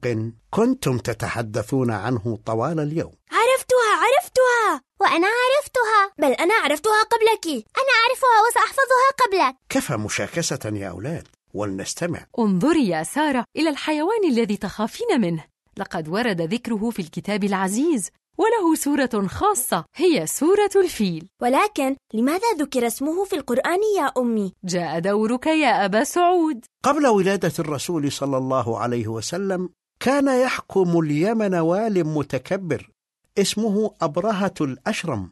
[0.50, 3.14] كنتم تتحدثون عنه طوال اليوم.
[3.32, 4.82] عرفتها عرفتها.
[5.00, 6.14] وأنا عرفتها.
[6.18, 7.48] بل أنا عرفتها قبلك.
[7.48, 9.56] أنا أعرفها وسأحفظها قبلك.
[9.70, 12.26] كفى مشاكسة يا أولاد؟ ولنستمع.
[12.40, 15.44] انظري يا سارة إلى الحيوان الذي تخافين منه.
[15.78, 18.10] لقد ورد ذكره في الكتاب العزيز.
[18.40, 21.30] وله سورة خاصة هي سورة الفيل.
[21.42, 26.66] ولكن لماذا ذكر اسمه في القرآن يا أمي؟ جاء دورك يا أبا سعود.
[26.84, 32.92] قبل ولادة الرسول صلى الله عليه وسلم كان يحكم اليمن وال متكبر
[33.38, 35.32] اسمه أبرهة الأشرم.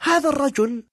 [0.00, 0.84] هذا الرجل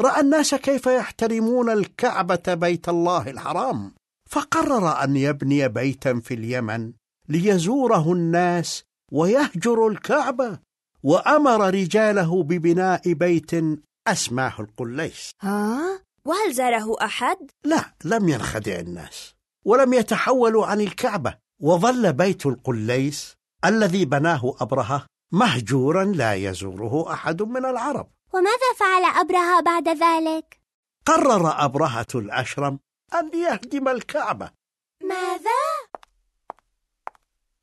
[0.00, 3.94] رأى الناس كيف يحترمون الكعبة بيت الله الحرام
[4.30, 6.92] فقرر أن يبني بيتا في اليمن
[7.28, 10.65] ليزوره الناس ويهجر الكعبة.
[11.02, 13.50] وأمر رجاله ببناء بيت
[14.08, 22.12] أسماه القليس ها؟ وهل زاره أحد؟ لا لم ينخدع الناس ولم يتحولوا عن الكعبة وظل
[22.12, 29.88] بيت القليس الذي بناه أبرهة مهجورا لا يزوره أحد من العرب وماذا فعل أبرهة بعد
[29.88, 30.60] ذلك؟
[31.06, 32.78] قرر أبرهة الأشرم
[33.14, 34.50] أن يهدم الكعبة
[35.02, 35.60] ماذا؟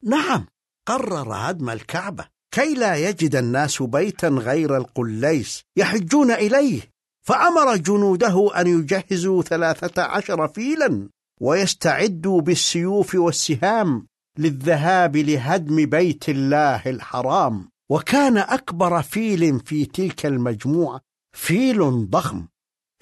[0.04, 0.48] نعم
[0.88, 6.82] قرر هدم الكعبة كي لا يجد الناس بيتا غير القليس يحجون إليه
[7.28, 11.10] فأمر جنوده أن يجهزوا ثلاثة عشر فيلا
[11.42, 14.08] ويستعدوا بالسيوف والسهام
[14.38, 17.70] للذهاب لهدم بيت الله الحرام.
[17.92, 21.02] وكان أكبر فيل في تلك المجموعة
[21.36, 22.48] فيل ضخم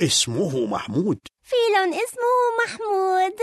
[0.01, 1.19] اسمه محمود.
[1.43, 2.33] فيل اسمه
[2.65, 3.33] محمود.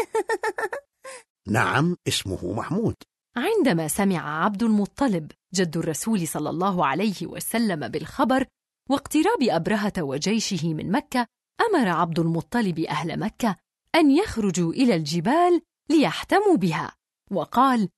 [1.57, 2.95] نعم اسمه محمود.
[3.37, 8.47] عندما سمع عبد المطلب جد الرسول صلى الله عليه وسلم بالخبر
[8.91, 11.27] واقتراب أبرهة وجيشه من مكة
[11.61, 13.57] أمر عبد المطلب أهل مكة
[13.95, 15.61] أن يخرجوا إلى الجبال
[15.91, 16.93] ليحتموا بها
[17.31, 17.89] وقال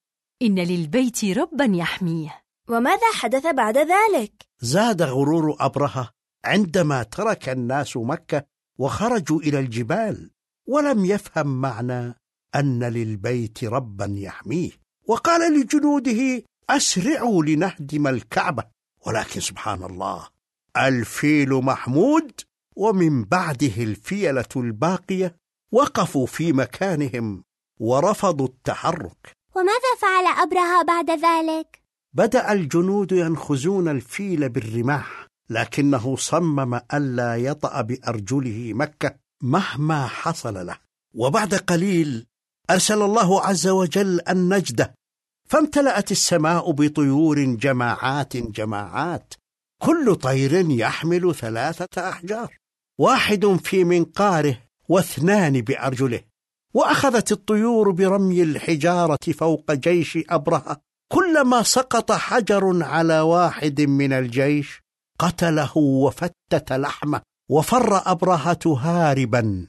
[0.43, 6.11] إن للبيت ربا يحميه وماذا حدث بعد ذلك؟ زاد غرور أبرهة
[6.45, 8.45] عندما ترك الناس مكة
[8.79, 10.31] وخرجوا إلى الجبال
[10.69, 12.15] ولم يفهم معنى
[12.55, 14.71] أن للبيت ربا يحميه
[15.07, 16.43] وقال لجنوده
[16.77, 18.65] أسرعوا لنهدم الكعبة
[19.07, 20.29] ولكن سبحان الله
[20.77, 22.33] الفيل محمود
[22.77, 25.37] ومن بعده الفيلة الباقية
[25.73, 27.45] وقفوا في مكانهم
[27.81, 29.37] ورفضوا التحرك.
[29.57, 31.83] وماذا فعل أبرهة بعد ذلك؟
[32.13, 40.79] بدأ الجنود ينخزون الفيل بالرماح لكنه صمم ألا يطأ بأرجله مكة مهما حصل له.
[41.15, 42.27] وبعد قليل
[42.71, 44.95] أرسل الله عز وجل النجدة
[45.51, 49.35] فامتلأت السماء بطيور جماعات جماعات.
[49.83, 52.57] كل طير يحمل ثلاثة أحجار.
[52.99, 54.59] واحد في منقاره
[54.89, 56.21] واثنان بأرجله.
[56.75, 60.81] وأخذت الطيور برمي الحجارة فوق جيش أبرهة.
[61.13, 64.83] كلما سقط حجر على واحد من الجيش
[65.19, 69.67] قتله وفتت لحمه وفر أبرهة هاربا.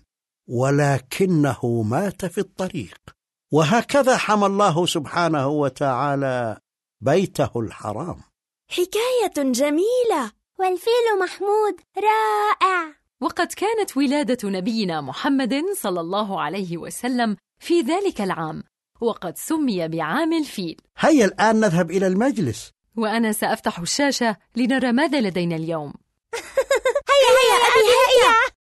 [0.50, 3.21] ولكنه مات في الطريق.
[3.52, 6.58] وهكذا حمى الله سبحانه وتعالى
[7.02, 8.22] بيته الحرام.
[8.70, 10.32] حكاية جميلة.
[10.60, 12.94] والفيل محمود رائع.
[13.22, 18.64] وقد كانت ولادة نبينا محمد صلى الله عليه وسلم في ذلك العام
[19.02, 20.82] وقد سمي بعام الفيل.
[20.98, 22.72] هيا الآن نذهب إلى المجلس.
[22.98, 25.94] وأنا سأفتح الشاشة لنرى ماذا لدينا اليوم.
[27.12, 28.61] هيا هيا أبي هيا.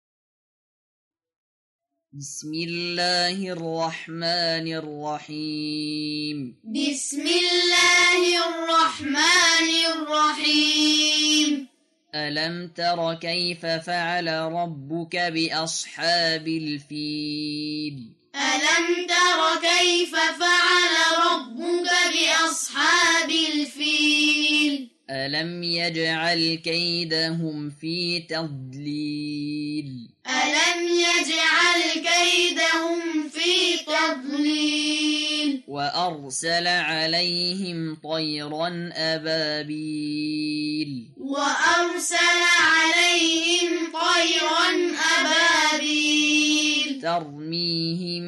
[2.14, 6.56] بسم الله الرحمن الرحيم.
[6.64, 11.68] بسم الله الرحمن الرحيم.
[12.14, 20.94] ألم تر كيف فعل ربك بأصحاب الفيل؟ ألم تر كيف فعل
[21.32, 37.94] ربك بأصحاب الفيل؟ ألم يجعل كيدهم في تضليل؟ ألم يجعل كيدهم في تضليل؟ وأرسل عليهم
[37.94, 41.09] طيرا أبابيل.
[41.16, 47.01] وأرسل عليهم طيرا أبابيل.
[47.03, 48.23] ترميهم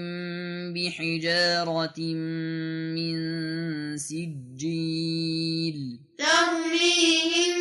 [0.75, 2.01] بحجارة
[2.95, 3.15] من
[3.99, 5.99] سجيل.
[6.19, 7.55] ترميهم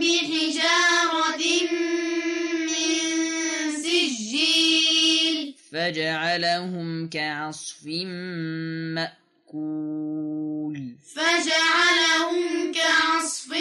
[0.00, 1.42] بحجارة
[1.72, 2.07] من
[5.72, 7.86] فجعلهم كعصف
[8.94, 10.96] مأكول.
[11.14, 13.54] فجعلهم كعصف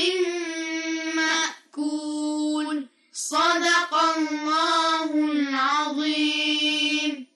[1.15, 2.87] مأكول.
[3.11, 7.27] صدق الله العظيم.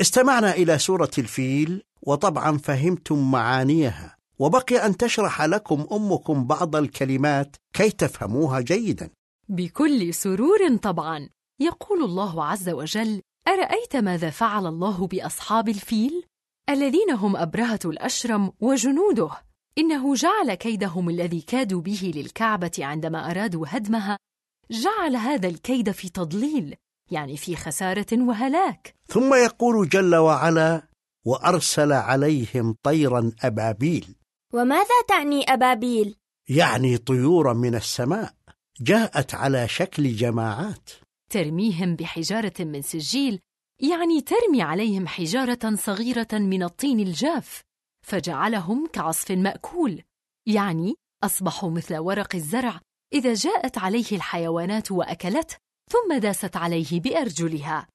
[0.00, 7.90] استمعنا إلى سورة الفيل وطبعا فهمتم معانيها وبقي أن تشرح لكم أمكم بعض الكلمات كي
[7.90, 9.10] تفهموها جيدا.
[9.48, 11.28] بكل سرور طبعا.
[11.60, 16.24] يقول الله عز وجل أرأيت ماذا فعل الله بأصحاب الفيل؟
[16.68, 19.30] الذين هم أبرهة الأشرم وجنوده
[19.78, 24.18] إنه جعل كيدهم الذي كادوا به للكعبة عندما أرادوا هدمها
[24.70, 26.76] جعل هذا الكيد في تضليل
[27.10, 30.88] يعني في خسارة وهلاك ثم يقول جل وعلا
[31.26, 34.14] وأرسل عليهم طيرا أبابيل
[34.54, 36.16] وماذا تعني أبابيل؟
[36.48, 38.34] يعني طيورا من السماء
[38.80, 40.90] جاءت على شكل جماعات
[41.32, 43.40] ترميهم بحجارة من سجيل
[43.80, 47.62] يعني ترمي عليهم حجارة صغيرة من الطين الجاف
[48.06, 50.02] فجعلهم كعصف مأكول
[50.46, 50.94] يعني
[51.24, 52.80] أصبحوا مثل ورق الزرع
[53.12, 55.56] إذا جاءت عليه الحيوانات وأكلته
[55.90, 57.86] ثم داست عليه بأرجلها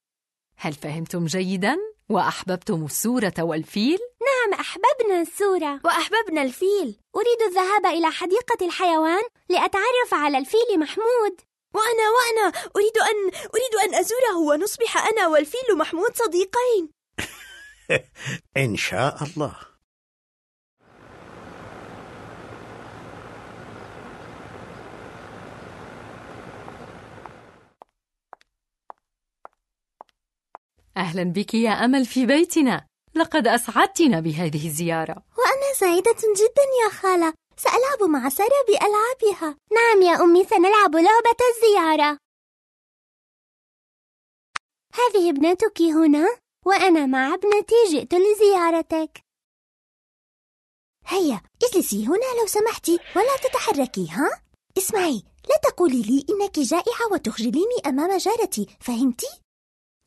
[0.57, 1.77] هل فهمتم جيداً؟
[2.09, 10.38] وأحببتم السورة والفيل؟ نعم أحببنا السورة وأحببنا الفيل أريد الذهاب إلى حديقة الحيوان لأتعرف على
[10.38, 11.41] الفيل محمود
[11.77, 12.45] وأنا وأنا
[12.75, 13.17] أريد أن
[13.55, 16.89] أريد أن أزوره ونصبح أنا والفيل محمود صديقين.
[18.65, 19.55] إن شاء الله.
[30.97, 32.87] أهلا بك يا أمل في بيتنا.
[33.15, 35.15] لقد أسعدتنا بهذه الزيارة.
[35.37, 37.33] وأنا سعيدة جدا يا خالة.
[37.59, 39.57] سألعب مع سارة بألعابها.
[39.71, 42.17] نعم يا أمي سنلعب لعبة الزيارة.
[44.93, 49.21] هذه ابنتك هنا؟ وأنا مع ابنتي جئت لزيارتك.
[51.07, 54.41] هيا اجلسي هنا لو سمحتي ولا تتحركي ها؟
[54.77, 59.41] اسمعي لا تقولي لي إنك جائعة وتخجليني أمام جارتي فهمتي؟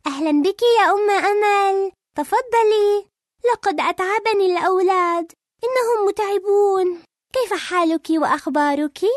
[0.06, 1.92] أهلا بك يا أم أمل.
[2.16, 3.10] تفضلي.
[3.52, 5.32] لقد أتعبني الأولاد.
[5.64, 7.09] إنهم متعبون.
[7.32, 8.98] كيف حالك وأخبارك؟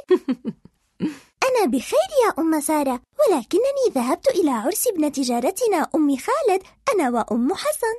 [1.47, 6.63] أنا بخير يا أم سارة ولكنني ذهبت إلى عرس ابنة جارتنا أم خالد
[6.93, 7.95] أنا وأم حسن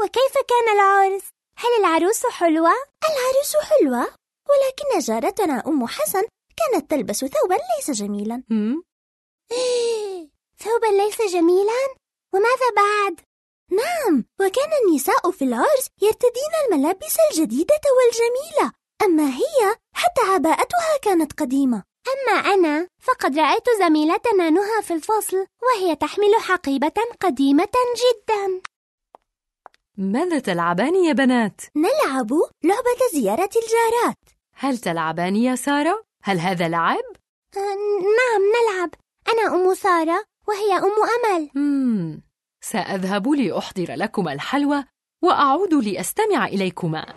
[0.00, 1.22] وكيف كان العرس؟
[1.56, 2.72] هل العروس حلوة؟
[3.10, 4.08] العروس حلوة
[4.48, 6.22] ولكن جارتنا أم حسن
[6.56, 8.42] كانت تلبس ثوبا ليس جميلا؟
[10.62, 11.94] ثوبا ليس جميلا؟
[12.34, 13.20] وماذا بعد؟
[13.70, 18.72] نعم وكان النساء في العرس يرتدين الملابس الجديدة والجميلة
[19.02, 25.96] أما هي حتى عباءتها كانت قديمة أما أنا فقد رأيت زميلتنا نهى في الفصل وهي
[25.96, 28.60] تحمل حقيبة قديمة جدا
[29.96, 32.30] ماذا تلعبان يا بنات؟ نلعب
[32.64, 34.16] لعبة زيارة الجارات
[34.54, 37.04] هل تلعبان يا سارة؟ هل هذا لعب؟
[37.56, 37.60] أه،
[38.18, 38.90] نعم نلعب
[39.28, 40.92] أنا أم سارة وهي أم
[41.34, 42.22] أمل مم.
[42.60, 44.84] سأذهب لأحضر لكما الحلوى
[45.22, 47.14] وأعود لأستمع إليكما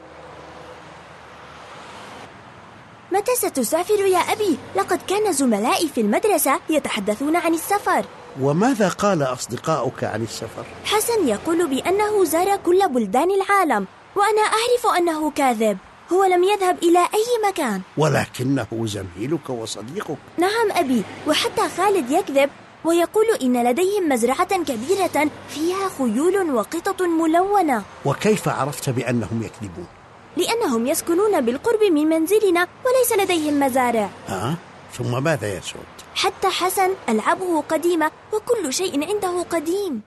[3.11, 8.05] متى ستسافر يا أبي؟ لقد كان زملائي في المدرسة يتحدثون عن السفر
[8.41, 15.31] وماذا قال أصدقاؤك عن السفر؟ حسن يقول بأنه زار كل بلدان العالم وأنا أعرف أنه
[15.31, 15.77] كاذب
[16.13, 22.49] هو لم يذهب إلى أي مكان ولكنه زميلك وصديقك نعم أبي وحتى خالد يكذب
[22.85, 29.87] ويقول إن لديهم مزرعة كبيرة فيها خيول وقطط ملونة وكيف عرفت بأنهم يكذبون؟
[30.37, 34.09] لأنهم يسكنون بالقرب من منزلنا وليس لديهم مزارع.
[34.27, 34.55] ها؟
[34.93, 35.85] ثم ماذا يا سعود؟
[36.15, 40.01] حتى حسن ألعابه قديمة وكل شيء عنده قديم.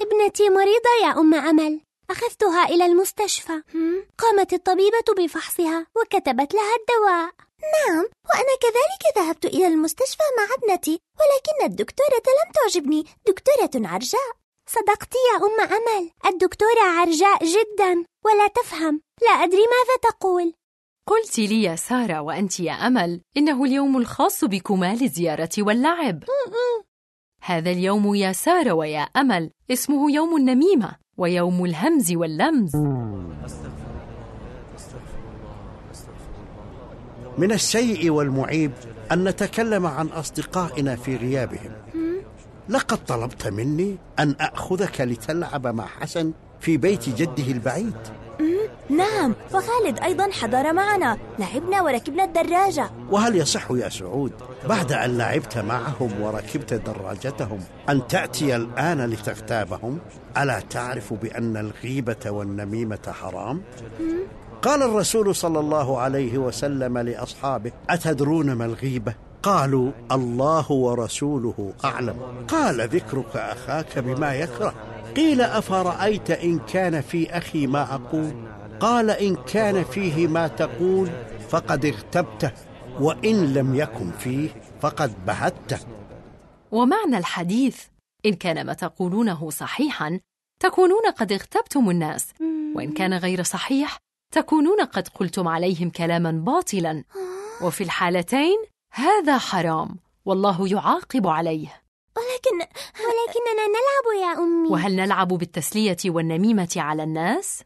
[0.00, 1.80] ابنتي مريضة يا أم أمل.
[2.10, 3.62] أخذتها إلى المستشفى.
[4.18, 7.32] قامت الطبيبة بفحصها وكتبت لها الدواء.
[7.74, 13.06] نعم وأنا كذلك ذهبت إلى المستشفى مع ابنتي ولكن الدكتورة لم تعجبني.
[13.26, 14.41] دكتورة عرجاء.
[14.68, 20.52] صدقت يا أم أمل الدكتورة عرجاء جدا ولا تفهم لا أدري ماذا تقول.
[21.06, 26.24] قلت لي يا سارة وأنت يا أمل إنه اليوم الخاص بكما للزيارة واللعب.
[27.42, 32.76] هذا اليوم يا سارة ويا أمل اسمه يوم النميمة ويوم الهمز واللمز.
[37.38, 38.72] من السيء والمعيب
[39.12, 41.72] أن نتكلم عن أصدقائنا في غيابهم
[42.68, 47.96] لقد طلبت مني أن أخذك لتلعب مع حسن في بيت جده البعيد.
[48.90, 51.18] نعم وخالد أيضا حضر معنا.
[51.38, 52.90] لعبنا وركبنا الدراجة.
[53.10, 54.32] وهل يصح يا سعود
[54.68, 59.98] بعد أن لعبت معهم وركبت دراجتهم أن تأتي الآن لتغتابهم؟
[60.38, 63.62] ألا تعرف بأن الغيبة والنميمة حرام؟
[64.62, 72.44] قال الرسول صلى الله عليه وسلم لأصحابه أتدرون ما الغيبة؟ قالوا الله ورسوله أعلم.
[72.48, 74.74] قال ذكرك أخاك بما يكره.
[75.16, 78.32] قيل أفرأيت إن كان في أخي ما أقول؟
[78.80, 81.10] قال إن كان فيه ما تقول
[81.48, 82.50] فقد اغتبته
[83.00, 84.48] وإن لم يكن فيه
[84.80, 85.78] فقد بهته.
[86.72, 87.80] ومعنى الحديث
[88.26, 90.20] إن كان ما تقولونه صحيحا
[90.60, 92.26] تكونون قد اغتبتم الناس
[92.76, 93.98] وإن كان غير صحيح
[94.34, 97.04] تكونون قد قلتم عليهم كلاما باطلا.
[97.62, 99.96] وفي الحالتين هذا حرام.
[100.24, 101.82] والله يعاقب عليه.
[102.16, 102.56] ولكن
[103.04, 104.68] ولكننا نلعب يا أمي.
[104.68, 107.62] وهل نلعب بالتسلية والنميمة على الناس؟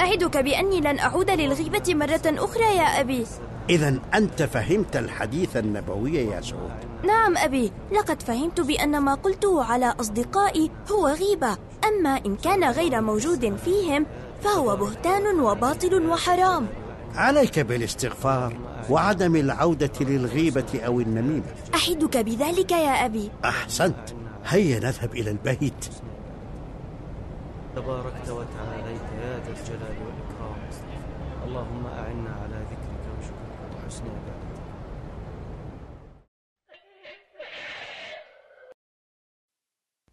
[0.00, 3.26] أعدك بأني لن أعود للغيبة مرة أخرى يا أبي.
[3.70, 6.70] إذا أنت فهمت الحديث النبوي يا سعود.
[7.04, 7.72] نعم أبي.
[7.92, 11.58] لقد فهمت بأن ما قلته على أصدقائي هو غيبة.
[11.84, 14.06] أما إن كان غير موجود فيهم
[14.42, 16.68] فهو بهتان وباطل وحرام.
[17.14, 18.56] عليك بالاستغفار
[18.90, 21.54] وعدم العودة للغيبة أو النميمة.
[21.74, 23.30] أحدك بذلك يا أبي.
[23.44, 24.14] أحسنت.
[24.44, 25.84] هيا نذهب إلى البيت.
[27.76, 30.70] تباركت وتعاليت يا ذا الجلال والإكرام.
[31.46, 34.46] اللهم أعنا على ذكرك وشكرك وحسن عبادتك.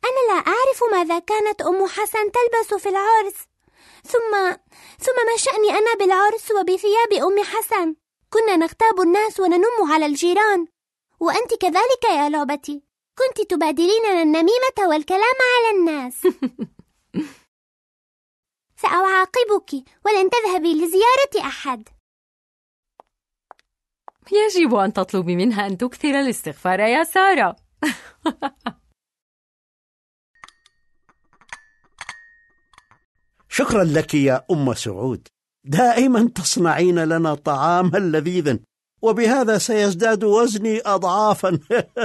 [0.06, 3.53] أنا لا أعرف ماذا كانت أم حسن تلبس في العرس.
[4.04, 4.56] ثم
[5.00, 7.96] ثم ما شأني أنا بالعرس وبثياب أم حسن.
[8.30, 10.68] كنا نغتاب الناس وننم على الجيران.
[11.20, 12.84] وأنت كذلك يا لعبتي.
[13.18, 16.28] كنت تبادليننا النميمة والكلام على الناس.
[18.82, 19.74] سأعاقبك
[20.06, 21.90] ولن تذهبي لزيارة أحد.
[24.32, 27.56] يجب أن تطلبي منها أن تكثر الاستغفار يا سارة.
[33.56, 35.28] شكرا لك يا أم سعود.
[35.66, 38.60] دائما تصنعين لنا طعاما لذيذا
[39.02, 41.60] وبهذا سيزداد وزني أضعافا.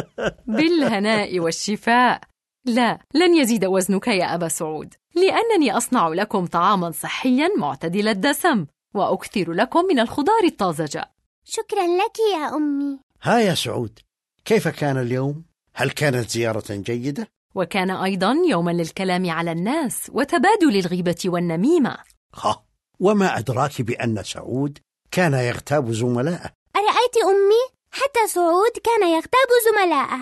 [0.57, 2.21] بالهناء والشفاء.
[2.65, 9.53] لا لن يزيد وزنك يا أبا سعود لأنني أصنع لكم طعاما صحيا معتدل الدسم وأكثر
[9.53, 11.11] لكم من الخضار الطازجة.
[11.45, 12.99] شكرا لك يا أمي.
[13.23, 13.99] ها يا سعود
[14.45, 15.45] كيف كان اليوم؟
[15.75, 17.29] هل كانت زيارة جيدة؟
[17.59, 21.97] وكان أيضا يوما للكلام على الناس وتبادل الغيبة والنميمة
[22.35, 22.65] ها
[23.01, 24.79] وما أدراك بأن سعود
[25.11, 30.21] كان يغتاب زملائه أرأيت أمي؟ حتى سعود كان يغتاب زملائه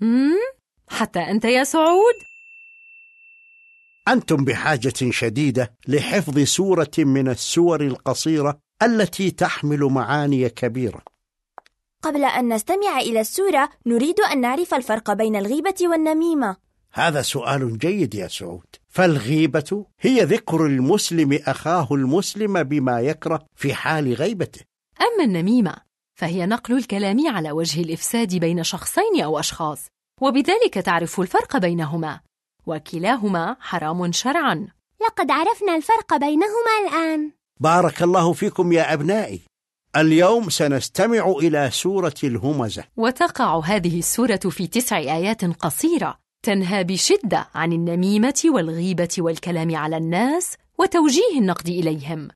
[0.00, 0.36] مم؟
[0.88, 2.14] حتى أنت يا سعود؟
[4.08, 11.02] أنتم بحاجة شديدة لحفظ سورة من السور القصيرة التي تحمل معاني كبيرة
[12.02, 16.56] قبل أن نستمع إلى السورة نريد أن نعرف الفرق بين الغيبة والنميمة
[16.96, 18.66] هذا سؤال جيد يا سعود.
[18.88, 24.60] فالغيبة هي ذكر المسلم أخاه المسلم بما يكره في حال غيبته.
[25.00, 25.76] أما النميمة
[26.14, 29.86] فهي نقل الكلام على وجه الإفساد بين شخصين أو أشخاص
[30.20, 32.20] وبذلك تعرف الفرق بينهما.
[32.66, 34.68] وكلاهما حرام شرعا.
[35.00, 37.30] لقد عرفنا الفرق بينهما الآن.
[37.60, 39.40] بارك الله فيكم يا أبنائي.
[39.96, 42.84] اليوم سنستمع إلى سورة الهمزة.
[42.96, 46.25] وتقع هذه السورة في تسع آيات قصيرة.
[46.46, 52.28] تنهى بشدة عن النميمة والغيبة والكلام على الناس وتوجيه النقد إليهم.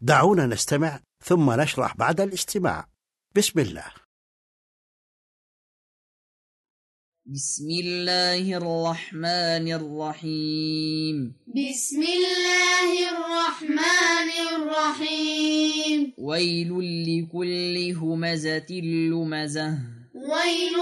[0.00, 2.88] دعونا نستمع ثم نشرح بعد الاستماع.
[3.36, 3.84] بسم الله.
[7.26, 11.34] بسم الله الرحمن الرحيم.
[11.46, 16.12] بسم الله الرحمن الرحيم.
[16.18, 16.72] ويل
[17.08, 20.01] لكل همزة لمزة.
[20.22, 20.76] ويل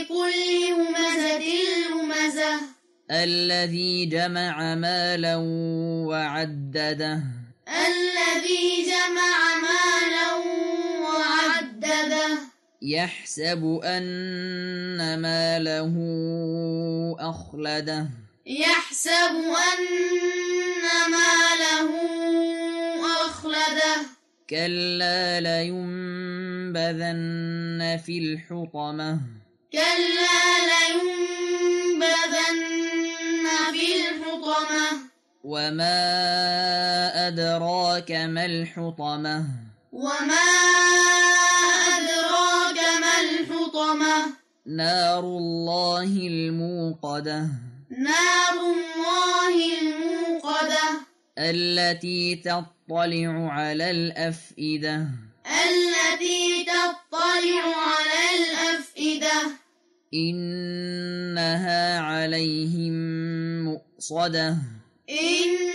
[0.00, 1.42] لكل همزة
[1.90, 2.60] لمزة.
[3.10, 5.36] الذي جمع مالا
[6.06, 7.22] وعدده.
[7.68, 10.28] الذي جمع مالا
[11.06, 12.38] وعدده.
[12.82, 15.94] يحسب أن ماله
[17.20, 18.06] أخلده.
[18.46, 19.34] يحسب
[19.70, 19.86] أن
[21.10, 21.90] ماله
[23.26, 24.19] أخلده.
[24.50, 26.00] كلا لينبذن
[28.06, 29.20] في الحطمة
[29.72, 32.58] كلا لينبذن
[33.72, 34.86] في الحطمة
[35.44, 35.98] وما
[37.28, 39.44] أدراك ما الحطمة
[39.92, 40.50] وما
[41.96, 44.14] أدراك ما الحطمة
[44.66, 47.48] نار الله الموقدة
[47.90, 50.86] نار الله الموقدة
[51.38, 55.06] التي تطلع على الأفئدة.
[55.46, 59.42] التي تطلع على الأفئدة.
[60.14, 62.92] إنها عليهم
[63.64, 64.56] مؤصدة.
[65.10, 65.70] إنها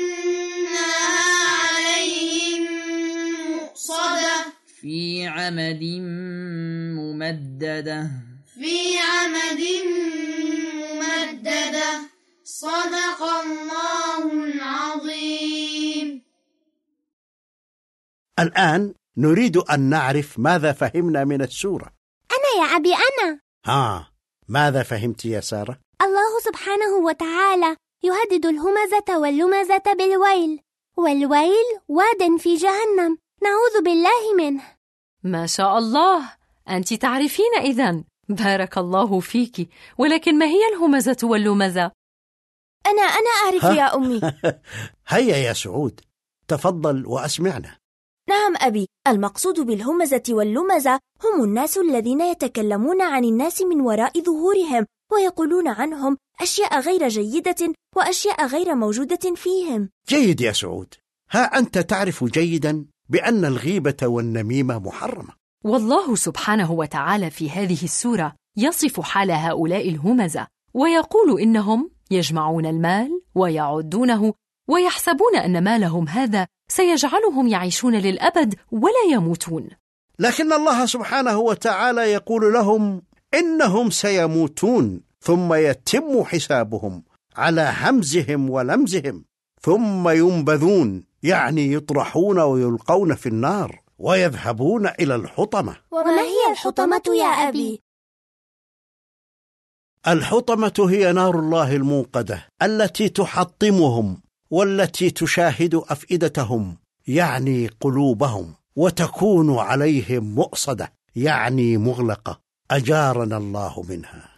[1.48, 2.68] عليهم
[3.52, 4.46] مؤصدة.
[4.82, 5.84] في عمد
[7.00, 8.10] ممددة.
[8.60, 9.64] في عمد
[10.94, 12.00] ممددة.
[12.44, 16.25] صدق الله العظيم.
[18.40, 21.94] الآن نريد أن نعرف ماذا فهمنا من السورة.
[22.32, 23.40] أنا يا أبي أنا.
[23.66, 24.12] ها
[24.48, 30.60] ماذا فهمت يا سارة؟ الله سبحانه وتعالى يهدد الهمزة واللمزة بالويل.
[30.98, 33.18] والويل واد في جهنم.
[33.44, 34.64] نعوذ بالله منه.
[35.24, 36.32] ما شاء الله.
[36.70, 39.70] أنت تعرفين إذن بارك الله فيك.
[39.98, 41.92] ولكن ما هي الهمزة واللمزة؟
[42.86, 44.22] أنا أنا أعرف؟ يا أمي.
[45.08, 46.02] هيا يا سعود.
[46.48, 47.85] تفضل وأسمعنا.
[48.30, 55.68] نعم أبي المقصود بالهمزة واللمزة هم الناس الذين يتكلمون عن الناس من وراء ظهورهم ويقولون
[55.68, 59.90] عنهم أشياء غير جيدة وأشياء غير موجودة فيهم.
[60.10, 60.94] جيد يا سعود.
[61.32, 65.34] ها أنت تعرف جيدا بأن الغيبة والنميمة محرمة.
[65.64, 74.34] والله سبحانه وتعالى في هذه السورة يصف حال هؤلاء الهمزة ويقول إنهم يجمعون المال ويعدونه
[74.68, 79.70] ويحسبون أن مالهم هذا سيجعلهم يعيشون للأبد ولا يموتون
[80.20, 83.02] لكن الله سبحانه وتعالى يقول لهم
[83.34, 87.04] إنهم سيموتون ثم يتم حسابهم
[87.38, 89.26] على همزهم ولمزهم
[89.62, 97.82] ثم ينبذون يعني يطرحون ويلقون في النار ويذهبون إلى الحطمة وما هي الحطمة يا أبي؟
[100.08, 104.22] الحطمة هي نار الله الموقدة التي تحطمهم
[104.56, 106.78] والتي تشاهد أفئدتهم
[107.08, 112.40] يعني قلوبهم وتكون عليهم مؤصدة يعني مغلقة.
[112.72, 114.30] أجارنا الله منها.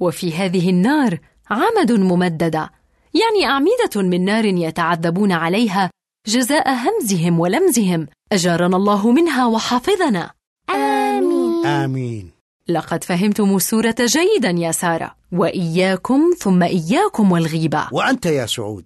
[0.00, 1.18] وفي هذه النار
[1.50, 2.70] عمد ممددة
[3.14, 5.90] يعني أعمدة من نار يتعذبون عليها
[6.26, 8.06] جزاء همزهم ولمزهم.
[8.32, 10.30] أجارنا الله منها وحافظنا.
[10.70, 11.66] آمين.
[11.66, 12.30] آمين.
[12.68, 17.88] لقد فهمتم السورة جيدا يا سارة وإياكم ثم إياكم والغيبة.
[17.92, 18.84] وأنت يا سعود.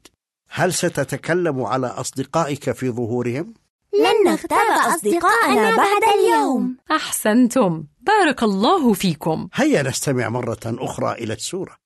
[0.50, 3.54] هل ستتكلم على أصدقائك في ظهورهم؟
[3.94, 6.76] لن نغتاب أصدقاءنا بعد اليوم.
[6.90, 7.84] أحسنتم.
[8.00, 9.48] بارك الله فيكم.
[9.54, 11.76] هيا نستمع مرة أخرى إلى السورة.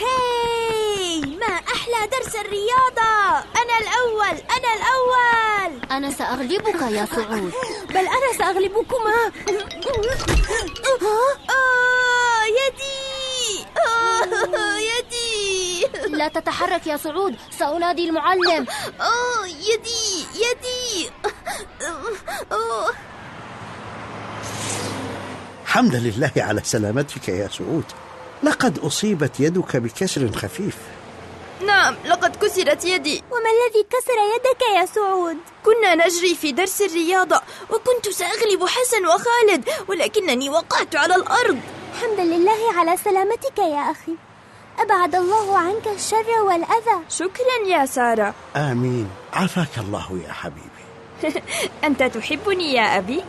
[0.00, 3.38] هاي ما أحلى درس الرياضة.
[3.56, 5.90] أنا الأول أنا الأول.
[5.90, 7.52] أنا سأغلبك يا سعود.
[7.94, 9.16] بل أنا سأغلبكما.
[11.50, 13.09] آه يدي.
[14.80, 15.86] يدي.
[16.18, 18.66] لا تتحرك يا سعود سأنادي المعلم.
[19.70, 21.10] يدي يدي.
[22.52, 22.90] آه
[25.66, 27.84] حمدا لله على سلامتك يا سعود
[28.42, 30.76] لقد أصيبت يدك بكسر خفيف.
[31.66, 33.22] نعم لقد كسرت يدي.
[33.30, 37.40] وما الذي كسر يدك يا سعود؟ كنا نجري في درس الرياضة
[37.70, 41.60] وكنت سأغلب حسن وخالد ولكنني وقعت على الأرض.
[41.94, 44.14] حمدا لله على سلامتك يا أخي.
[44.78, 46.98] أبعد الله عنك الشر والأذى.
[47.08, 48.34] شكرا يا سارة.
[48.56, 49.10] آمين.
[49.32, 50.84] عافاك الله يا حبيبي.
[51.84, 53.24] أنت تحبني يا أبي؟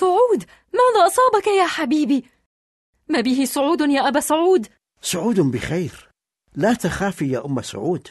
[0.00, 2.24] سعود ماذا أصابك يا حبيبي؟
[3.08, 4.66] ما به سعود يا أبا سعود؟
[5.02, 6.08] سعود بخير.
[6.54, 8.08] لا تخافي يا أم سعود.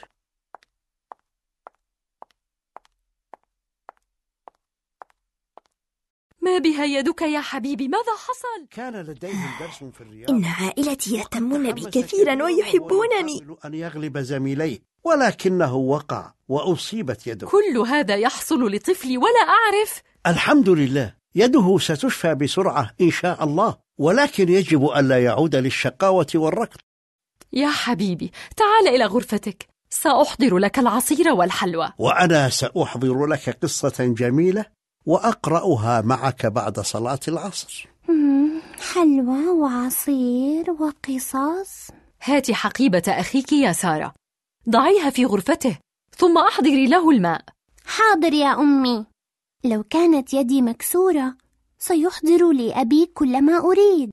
[6.41, 11.71] ما بها يدك يا حبيبي؟ ماذا حصل؟ كان لديهم درس في الرياضة إن عائلتي يهتمون
[11.71, 13.57] بي كثيرا ويحبونني.
[13.65, 17.47] أن يغلب زميليه ولكنه وقع وأصيبت يده.
[17.47, 20.01] كل هذا يحصل لطفلي ولا أعرف.
[20.27, 21.24] الحمد لله.
[21.35, 26.79] يده ستشفى بسرعة إن شاء الله ولكن يجب ألا يعود للشقاوة والركض.
[27.53, 29.67] يا حبيبي تعال إلى غرفتك.
[29.89, 31.93] سأحضر لك العصير والحلوى.
[31.97, 34.65] وأنا سأحضر لك قصة جميلة
[35.05, 37.87] وأقرأها معك بعد صلاة العصر.
[38.93, 41.91] حلوى وعصير وقصص.
[42.23, 44.13] هات حقيبة أخيك يا سارة.
[44.69, 45.77] ضعيها في غرفته
[46.17, 47.41] ثم أحضري له الماء.
[47.85, 49.05] حاضر يا أمي.
[49.65, 51.35] لو كانت يدي مكسورة
[51.79, 54.11] سيحضر لي أبي كل ما أريد.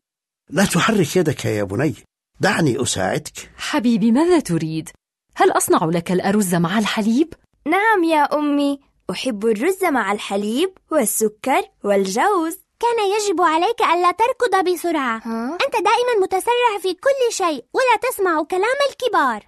[0.50, 1.94] لا تحرك يدك يا بني.
[2.40, 3.50] دعني أساعدك.
[3.56, 4.88] حبيبي ماذا تريد؟
[5.36, 7.34] هل أصنع لك الأرز مع الحليب؟
[7.66, 8.80] نعم يا أمي.
[9.10, 12.58] أحب الرز مع الحليب والسكر والجوز.
[12.80, 15.18] كان يجب عليك ألا تركض بسرعة.
[15.18, 19.46] ها؟ أنت دائما متسرع في كل شيء ولا تسمع كلام الكبار.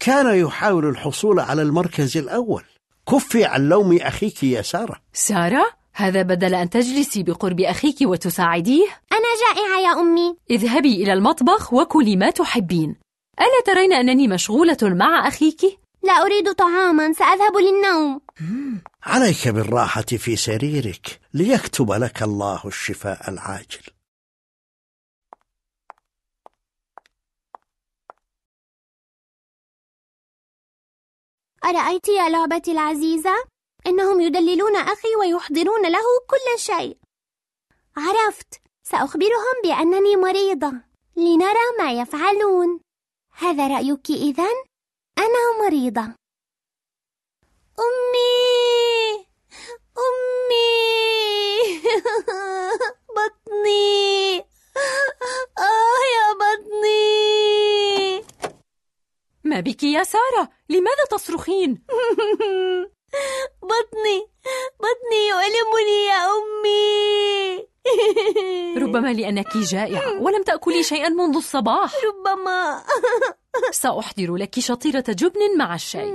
[0.00, 2.64] كان يحاول الحصول على المركز الأول.
[3.10, 5.64] كفي عن لوم أخيك يا سارة سارة؟
[5.94, 12.16] هذا بدل أن تجلسي بقرب أخيك وتساعديه؟ أنا جائعة يا أمي اذهبي إلى المطبخ وكلي
[12.16, 12.96] ما تحبين
[13.40, 15.60] ألا ترين أنني مشغولة مع أخيك؟
[16.02, 18.20] لا أريد طعاما سأذهب للنوم
[19.02, 23.97] عليك بالراحة في سريرك ليكتب لك الله الشفاء العاجل
[31.64, 33.44] أرأيت يا لعبتي العزيزة؟
[33.86, 36.98] إنهم يدللون أخي ويحضرون له كل شيء.
[37.96, 38.60] عرفت.
[38.82, 40.72] سأخبرهم بأنني مريضة.
[41.16, 42.80] لنرى ما يفعلون.
[43.32, 44.64] هذا رأيك إذن؟
[45.18, 46.14] أنا مريضة.
[47.78, 49.26] أمي!
[49.98, 50.58] أمي!
[53.16, 54.47] بطني!
[59.48, 61.74] ما بك يا سارة؟ لماذا تصرخين؟
[63.62, 64.18] بطني
[64.80, 67.68] بطني يؤلمني يا أمي
[68.82, 72.82] ربما لأنك جائعة ولم تأكلي شيئا منذ الصباح ربما
[73.82, 76.14] سأحضر لك شطيرة جبن مع الشاي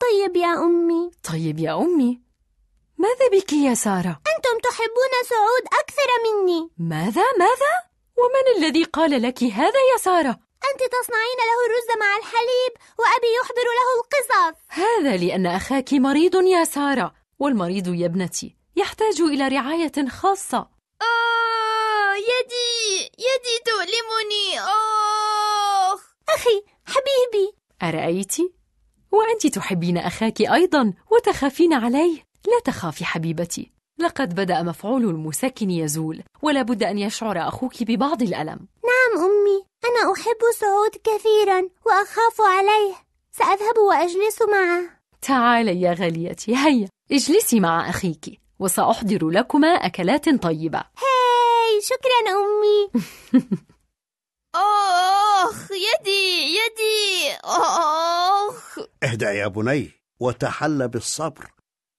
[0.00, 2.20] طيب يا أمي طيب يا أمي
[2.98, 7.74] ماذا بك يا سارة؟ أنتم تحبون سعود أكثر مني ماذا ماذا؟
[8.16, 10.38] ومن الذي قال لك هذا يا سارة؟
[10.70, 14.58] أنت تصنعين له الرز مع الحليب وأبي يحضر له القصص.
[14.68, 20.58] هذا لأن أخاك مريض يا سارة والمريض يا ابنتي يحتاج إلى رعاية خاصة.
[21.02, 24.60] آه يدي يدي تؤلمني.
[24.60, 25.94] آه
[26.34, 27.54] أخي حبيبي.
[27.82, 28.36] أرأيت؟
[29.12, 36.62] وأنت تحبين أخاك أيضا وتخافين عليه؟ لا تخافي حبيبتي لقد بدأ مفعول المسكن يزول ولا
[36.62, 38.68] بد أن يشعر أخوك ببعض الألم.
[38.84, 39.64] نعم أمي.
[39.84, 42.94] أنا أحب سعود كثيرا وأخاف عليه.
[43.32, 44.82] سأذهب وأجلس معه.
[45.22, 46.88] تعالي يا غاليتي هيا.
[47.12, 50.78] اجلسي مع أخيك وسأحضر لكما أكلات طيبة.
[50.78, 52.90] هاي شكرا أمي.
[54.54, 57.36] آخ يدي يدي.
[57.44, 59.90] آخ اهدأ يا بني
[60.20, 61.50] وتحل بالصبر.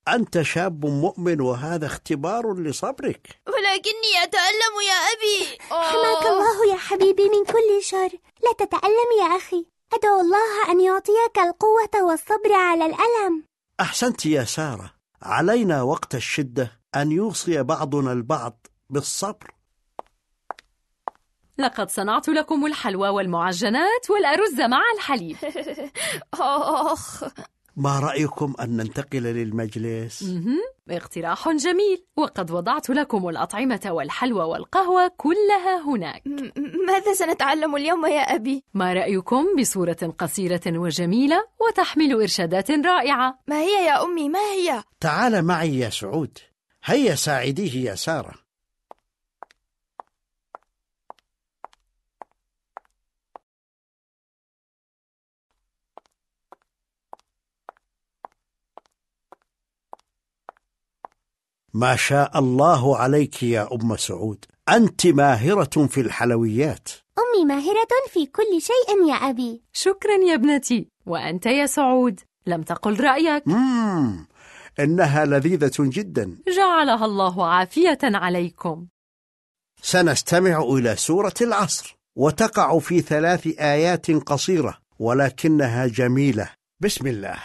[0.08, 3.42] أنت شاب مؤمن وهذا اختبار لصبرك.
[3.48, 5.60] ولكني أتألم يا أبي.
[5.70, 8.10] حماك الله يا حبيبي من كل شر.
[8.44, 9.66] لا تتألم يا أخي.
[9.94, 13.44] أدعو الله أن يعطيك القوة والصبر على الألم.
[13.80, 14.94] أحسنت يا سارة.
[15.22, 19.52] علينا وقت الشدة أن يوصي بعضنا البعض بالصبر.
[21.58, 25.38] لقد صنعت لكم الحلوى والمعجنات والأرز مع الحليب.
[27.78, 30.60] ما رأيكم أن ننتقل للمجلس؟ مهم.
[30.90, 36.24] اقتراح جميل وقد وضعت لكم الأطعمة والحلوى والقهوة كلها هناك
[36.88, 43.86] ماذا سنتعلم اليوم يا أبي؟ ما رأيكم بصورة قصيرة وجميلة وتحمل إرشادات رائعة ما هي
[43.86, 46.38] يا أمي ما هي؟ تعال معي يا سعود
[46.84, 48.45] هيا ساعديه يا سارة
[61.76, 64.46] ما شاء الله عليك يا أم سعود.
[64.70, 66.90] أنت ماهرة في الحلويات.
[67.20, 69.64] أمي ماهرة في كل شيء يا أبي.
[69.74, 70.88] شكرا يا ابنتي.
[71.06, 72.20] وأنت يا سعود.
[72.48, 73.48] لم تقل رأيك.
[73.48, 74.28] مم.
[74.80, 76.38] إنها لذيذة جدا.
[76.58, 78.88] جعلها الله عافية عليكم.
[79.82, 81.98] سنستمع إلى سورة العصر.
[82.18, 86.50] وتقع في ثلاث آيات قصيرة ولكنها جميلة.
[86.80, 87.38] بسم الله.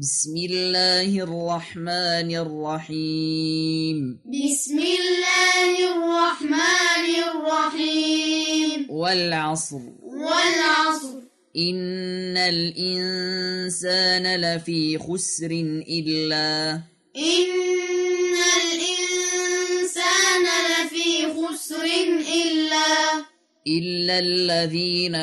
[0.00, 4.20] بسم الله الرحمن الرحيم.
[4.24, 8.86] بسم الله الرحمن الرحيم.
[8.90, 9.80] والعصر.
[10.02, 11.18] والعصر.
[11.56, 15.50] إن الإنسان لفي خسر
[15.88, 16.80] إلا.
[17.16, 17.46] إن
[18.62, 21.84] الإنسان لفي خسر
[22.34, 23.29] إلا.
[23.66, 25.14] إلا الذين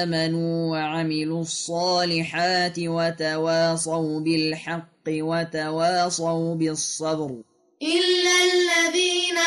[0.00, 7.42] آمنوا وعملوا الصالحات وتواصوا بالحق وتواصوا بالصبر.
[7.82, 9.38] إلا الذين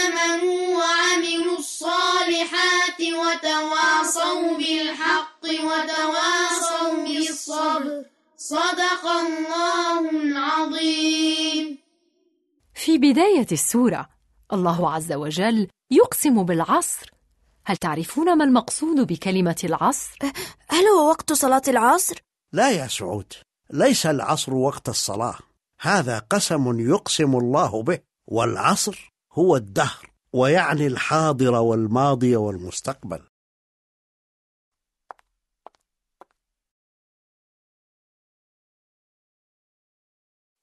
[0.00, 8.04] آمنوا وعملوا الصالحات وتواصوا بالحق وتواصوا بالصبر.
[8.36, 11.78] صدق الله العظيم.
[12.74, 14.08] في بداية السورة
[14.52, 17.19] الله عز وجل يقسم بالعصر
[17.64, 20.18] هل تعرفون ما المقصود بكلمة العصر؟
[20.68, 22.22] هل هو وقت صلاة العصر؟
[22.52, 23.32] لا يا سعود
[23.70, 25.38] ليس العصر وقت الصلاة
[25.80, 33.20] هذا قسم يقسم الله به والعصر هو الدهر ويعني الحاضر والماضي والمستقبل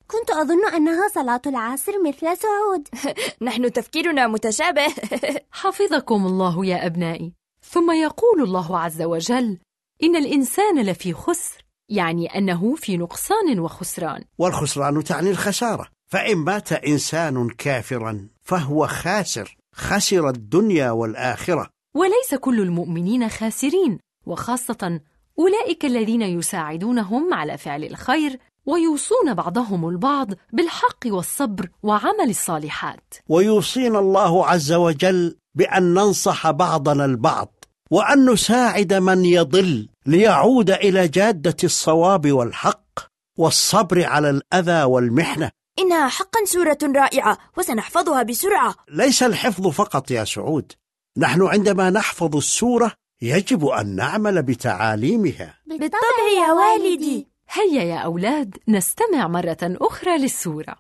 [0.08, 2.88] كنت أظن أنها صلاة العصر مثل سعود.
[3.48, 4.88] نحن تفكيرنا متشابه.
[5.52, 7.34] حفظكم الله يا أبنائي.
[7.62, 9.58] ثم يقول الله عز وجل
[10.04, 14.24] إن الإنسان لفي خسر يعني أنه في نقصان وخسران.
[14.38, 15.88] والخسران تعني الخسارة.
[16.08, 21.70] فإن مات إنسان كافرا فهو خاسر خسر الدنيا والآخرة.
[21.96, 25.00] وليس كل المؤمنين خاسرين وخاصة
[25.40, 33.14] أولئك الذين يساعدونهم على فعل الخير ويوصون بعضهم البعض بالحق والصبر وعمل الصالحات.
[33.30, 41.56] ويوصينا الله عز وجل بأن ننصح بعضنا البعض وأن نساعد من يضل ليعود إلى جادة
[41.64, 43.00] الصواب والحق
[43.38, 45.52] والصبر على الأذى والمحنة.
[45.80, 48.76] إنها حقا سورة رائعة وسنحفظها بسرعة.
[48.90, 50.72] ليس الحفظ فقط يا سعود
[51.18, 52.92] نحن عندما نحفظ السورة
[53.22, 55.54] يجب أن نعمل بتعاليمها.
[55.68, 57.37] بالطبع يا والدي.
[57.50, 60.76] هيا يا أولاد نستمع مرة أخرى للسورة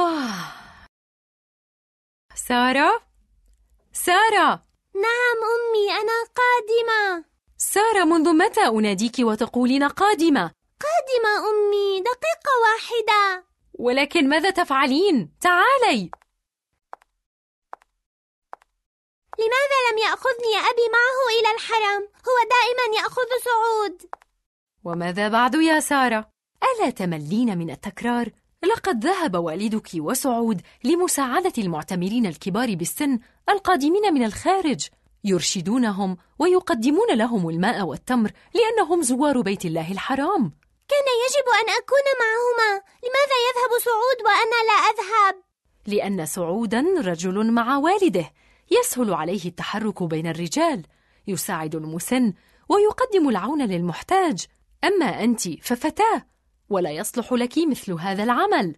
[0.00, 0.52] آه.
[2.34, 3.02] سارة؟
[3.92, 4.66] سارة!
[4.94, 7.24] نعم أمي أنا قادمة
[7.58, 10.50] سارة منذ متى أناديك وتقولين قادمة؟
[10.80, 13.44] قادمة أمي دقيقة واحدة
[13.78, 16.10] ولكن ماذا تفعلين؟ تعالي!
[19.42, 24.02] لماذا لم يأخذني أبي معه إلى الحرم؟ هو دائما يأخذ سعود
[24.84, 26.28] وماذا بعد يا سارة؟
[26.62, 28.28] ألا تملين من التكرار؟
[28.64, 34.88] لقد ذهب والدك وسعود لمساعدة المعتمرين الكبار بالسن القادمين من الخارج
[35.24, 40.52] يرشدونهم ويقدمون لهم الماء والتمر لأنهم زوار بيت الله الحرام
[40.88, 42.70] كان يجب أن أكون معهما
[43.04, 45.42] لماذا يذهب سعود وأنا لا أذهب؟
[45.86, 48.32] لأن سعودا رجل مع والده
[48.70, 50.86] يسهل عليه التحرك بين الرجال.
[51.26, 52.32] يساعد المسن
[52.68, 54.46] ويقدم العون للمحتاج.
[54.84, 56.26] أما أنت ففتاة
[56.68, 58.76] ولا يصلح لك مثل هذا العمل.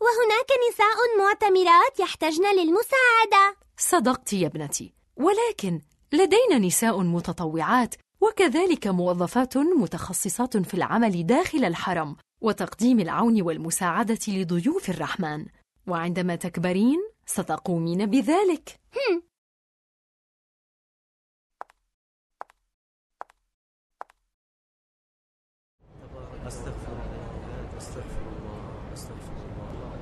[0.00, 3.56] وهناك نساء معتمرات يحتجن للمساعدة.
[3.76, 5.80] صدقت يا ابنتي ولكن
[6.12, 15.46] لدينا نساء متطوعات وكذلك موظفات متخصصات في العمل داخل الحرم وتقديم العون والمساعدة لضيوف الرحمن.
[15.86, 18.80] وعندما تكبرين ستقومين بذلك.
[18.96, 19.22] هم.
[26.46, 29.36] أستغفر الله أستغفر الله أستغفر
[29.72, 29.92] الله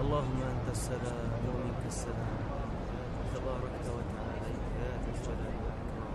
[0.00, 2.44] اللهم أنت السلام ومنك السلام.
[3.34, 6.14] تباركت وتعاليت يا ذا الجلال والإكرام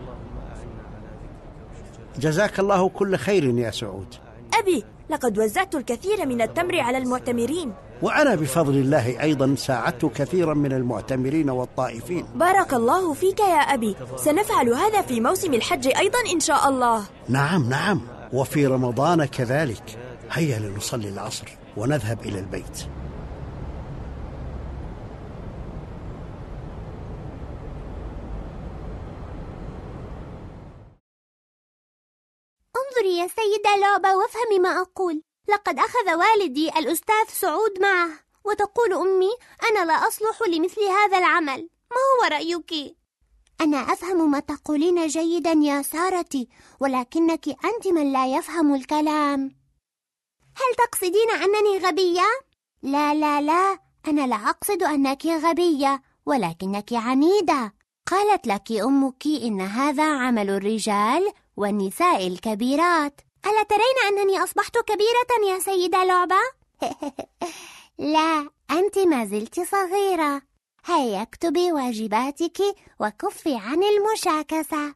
[0.00, 4.14] اللهم أعنا على ذكرك وشجرك جزاك الله كل خير يا سعود.
[4.54, 7.74] أبي لقد وزعت الكثير من التمر على المعتمرين.
[8.02, 12.26] وأنا بفضل الله أيضا ساعدت كثيرا من المعتمرين والطائفين.
[12.34, 13.96] بارك الله فيك يا أبي.
[14.16, 17.04] سنفعل هذا في موسم الحج أيضا إن شاء الله.
[17.28, 18.00] نعم نعم.
[18.32, 19.98] وفي رمضان كذلك.
[20.30, 22.78] هيا لنصلي العصر ونذهب إلى البيت.
[32.76, 35.22] انظري يا سيدة لعبة وافهمي ما أقول.
[35.48, 38.10] لقد أخذ والدي الأستاذ سعود معه
[38.44, 39.30] وتقول أمي
[39.70, 42.96] أنا لا أصلح لمثل هذا العمل ما هو رأيك؟
[43.60, 46.48] أنا أفهم ما تقولين جيدا يا سارتي
[46.80, 49.40] ولكنك أنت من لا يفهم الكلام
[50.56, 52.26] هل تقصدين أنني غبية؟
[52.82, 57.74] لا لا لا أنا لا أقصد أنك غبية ولكنك عنيدة
[58.06, 65.58] قالت لك أمك إن هذا عمل الرجال والنساء الكبيرات ألا ترين أنني أصبحت كبيرة يا
[65.58, 66.36] سيدة لعبة؟
[68.14, 70.42] لا أنت ما زلت صغيرة
[70.84, 72.58] هيا اكتبي واجباتك
[73.00, 74.94] وكفي عن المشاكسة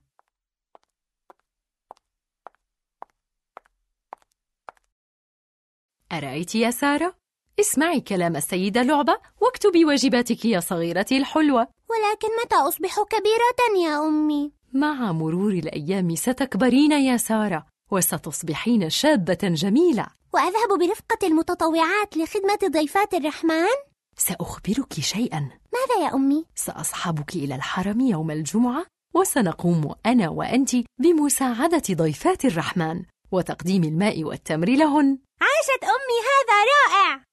[6.13, 7.15] أرأيت يا سارة؟
[7.61, 14.53] اسمعي كلام السيدة لعبة واكتبي واجباتك يا صغيرتي الحلوة ولكن متى أصبح كبيرة يا أمي؟
[14.73, 20.07] مع مرور الأيام ستكبرين يا سارة وستصبحين شابة جميلة.
[20.35, 23.77] وأذهب برفقة المتطوعات لخدمة ضيفات الرحمن؟
[24.17, 25.41] سأخبرك شيئا.
[25.73, 33.03] ماذا يا أمي؟ سأصحبك إلى الحرم يوم الجمعة وسنقوم أنا وأنت بمساعدة ضيفات الرحمن
[33.33, 35.19] وتقديم الماء والتمر لهن.
[35.41, 37.25] عاشت أمي هذا رائع!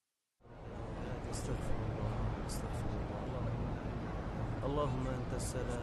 [4.65, 5.78] اللهم أنت السلام.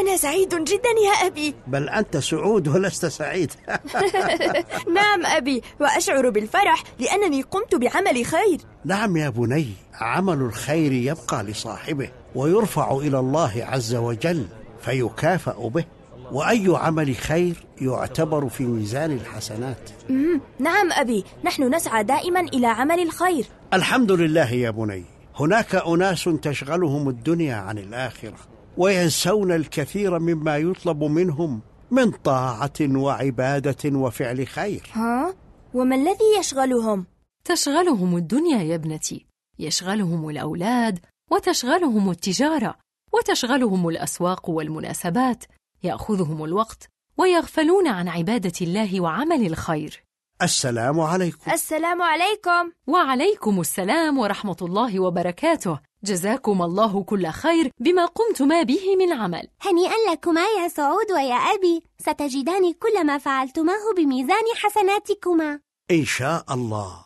[0.00, 1.54] أنا سعيد جدا يا أبي.
[1.66, 3.52] بل أنت سعود ولست سعيد.
[4.94, 8.58] نعم أبي وأشعر بالفرح لأنني قمت بعمل خير.
[8.84, 14.46] نعم يا بني عمل الخير يبقى لصاحبه ويرفع إلى الله عز وجل
[14.80, 15.84] فيكافأ به
[16.32, 19.90] وأي عمل خير يعتبر في ميزان الحسنات.
[20.08, 20.40] مم.
[20.58, 23.46] نعم أبي نحن نسعى دائما إلى عمل الخير.
[23.72, 25.04] الحمد لله يا بني
[25.36, 28.36] هناك أناس تشغلهم الدنيا عن الآخرة.
[28.78, 31.60] وينسون الكثير مما يطلب منهم
[31.90, 34.90] من طاعة وعبادة وفعل خير.
[34.92, 35.34] ها؟
[35.74, 37.06] وما الذي يشغلهم؟
[37.44, 39.26] تشغلهم الدنيا يا ابنتي.
[39.58, 40.98] يشغلهم الأولاد
[41.30, 42.74] وتشغلهم التجارة
[43.12, 45.44] وتشغلهم الأسواق والمناسبات.
[45.82, 50.02] يأخذهم الوقت ويغفلون عن عبادة الله وعمل الخير.
[50.42, 51.50] السلام عليكم.
[51.50, 52.70] السلام عليكم.
[52.86, 55.87] وعليكم السلام ورحمة الله وبركاته.
[56.04, 59.48] جزاكم الله كل خير بما قمتما به من عمل.
[59.60, 61.82] هنيئا لكما يا سعود ويا أبي.
[61.98, 65.60] ستجدان كل ما فعلتماه بميزان حسناتكما.
[65.90, 67.04] إن شاء الله.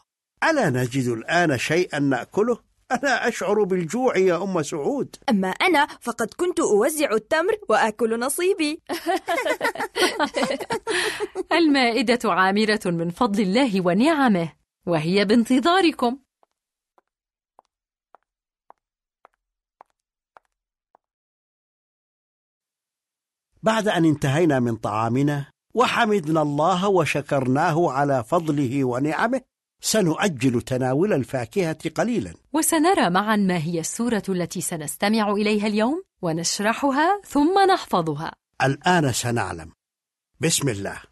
[0.50, 2.58] ألا نجد الآن شيئا نأكله؟
[2.92, 5.16] أنا أشعر بالجوع يا أم سعود.
[5.28, 8.80] أما أنا فقد كنت أوزع التمر وآكل نصيبي.
[11.58, 14.52] المائدة عامرة من فضل الله ونعمه
[14.86, 16.18] وهي بانتظاركم.
[23.62, 25.44] بعد أن انتهينا من طعامنا
[25.74, 29.40] وحمدنا الله وشكرناه على فضله ونعمه
[29.80, 32.34] سنؤجل تناول الفاكهة قليلا.
[32.52, 38.32] وسنرى معا ما هي السورة التي سنستمع إليها اليوم ونشرحها ثم نحفظها.
[38.62, 39.72] الآن سنعلم.
[40.40, 41.11] بسم الله.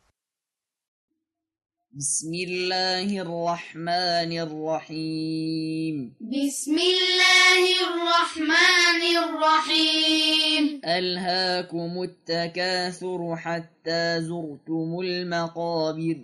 [1.98, 6.14] بسم الله الرحمن الرحيم.
[6.20, 10.80] بسم الله الرحمن الرحيم.
[10.84, 16.18] ألهاكم التكاثر حتى زرتم المقابر.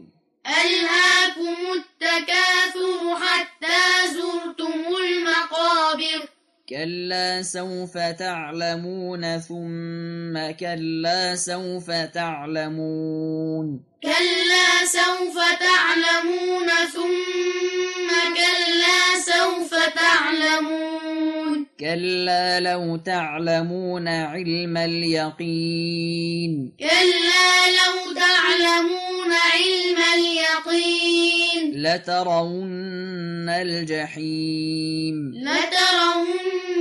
[0.47, 3.83] ألهاكم التكاثر حتى
[4.15, 6.29] زرتم المقابر.
[6.69, 13.96] كلا سوف تعلمون ثم كلا سوف تعلمون.
[14.03, 29.33] كلا سوف تعلمون ثم كلا سوف تعلمون كلا لو تعلمون علم اليقين كلا لو تعلمون
[29.33, 36.76] علم اليقين لترون الجحيم لترون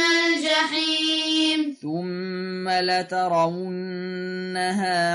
[0.00, 1.76] الجحيم.
[1.82, 4.16] ثم لترونها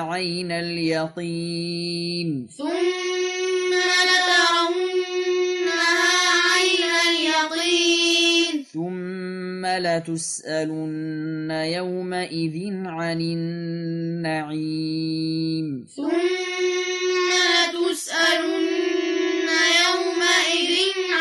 [0.01, 2.47] عين اليقين.
[2.57, 3.71] ثم
[4.09, 5.15] لترونها
[6.53, 8.65] عين اليقين.
[8.73, 12.55] ثم لتسألن يومئذ
[12.85, 14.85] عن النعيم.
[15.95, 19.49] ثم لتسألن
[19.85, 20.73] يومئذ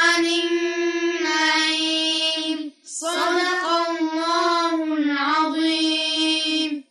[0.02, 0.83] عن النعيم
[2.94, 6.84] صدق الله العظيم.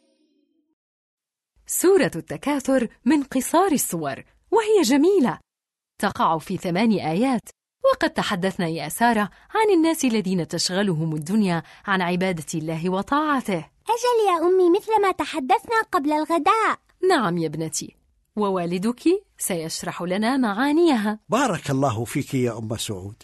[1.68, 5.40] سورة التكاثر من قصار السور وهي جميلة.
[6.02, 7.42] تقع في ثمان آيات
[7.84, 13.70] وقد تحدثنا يا سارة عن الناس الذين تشغلهم الدنيا عن عبادة الله وطاعته.
[13.88, 16.80] أجل يا أمي مثل ما تحدثنا قبل الغداء.
[17.10, 17.96] نعم يا ابنتي
[18.36, 19.04] ووالدك
[19.38, 21.20] سيشرح لنا معانيها.
[21.30, 23.24] بارك الله فيك يا أم سعود.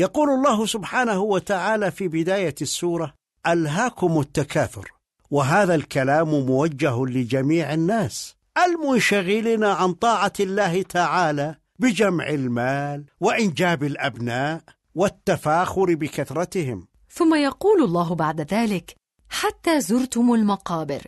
[0.00, 3.14] يقول الله سبحانه وتعالى في بداية السورة
[3.46, 4.92] ألهاكم التكاثر.
[5.30, 14.62] وهذا الكلام موجه لجميع الناس المنشغلين عن طاعة الله تعالى بجمع المال وإنجاب الأبناء
[14.94, 16.86] والتفاخر بكثرتهم.
[17.10, 18.94] ثم يقول الله بعد ذلك
[19.28, 21.02] حتى زرتم المقابر.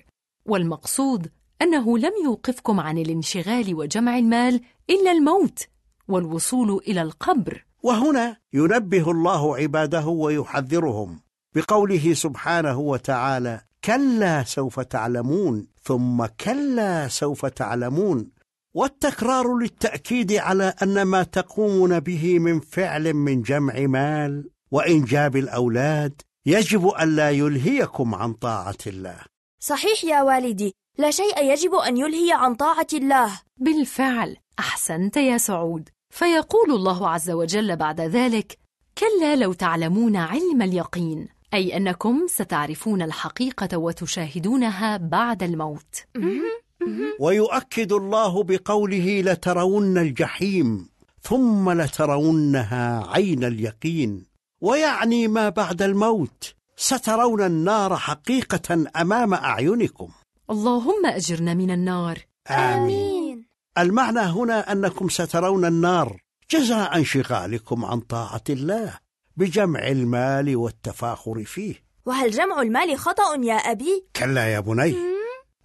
[0.47, 1.31] والمقصود
[1.63, 4.61] أنه لم يوقفكم عن الانشغال وجمع المال
[4.91, 5.67] إلا الموت
[6.09, 7.65] والوصول إلى القبر.
[7.83, 11.21] وهنا ينبه الله عباده ويحذرهم
[11.55, 18.31] بقوله سبحانه وتعالى كلا سوف تعلمون ثم كلا سوف تعلمون.
[18.75, 26.93] والتكرار للتأكيد على أن ما تقومون به من فعل من جمع مال وإنجاب الأولاد يجب
[27.01, 29.19] ألا يلهيكم عن طاعة الله.
[29.61, 33.41] صحيح يا والدي لا شيء يجب أن يلهي عن طاعة الله.
[33.57, 35.89] بالفعل أحسنت يا سعود.
[36.13, 38.59] فيقول الله عز وجل بعد ذلك
[38.99, 45.95] كلا لو تعلمون علم اليقين أي أنكم ستعرفون الحقيقة وتشاهدونها بعد الموت.
[47.21, 50.89] ويؤكد الله بقوله لترون الجحيم
[51.23, 54.25] ثم لترونها عين اليقين.
[54.61, 60.09] ويعني ما بعد الموت سترون النار حقيقة أمام أعينكم.
[60.51, 62.19] اللهم أجرنا من النار.
[62.51, 63.22] آمين.
[63.79, 68.99] المعنى هنا أنكم سترون النار جزاء انشغالكم عن طاعة الله
[69.37, 71.75] بجمع المال والتفاخر فيه.
[72.07, 74.97] وهل جمع المال خطأ يا أبي؟ كلا يا بني.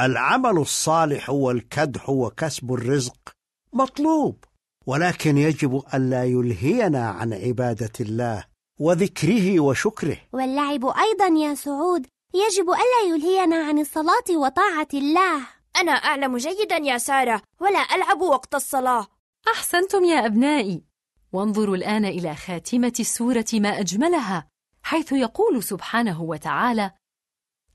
[0.02, 3.18] العمل الصالح والكدح وكسب الرزق
[3.74, 4.44] مطلوب
[4.86, 8.44] ولكن يجب ألا يلهينا عن عبادة الله
[8.80, 10.18] وذكره وشكره.
[10.34, 15.57] واللعب أيضا يا سعود يجب ألا يلهينا عن الصلاة وطاعة الله.
[15.82, 19.08] أنا أعلم جيدا يا سارة ولا ألعب وقت الصلاة.
[19.48, 20.84] أحسنتم يا أبنائي.
[21.34, 24.48] وانظروا الآن إلى خاتمة السورة ما أجملها
[24.84, 26.92] حيث يقول سبحانه وتعالى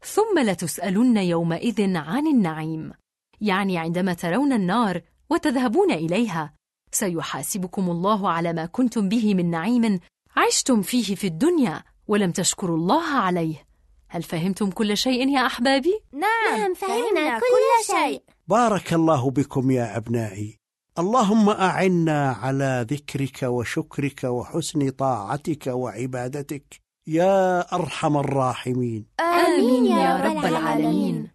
[0.01, 2.93] ثم لتسألن يومئذ عن النعيم.
[3.41, 6.55] يعني عندما ترون النار وتذهبون إليها
[6.93, 10.01] سيحاسبكم الله على ما كنتم به من نعيم
[10.37, 13.72] عشتم فيه في الدنيا ولم تشكروا الله عليه.
[14.15, 18.23] هل فهمتم كل شيء يا أحبابي؟ نعم فهمنا كل شيء.
[18.49, 20.59] بارك الله بكم يا أبنائي.
[20.99, 26.81] اللهم أعنا على ذكرك وشكرك وحسن طاعتك وعبادتك.
[27.07, 29.07] يا أرحم الراحمين.
[29.21, 31.31] آمين يا رب العالمين.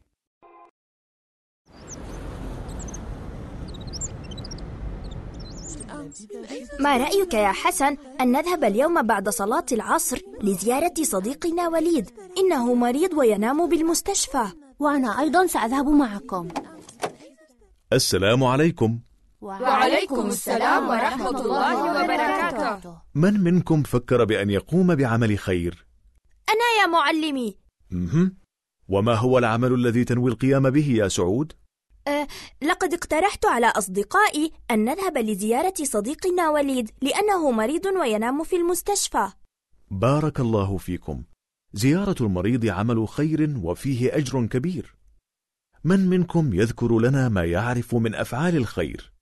[6.79, 13.13] ما رأيك يا حسن أن نذهب اليوم بعد صلاة العصر لزيارة صديقنا وليد إنه مريض
[13.13, 14.45] وينام بالمستشفى
[14.79, 16.47] وأنا أيضا سأذهب معكم
[17.93, 18.99] السلام عليكم
[19.41, 25.85] وعليكم السلام ورحمة الله وبركاته من منكم فكر بأن يقوم بعمل خير؟
[26.49, 27.57] أنا يا معلمي.
[28.89, 31.53] وما هو العمل الذي تنوي القيام به يا سعود؟
[32.07, 32.27] أه
[32.61, 39.31] لقد اقترحت على أصدقائي أن نذهب لزيارة صديقنا وليد لأنه مريض وينام في المستشفى.
[39.91, 41.23] بارك الله فيكم.
[41.73, 44.95] زيارة المريض عمل خير وفيه أجر كبير.
[45.83, 49.13] من منكم يذكر لنا ما يعرف من أفعال الخير؟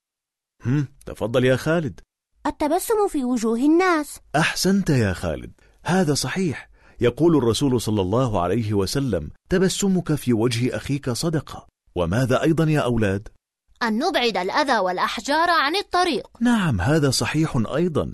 [0.64, 2.00] هم تفضل يا خالد.
[2.46, 4.20] التبسم في وجوه الناس.
[4.36, 5.52] أحسنت يا خالد.
[5.84, 6.70] هذا صحيح.
[7.00, 11.66] يقول الرسول صلى الله عليه وسلم تبسمك في وجه أخيك صدقة.
[11.96, 13.28] وماذا أيضا يا أولاد؟
[13.82, 16.28] أن نبعد الأذى والأحجار عن الطريق.
[16.40, 18.12] نعم هذا صحيح أيضا.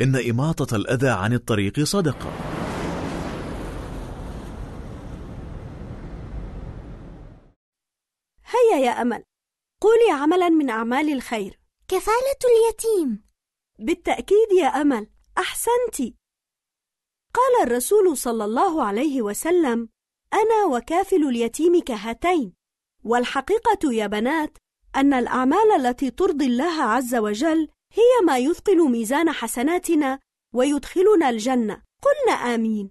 [0.00, 2.32] إن إماطة الأذى عن الطريق صدقة
[8.44, 9.24] هيا يا أمل.
[9.80, 11.60] قولي عملا من أعمال الخير.
[11.88, 13.24] كفالة اليتيم.
[13.78, 15.96] بالتأكيد يا أمل أحسنت.
[17.34, 19.88] قال الرسول صلى الله عليه وسلم
[20.34, 22.61] أنا وكافل اليتيم كهاتين.
[23.04, 24.58] والحقيقة يا بنات
[24.96, 30.18] أن الأعمال التي ترضي الله عز وجل هي ما يثقل ميزان حسناتنا
[30.54, 31.82] ويدخلنا الجنة.
[32.02, 32.90] قلنا آمين.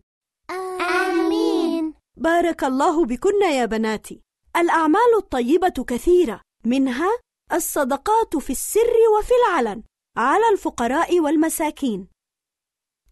[0.81, 1.93] آمين.
[2.17, 4.21] بارك الله بكن يا بناتي
[4.55, 7.09] الأعمال الطيبة كثيرة منها
[7.53, 9.83] الصدقات في السر وفي العلن
[10.17, 12.07] على الفقراء والمساكين.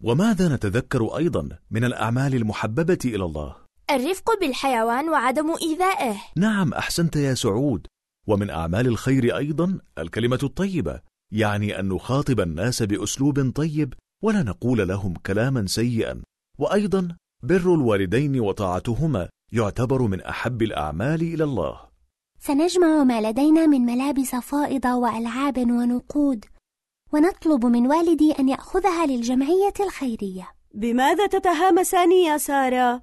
[0.02, 3.56] وماذا نتذكر أيضا من الأعمال المحببة إلى الله؟
[3.90, 6.16] الرفق بالحيوان وعدم إيذائه.
[6.36, 7.86] نعم أحسنت يا سعود.
[8.28, 11.00] ومن أعمال الخير أيضا الكلمة الطيبة
[11.32, 16.22] يعني أن نخاطب الناس بأسلوب طيب ولا نقول لهم كلاما سيئا.
[16.58, 17.08] وأيضا
[17.42, 21.80] بر الوالدين وطاعتهما يعتبر من أحب الأعمال إلى الله.
[22.38, 26.44] سنجمع ما لدينا من ملابس فائضة وألعاب ونقود
[27.12, 30.59] ونطلب من والدي أن يأخذها للجمعية الخيرية.
[30.74, 33.02] بماذا تتهامسان يا سارة؟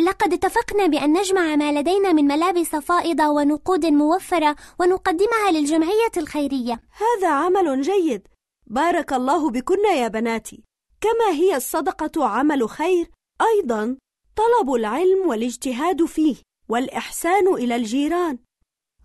[0.00, 6.80] لقد اتفقنا بأن نجمع ما لدينا من ملابس فائضة ونقود موفرة ونقدمها للجمعية الخيرية.
[6.90, 8.28] هذا عمل جيد.
[8.66, 10.64] بارك الله بكن يا بناتي.
[11.00, 13.10] كما هي الصدقة عمل خير
[13.40, 13.96] أيضا
[14.36, 16.36] طلب العلم والاجتهاد فيه
[16.68, 18.38] والإحسان إلى الجيران.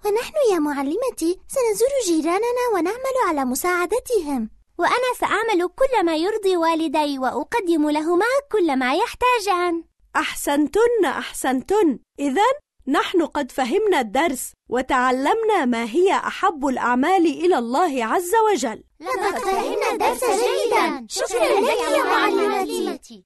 [0.05, 4.49] ونحن يا معلمتي سنزور جيراننا ونعمل على مساعدتهم.
[4.83, 9.83] وأنا سأعمل كل ما يرضي والدي وأقدم لهما كل ما يحتاجان.
[10.15, 11.99] أحسنتن أحسنتن.
[12.19, 12.41] إذا
[12.87, 18.83] نحن قد فهمنا الدرس وتعلمنا ما هي أحب الأعمال إلى الله عز وجل.
[18.99, 21.05] لقد فهمنا الدرس جيدا.
[21.09, 23.25] شكرا لك يا معلمتي.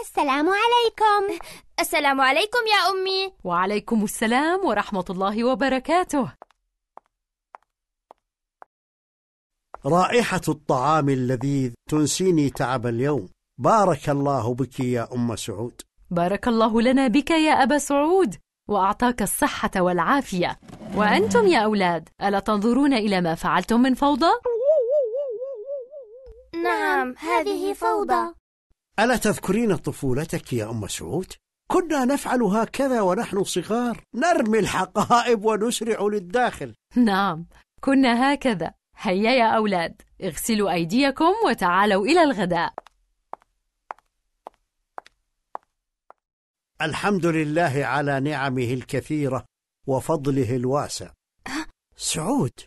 [0.00, 1.38] السلام عليكم.
[1.80, 3.32] السلام عليكم يا أمي.
[3.44, 6.32] وعليكم السلام ورحمة الله وبركاته.
[9.86, 13.28] رائحة الطعام اللذيذ تنسيني تعب اليوم.
[13.58, 15.82] بارك الله بك يا أم سعود.
[16.10, 18.34] بارك الله لنا بك يا أبا سعود
[18.68, 20.60] وأعطاك الصحة والعافية.
[20.94, 24.32] وأنتم يا أولاد ألا تنظرون إلى ما فعلتم من فوضى؟
[26.54, 28.37] نعم هذه فوضى.
[28.98, 31.32] ألا تذكرين طفولتك يا أم سعود؟
[31.70, 36.74] كنا نفعل هكذا ونحن صغار نرمي الحقائب ونسرع للداخل.
[36.96, 37.46] نعم
[37.80, 38.74] كنا هكذا.
[38.96, 42.74] هيا يا أولاد اغسلوا أيديكم وتعالوا إلى الغداء.
[46.82, 49.44] الحمد لله على نعمه الكثيرة
[49.86, 51.10] وفضله الواسع.
[51.96, 52.60] سعود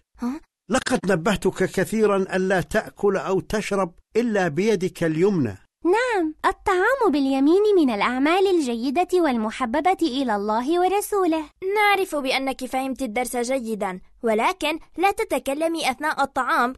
[0.70, 5.58] لقد نبهتك كثيرا ألا تأكل أو تشرب إلا بيدك اليمنى.
[5.86, 11.44] نعم الطعام باليمين من الأعمال الجيدة والمحببة إلى الله ورسوله.
[11.76, 16.74] نعرف بأنك فهمت الدرس جيدا ولكن لا تتكلمي أثناء الطعام.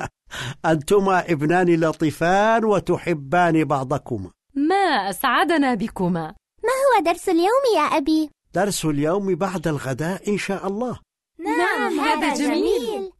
[0.72, 4.30] أنتما ابنان لطيفان وتحبان بعضكما.
[4.54, 6.34] ما أسعدنا بكما.
[6.64, 10.98] ما هو درس اليوم يا أبي؟ درس اليوم بعد الغداء إن شاء الله.
[11.38, 13.12] نعم هذا جميل.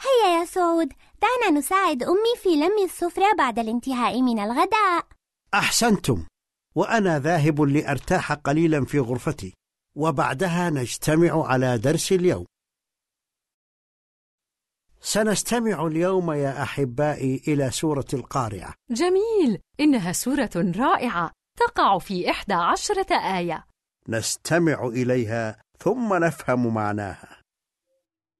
[0.00, 0.92] هيا يا سعود
[1.24, 5.06] دعنا نساعد أمي في لم السفرة بعد الانتهاء من الغداء.
[5.54, 6.26] أحسنتم.
[6.74, 9.54] وأنا ذاهب لأرتاح قليلا في غرفتي.
[9.96, 12.46] وبعدها نجتمع على درس اليوم.
[15.00, 18.74] سنستمع اليوم يا أحبائي إلى سورة القارعة.
[18.90, 19.60] جميل.
[19.80, 21.30] إنها سورة رائعة.
[21.58, 23.66] تقع في إحدى عشرة آية.
[24.08, 27.33] نستمع إليها ثم نفهم معناها.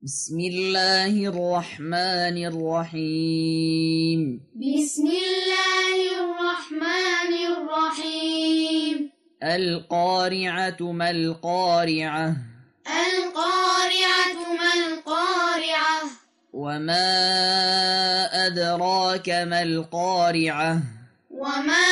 [0.04, 4.20] بسم الله الرحمن الرحيم.
[4.52, 9.10] بسم الله الرحمن الرحيم.
[9.42, 12.36] القارعة ما القارعة؟
[12.84, 16.00] القارعة ما القارعة؟
[16.52, 17.08] وما
[18.46, 20.82] أدراك ما القارعة؟
[21.30, 21.86] وما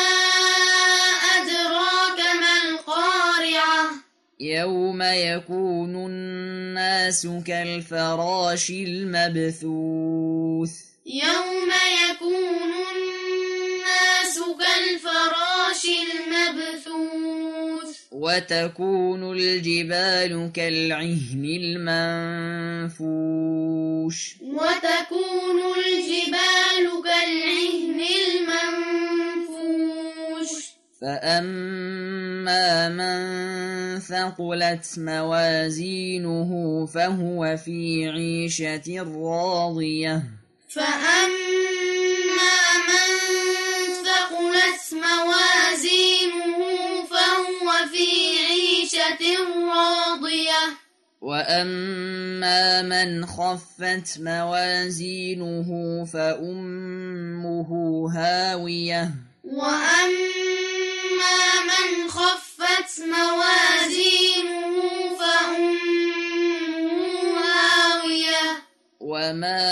[1.37, 2.02] أدراك
[4.43, 9.71] يوم يكون الناس كالفراش المبثوث
[11.07, 11.71] يوم
[12.11, 21.45] يكون الناس كالفراش المبثوث وتكون الجبال كالعهن
[22.85, 29.32] المنفوش وتكون الجبال كالعهن المنفوش
[31.03, 36.51] فأما من ثقلت موازينه
[36.87, 40.23] فهو في عيشة راضية
[40.69, 41.33] فأما
[42.89, 43.11] من
[44.05, 46.59] ثقلت موازينه
[47.11, 48.09] فهو في
[48.47, 49.23] عيشة
[49.75, 50.63] راضية
[51.21, 55.69] وأما من خفت موازينه
[56.05, 57.71] فأمه
[58.15, 59.11] هاوية
[59.45, 60.72] وأما
[61.71, 64.75] من خفت موازينه
[65.19, 66.93] فأمه
[67.45, 68.63] هاوية
[69.01, 69.63] وما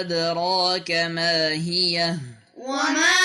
[0.00, 2.16] أدراك ما هي
[2.56, 3.16] وما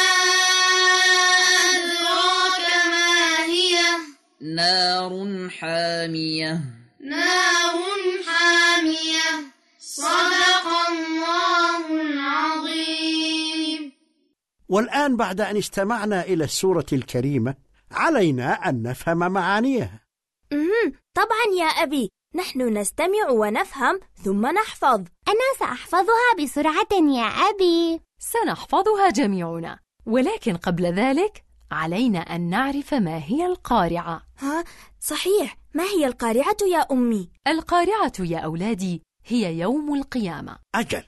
[1.66, 3.76] أدراك ما هي
[4.42, 6.62] نار حامية
[7.00, 7.76] نار
[8.28, 9.30] حامية
[9.80, 13.25] صدق الله العظيم
[14.70, 17.56] والآن بعد أن استمعنا إلى السورة الكريمة
[17.92, 20.00] علينا أن نفهم معانيها.
[21.14, 25.00] طبعا يا أبي نحن نستمع ونفهم ثم نحفظ.
[25.28, 28.02] أنا سأحفظها بسرعة يا أبي.
[28.20, 29.80] سنحفظها جميعنا.
[30.06, 34.22] ولكن قبل ذلك علينا أن نعرف ما هي القارعة.
[34.40, 34.64] ها
[35.00, 35.58] صحيح.
[35.74, 40.58] ما هي القارعة يا أمي؟ القارعة يا أولادي هي يوم القيامة.
[40.76, 41.04] أجل.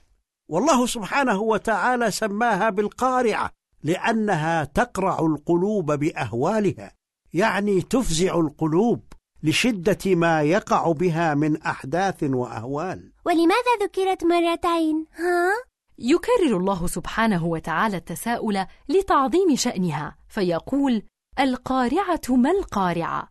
[0.48, 3.50] والله سبحانه وتعالى سماها بالقارعة
[3.82, 6.92] لأنها تقرع القلوب بأهوالها
[7.32, 9.02] يعني تفزع القلوب
[9.42, 15.50] لشدة ما يقع بها من أحداث وأهوال ولماذا ذكرت مرتين؟ ها؟
[15.98, 21.02] يكرر الله سبحانه وتعالى التساؤل لتعظيم شأنها فيقول
[21.40, 23.28] القارعة ما القارعة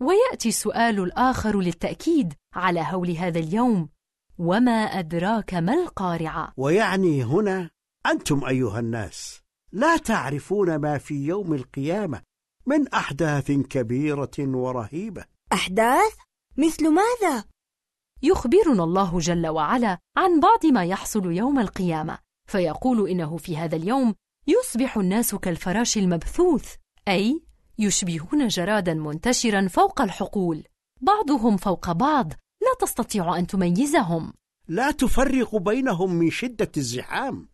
[0.00, 3.88] ويأتي السؤال الآخر للتأكيد على هول هذا اليوم
[4.38, 7.70] وما أدراك ما القارعة ويعني هنا
[8.06, 9.40] أنتم أيها الناس
[9.72, 12.22] لا تعرفون ما في يوم القيامة
[12.66, 16.14] من أحداث كبيرة ورهيبة أحداث؟
[16.56, 17.44] مثل ماذا؟
[18.22, 22.18] يخبرنا الله جل وعلا عن بعض ما يحصل يوم القيامة
[22.48, 24.14] فيقول إنه في هذا اليوم
[24.46, 26.74] يصبح الناس كالفراش المبثوث
[27.08, 27.42] أي
[27.78, 30.64] يشبهون جرادا منتشرا فوق الحقول
[31.00, 32.32] بعضهم فوق بعض
[32.66, 34.32] لا تستطيع أن تميزهم.
[34.68, 37.48] لا تفرق بينهم من شدة الزحام.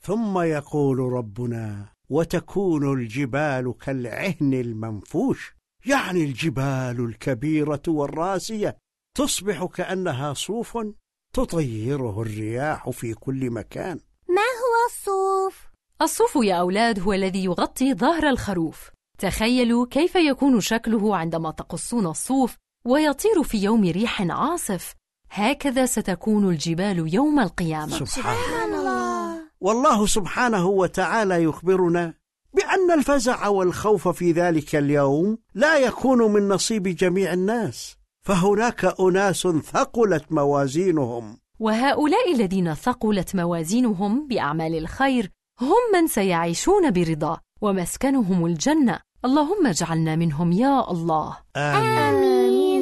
[0.00, 5.54] ثم يقول ربنا وتكون الجبال كالعهن المنفوش.
[5.86, 8.76] يعني الجبال الكبيرة والراسية
[9.16, 10.78] تصبح كأنها صوف
[11.34, 14.00] تطيره الرياح في كل مكان.
[14.28, 15.68] ما هو الصوف؟
[16.02, 18.90] الصوف يا أولاد هو الذي يغطي ظهر الخروف.
[19.18, 24.94] تخيلوا كيف يكون شكله عندما تقصون الصوف ويطير في يوم ريح عاصف.
[25.30, 28.04] هكذا ستكون الجبال يوم القيامة.
[28.04, 29.34] سبحان الله.
[29.60, 32.14] والله سبحانه وتعالى يخبرنا
[32.54, 40.24] بأن الفزع والخوف في ذلك اليوم لا يكون من نصيب جميع الناس فهناك أناس ثقلت
[40.30, 41.38] موازينهم.
[41.60, 45.30] وهؤلاء الذين ثقلت موازينهم بأعمال الخير
[45.60, 49.00] هم من سيعيشون برضا ومسكنهم الجنة.
[49.24, 51.36] اللهم اجعلنا منهم يا الله.
[51.56, 52.73] آمين.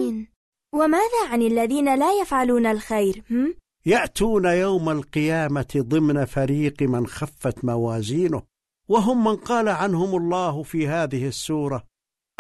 [0.75, 3.55] وماذا عن الذين لا يفعلون الخير؟ هم؟
[3.87, 8.43] يأتون يوم القيامة ضمن فريق من خفت موازينه
[8.89, 11.85] وهم من قال عنهم الله في هذه السورة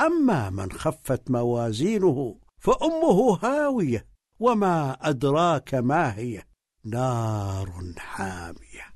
[0.00, 4.06] أما من خفت موازينه فأمه هاوية
[4.40, 6.42] وما أدراك ما هي
[6.84, 8.92] نار حامية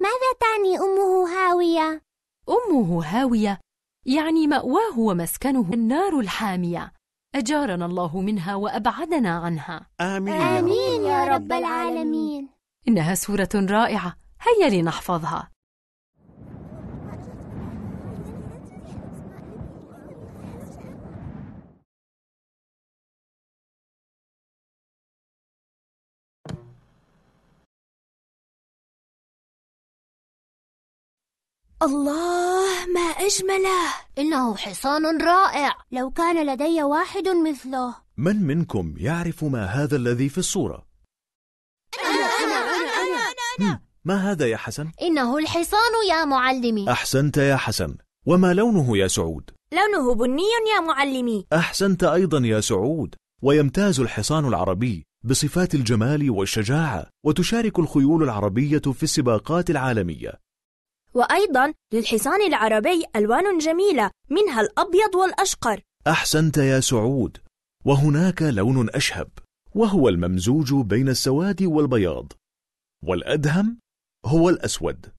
[0.00, 2.02] ماذا تعني أمه هاوية؟
[2.48, 3.60] أمه هاوية
[4.06, 6.92] يعني مأواه ومسكنه النار الحامية
[7.34, 9.86] أجارنا الله منها وأبعدنا عنها.
[10.00, 12.48] آمين, آمين يا رب العالمين.
[12.88, 14.16] إنها سورة رائعة.
[14.40, 15.53] هيا لنحفظها.
[31.84, 33.82] الله ما أجمله.
[34.18, 35.74] إنه حصان رائع.
[35.92, 37.94] لو كان لدي واحد مثله.
[38.16, 40.86] من منكم يعرف ما هذا الذي في الصورة؟
[42.04, 43.22] أنا أنا أنا
[43.60, 46.90] أنا هم، ما هذا يا حسن؟ إنه الحصان يا معلمي.
[46.90, 47.96] أحسنت يا حسن.
[48.26, 50.42] وما لونه يا سعود؟ لونه بني
[50.76, 51.46] يا معلمي.
[51.52, 53.14] أحسنت أيضا يا سعود.
[53.42, 60.32] ويمتاز الحصان العربي بصفات الجمال والشجاعة وتشارك الخيول العربية في السباقات العالمية.
[61.14, 65.80] وأيضا للحصان العربي ألوان جميلة منها الأبيض والأشقر.
[66.06, 67.38] أحسنت يا سعود.
[67.84, 69.28] وهناك لون أشهب
[69.74, 72.32] وهو الممزوج بين السواد والبياض.
[73.04, 73.78] والأدهم
[74.26, 75.13] هو الأسود.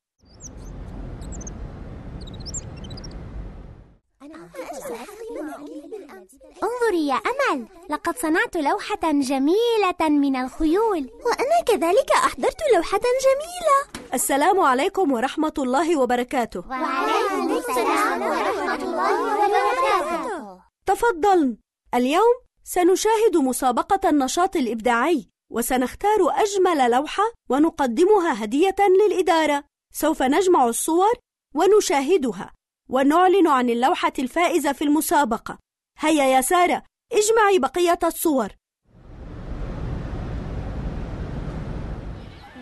[6.63, 14.07] انظري يا أمل لقد صنعت لوحة جميلة من الخيول وأنا كذلك أحضرت لوحة جميلة.
[14.13, 16.63] السلام عليكم ورحمة الله وبركاته.
[16.69, 20.61] وعليكم السلام ورحمة الله وبركاته.
[20.85, 21.57] تفضلن
[21.93, 29.63] اليوم سنشاهد مسابقة النشاط الإبداعي وسنختار أجمل لوحة ونقدمها هدية للإدارة.
[29.93, 31.13] سوف نجمع الصور
[31.55, 32.53] ونشاهدها
[32.89, 35.57] ونعلن عن اللوحة الفائزة في المسابقة.
[35.99, 36.83] هيا يا سارة
[37.13, 38.49] اجمعي بقية الصور.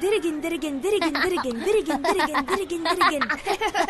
[0.02, 3.24] درجن درجن درجن درجن درجن درجن درجن درجن.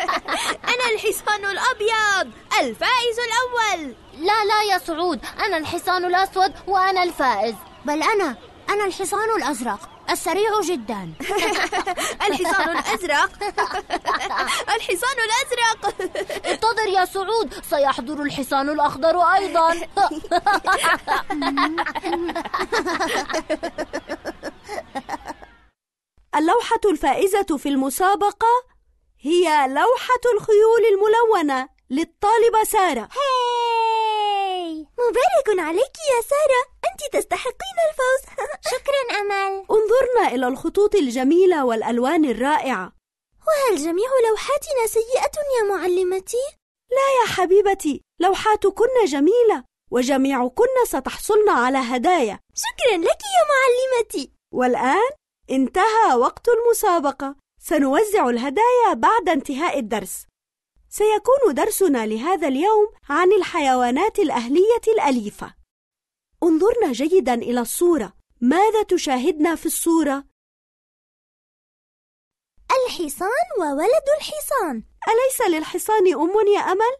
[0.72, 3.94] أنا الحصان الأبيض الفائز الأول.
[4.14, 7.54] لا لا يا سعود أنا الحصان الأسود وأنا الفائز.
[7.84, 8.36] بل أنا
[8.70, 9.93] أنا الحصان الأزرق.
[10.10, 11.12] السريع جدا.
[12.28, 13.30] الحصان الأزرق.
[14.76, 15.94] الحصان الأزرق.
[16.46, 19.74] انتظر يا سعود سيحضر الحصان الأخضر أيضا.
[26.36, 28.64] اللوحة الفائزة في المسابقة
[29.20, 33.08] هي لوحة الخيول الملونة للطالبة سارة.
[34.98, 36.62] مبارك عليك يا سارة.
[36.90, 38.46] أنت تستحقين الفوز.
[38.72, 39.66] شكرا أمل.
[39.70, 42.92] انظرنا إلى الخطوط الجميلة والألوان الرائعة.
[43.46, 46.44] وهل جميع لوحاتنا سيئة يا معلمتي؟
[46.90, 52.38] لا يا حبيبتي لوحاتكن جميلة وجميعكن ستحصلن على هدايا.
[52.54, 54.32] شكرا لك يا معلمتي.
[54.52, 55.10] والآن
[55.50, 57.36] انتهى وقت المسابقة.
[57.60, 60.26] سنوزع الهدايا بعد انتهاء الدرس.
[60.98, 65.54] سيكون درسنا لهذا اليوم عن الحيوانات الأهلية الأليفة
[66.42, 70.24] انظرنا جيدا إلى الصورة ماذا تشاهدنا في الصورة؟
[72.86, 76.96] الحصان وولد الحصان أليس للحصان أم يا أمل؟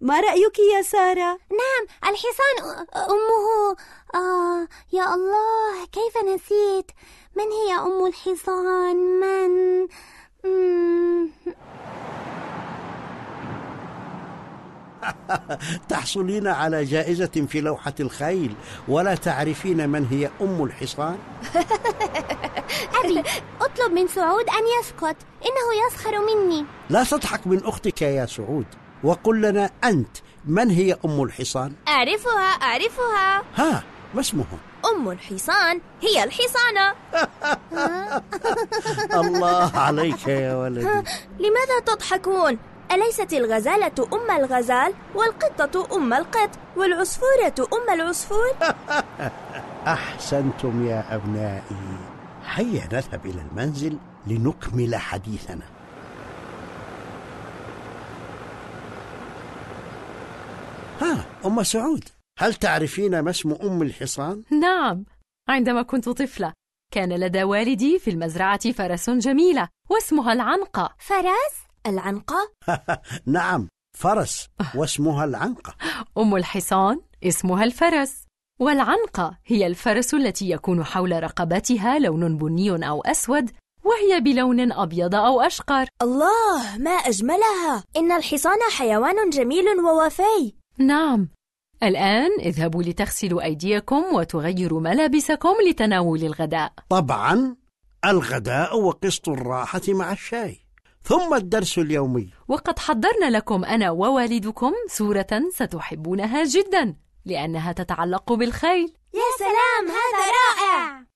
[0.00, 3.76] ما رأيك يا سارة؟ نعم الحصان أمه
[4.14, 6.90] آه يا الله كيف نسيت
[7.36, 9.88] من هي أم الحصان من
[10.44, 11.30] مم.
[15.88, 18.54] تحصلين على جائزة في لوحة الخيل
[18.88, 21.18] ولا تعرفين من هي أم الحصان؟
[23.04, 23.22] أبي
[23.60, 28.66] أطلب من سعود أن يسكت إنه يسخر مني لا تضحك من أختك يا سعود
[29.04, 33.82] وقل لنا أنت من هي أم الحصان؟ أعرفها أعرفها ها
[34.14, 36.94] ما اسمها؟ أم الحصان هي الحصانة
[39.26, 41.02] الله عليك يا ولدي
[41.38, 42.58] لماذا تضحكون؟
[42.92, 48.56] أليست الغزالة أم الغزال والقطة أم القط والعصفورة أم العصفور؟
[49.86, 51.98] أحسنتم يا أبنائي
[52.44, 55.66] هيا نذهب إلى المنزل لنكمل حديثنا
[61.00, 62.04] ها أم سعود
[62.38, 65.04] هل تعرفين ما اسم أم الحصان؟ نعم
[65.48, 66.52] عندما كنت طفلة
[66.92, 72.52] كان لدى والدي في المزرعة فرس جميلة واسمها العنقة فرس؟ العنقة؟
[73.26, 73.68] نعم
[73.98, 75.74] فرس واسمها العنقة.
[76.18, 78.26] أم الحصان اسمها الفرس.
[78.60, 83.50] والعنقة هي الفرس التي يكون حول رقبتها لون بني أو أسود
[83.84, 85.86] وهي بلون أبيض أو أشقر.
[86.02, 87.84] الله ما أجملها.
[87.96, 90.54] إن الحصان حيوان جميل ووفي.
[90.78, 91.28] نعم.
[91.82, 96.72] الآن اذهبوا لتغسلوا أيديكم وتغيروا ملابسكم لتناول الغداء.
[96.88, 97.56] طبعا
[98.04, 100.59] الغداء وقسط الراحة مع الشاي.
[101.02, 102.30] ثم الدرس اليومي.
[102.48, 108.94] وقد حضرنا لكم أنا ووالدكم سورة ستحبونها جدا لأنها تتعلق بالخيل.
[109.14, 111.10] يا سلام هذا رائع!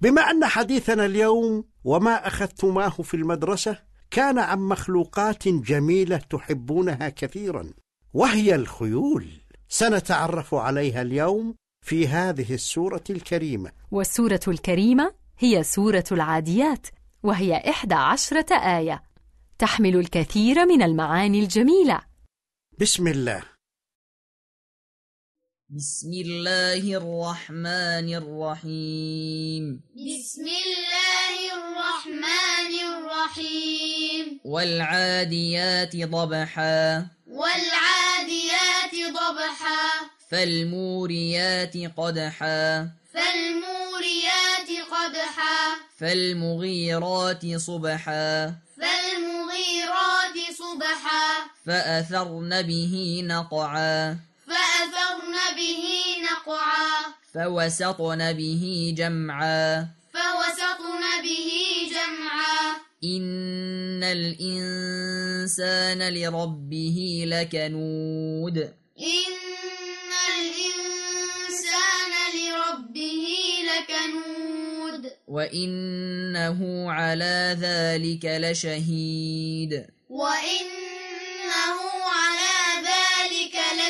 [0.00, 7.70] بما أن حديثنا اليوم وما أخذتماه في المدرسة كان عن مخلوقات جميلة تحبونها كثيرا
[8.14, 9.28] وهي الخيول.
[9.68, 11.54] سنتعرف عليها اليوم
[11.86, 13.72] في هذه السورة الكريمة.
[13.90, 16.86] والسورة الكريمة هي سورة العاديات
[17.22, 19.02] وهي إحدى عشرة آية.
[19.58, 22.00] تحمل الكثير من المعاني الجميلة.
[22.80, 23.57] بسم الله.
[25.76, 39.84] بسم الله الرحمن الرحيم بسم الله الرحمن الرحيم والعاديات ضبحا والعاديات ضبحا
[40.30, 45.60] فالموريات قدحا فالموريات قدحا
[45.98, 51.28] فالمغيرات صبحا فالمغيرات صبحا
[51.66, 55.84] فأثرن به نقعا فأثرن به
[56.22, 57.14] نقعا.
[57.34, 59.86] فوسطن به جمعا.
[60.14, 61.50] فوسطن به
[61.90, 62.76] جمعا.
[63.04, 68.58] إن الإنسان لربه لكنود.
[68.98, 69.32] إن
[70.38, 73.26] الإنسان لربه
[73.68, 75.10] لكنود.
[75.28, 79.86] وإنه على ذلك لشهيد.
[80.08, 80.87] وإنه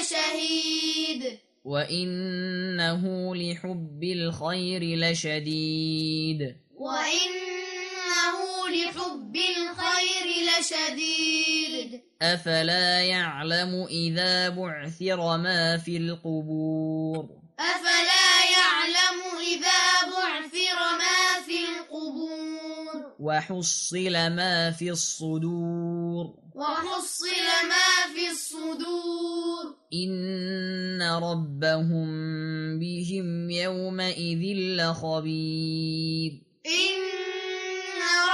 [0.00, 1.38] لشهيد.
[1.64, 6.56] وإنه لحب الخير لشديد.
[6.76, 12.02] وإنه لحب الخير لشديد.
[12.22, 17.28] أفلا يعلم إذا بعثر ما في القبور؟
[17.60, 18.28] أفلا
[18.58, 19.18] يعلم
[19.52, 22.47] إذا بعثر ما في القبور؟
[23.18, 26.34] وحصل ما في الصدور.
[26.54, 27.36] وحصل
[27.68, 29.76] ما في الصدور.
[29.94, 32.08] إن ربهم
[32.78, 34.42] بهم يومئذ
[34.76, 36.32] لخبير.
[36.66, 36.98] إن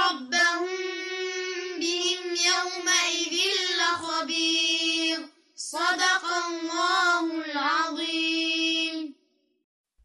[0.05, 0.77] ربهم
[1.79, 3.35] بهم يومئذ
[3.79, 5.19] لخبير.
[5.55, 9.15] صدق الله العظيم.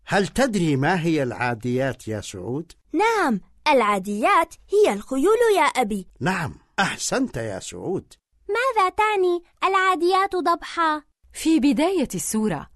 [0.06, 6.06] هل تدري ما هي العاديات يا سعود؟ نعم العاديات هي الخيول يا أبي.
[6.20, 8.12] نعم أحسنت يا سعود.
[8.48, 12.70] ماذا تعني العاديات ضبحا؟ في بداية السورة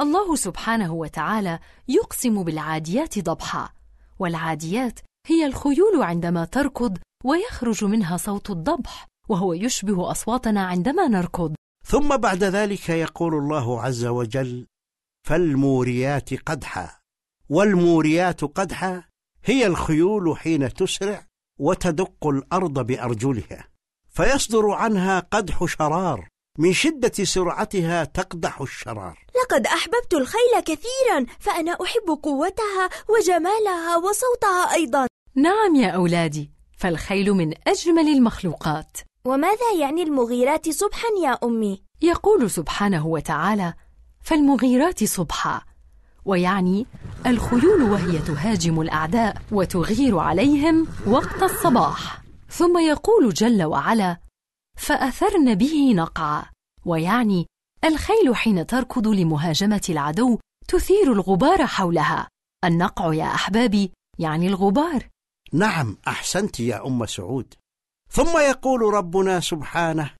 [0.00, 3.68] الله سبحانه وتعالى يقسم بالعاديات ضبحا
[4.18, 11.54] والعاديات هي الخيول عندما تركض ويخرج منها صوت الضبح وهو يشبه أصواتنا عندما نركض.
[11.86, 14.66] ثم بعد ذلك يقول الله عز وجل
[15.28, 16.98] فالموريات قدحا
[17.48, 19.04] والموريات قدحا
[19.46, 21.26] هي الخيول حين تسرع
[21.58, 23.68] وتدق الأرض بأرجلها
[24.10, 29.18] فيصدر عنها قدح شرار من شدة سرعتها تقدح الشرار.
[29.42, 35.06] لقد أحببت الخيل كثيرا فأنا أحب قوتها وجمالها وصوتها أيضا.
[35.34, 38.98] نعم يا أولادي فالخيل من أجمل المخلوقات.
[39.26, 43.74] وماذا يعني المغيرات صبحا يا أمي؟ يقول سبحانه وتعالى
[44.22, 45.62] فالمغيرات صبحا.
[46.24, 46.86] ويعني
[47.26, 52.22] الخيول وهي تهاجم الأعداء وتغير عليهم وقت الصباح.
[52.48, 54.16] ثم يقول جل وعلا
[54.78, 56.44] فأثرن به نقعا.
[56.84, 57.46] ويعني
[57.84, 60.38] الخيل حين تركض لمهاجمة العدو
[60.68, 62.28] تثير الغبار حولها.
[62.64, 65.08] النقع يا أحبابي يعني الغبار.
[65.52, 67.54] نعم أحسنت يا أم سعود.
[68.10, 70.10] ثم يقول ربنا سبحانه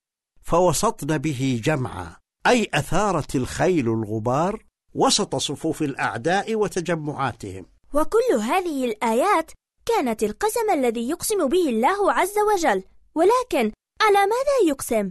[0.43, 2.17] فوسطن به جمعا.
[2.47, 7.67] أي أثارت الخيل الغبار وسط صفوف الأعداء وتجمعاتهم.
[7.95, 9.51] وكل هذه الآيات
[9.87, 12.83] كانت القسم الذي يقسم به الله عز وجل
[13.15, 15.11] ولكن على ماذا يقسم؟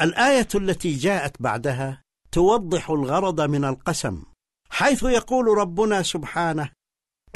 [0.00, 4.22] الآية التي جاءت بعدها توضح الغرض من القسم
[4.70, 6.70] حيث يقول ربنا سبحانه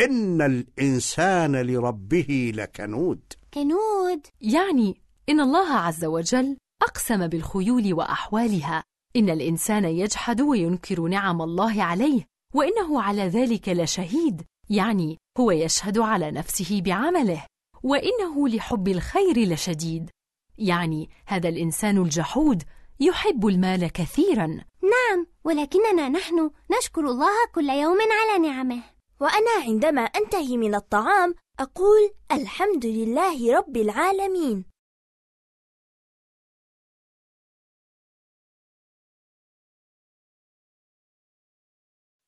[0.01, 3.21] إن الإنسان لربه لكنود.
[3.55, 4.27] كنود.
[4.41, 8.83] يعني إن الله عز وجل أقسم بالخيول وأحوالها.
[9.17, 12.25] إن الإنسان يجحد وينكر نعم الله عليه
[12.55, 17.47] وإنه على ذلك لشهيد يعني هو يشهد على نفسه بعمله
[17.83, 20.11] وإنه لحب الخير لشديد.
[20.59, 22.63] يعني هذا الإنسان الجحود
[23.01, 24.47] يحب المال كثيرا.
[24.83, 28.83] نعم ولكننا نحن نشكر الله كل يوم على نعمه.
[29.21, 34.65] وأنا عندما أنتهي من الطعام أقول الحمد لله رب العالمين.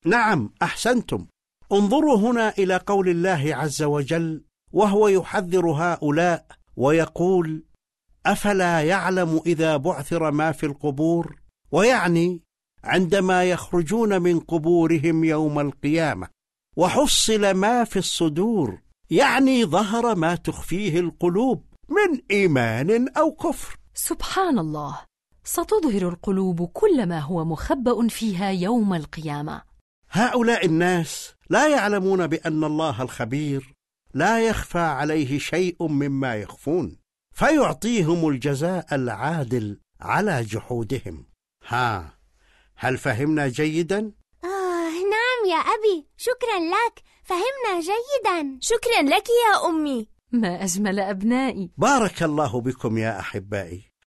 [0.06, 1.26] نعم أحسنتم.
[1.72, 7.64] انظروا هنا إلى قول الله عز وجل وهو يحذر هؤلاء ويقول
[8.26, 11.40] أفلا يعلم إذا بعثر ما في القبور؟
[11.72, 12.42] ويعني
[12.84, 16.28] عندما يخرجون من قبورهم يوم القيامة
[16.76, 23.76] وحصل ما في الصدور يعني ظهر ما تخفيه القلوب من إيمان أو كفر.
[23.94, 24.98] سبحان الله.
[25.44, 29.71] ستظهر القلوب كل ما هو مخبأ فيها يوم القيامة.
[30.14, 33.74] هؤلاء الناس لا يعلمون بأن الله الخبير
[34.14, 36.96] لا يخفى عليه شيء مما يخفون
[37.34, 41.26] فيعطيهم الجزاء العادل على جحودهم.
[41.68, 42.18] ها
[42.76, 44.12] هل فهمنا جيدا؟
[44.44, 46.08] آه نعم يا أبي.
[46.16, 47.02] شكرا لك.
[47.24, 48.58] فهمنا جيدا.
[48.60, 50.08] شكرا لك يا أمي.
[50.32, 51.70] ما أجمل أبنائي.
[51.76, 53.91] بارك الله بكم يا أحبائي.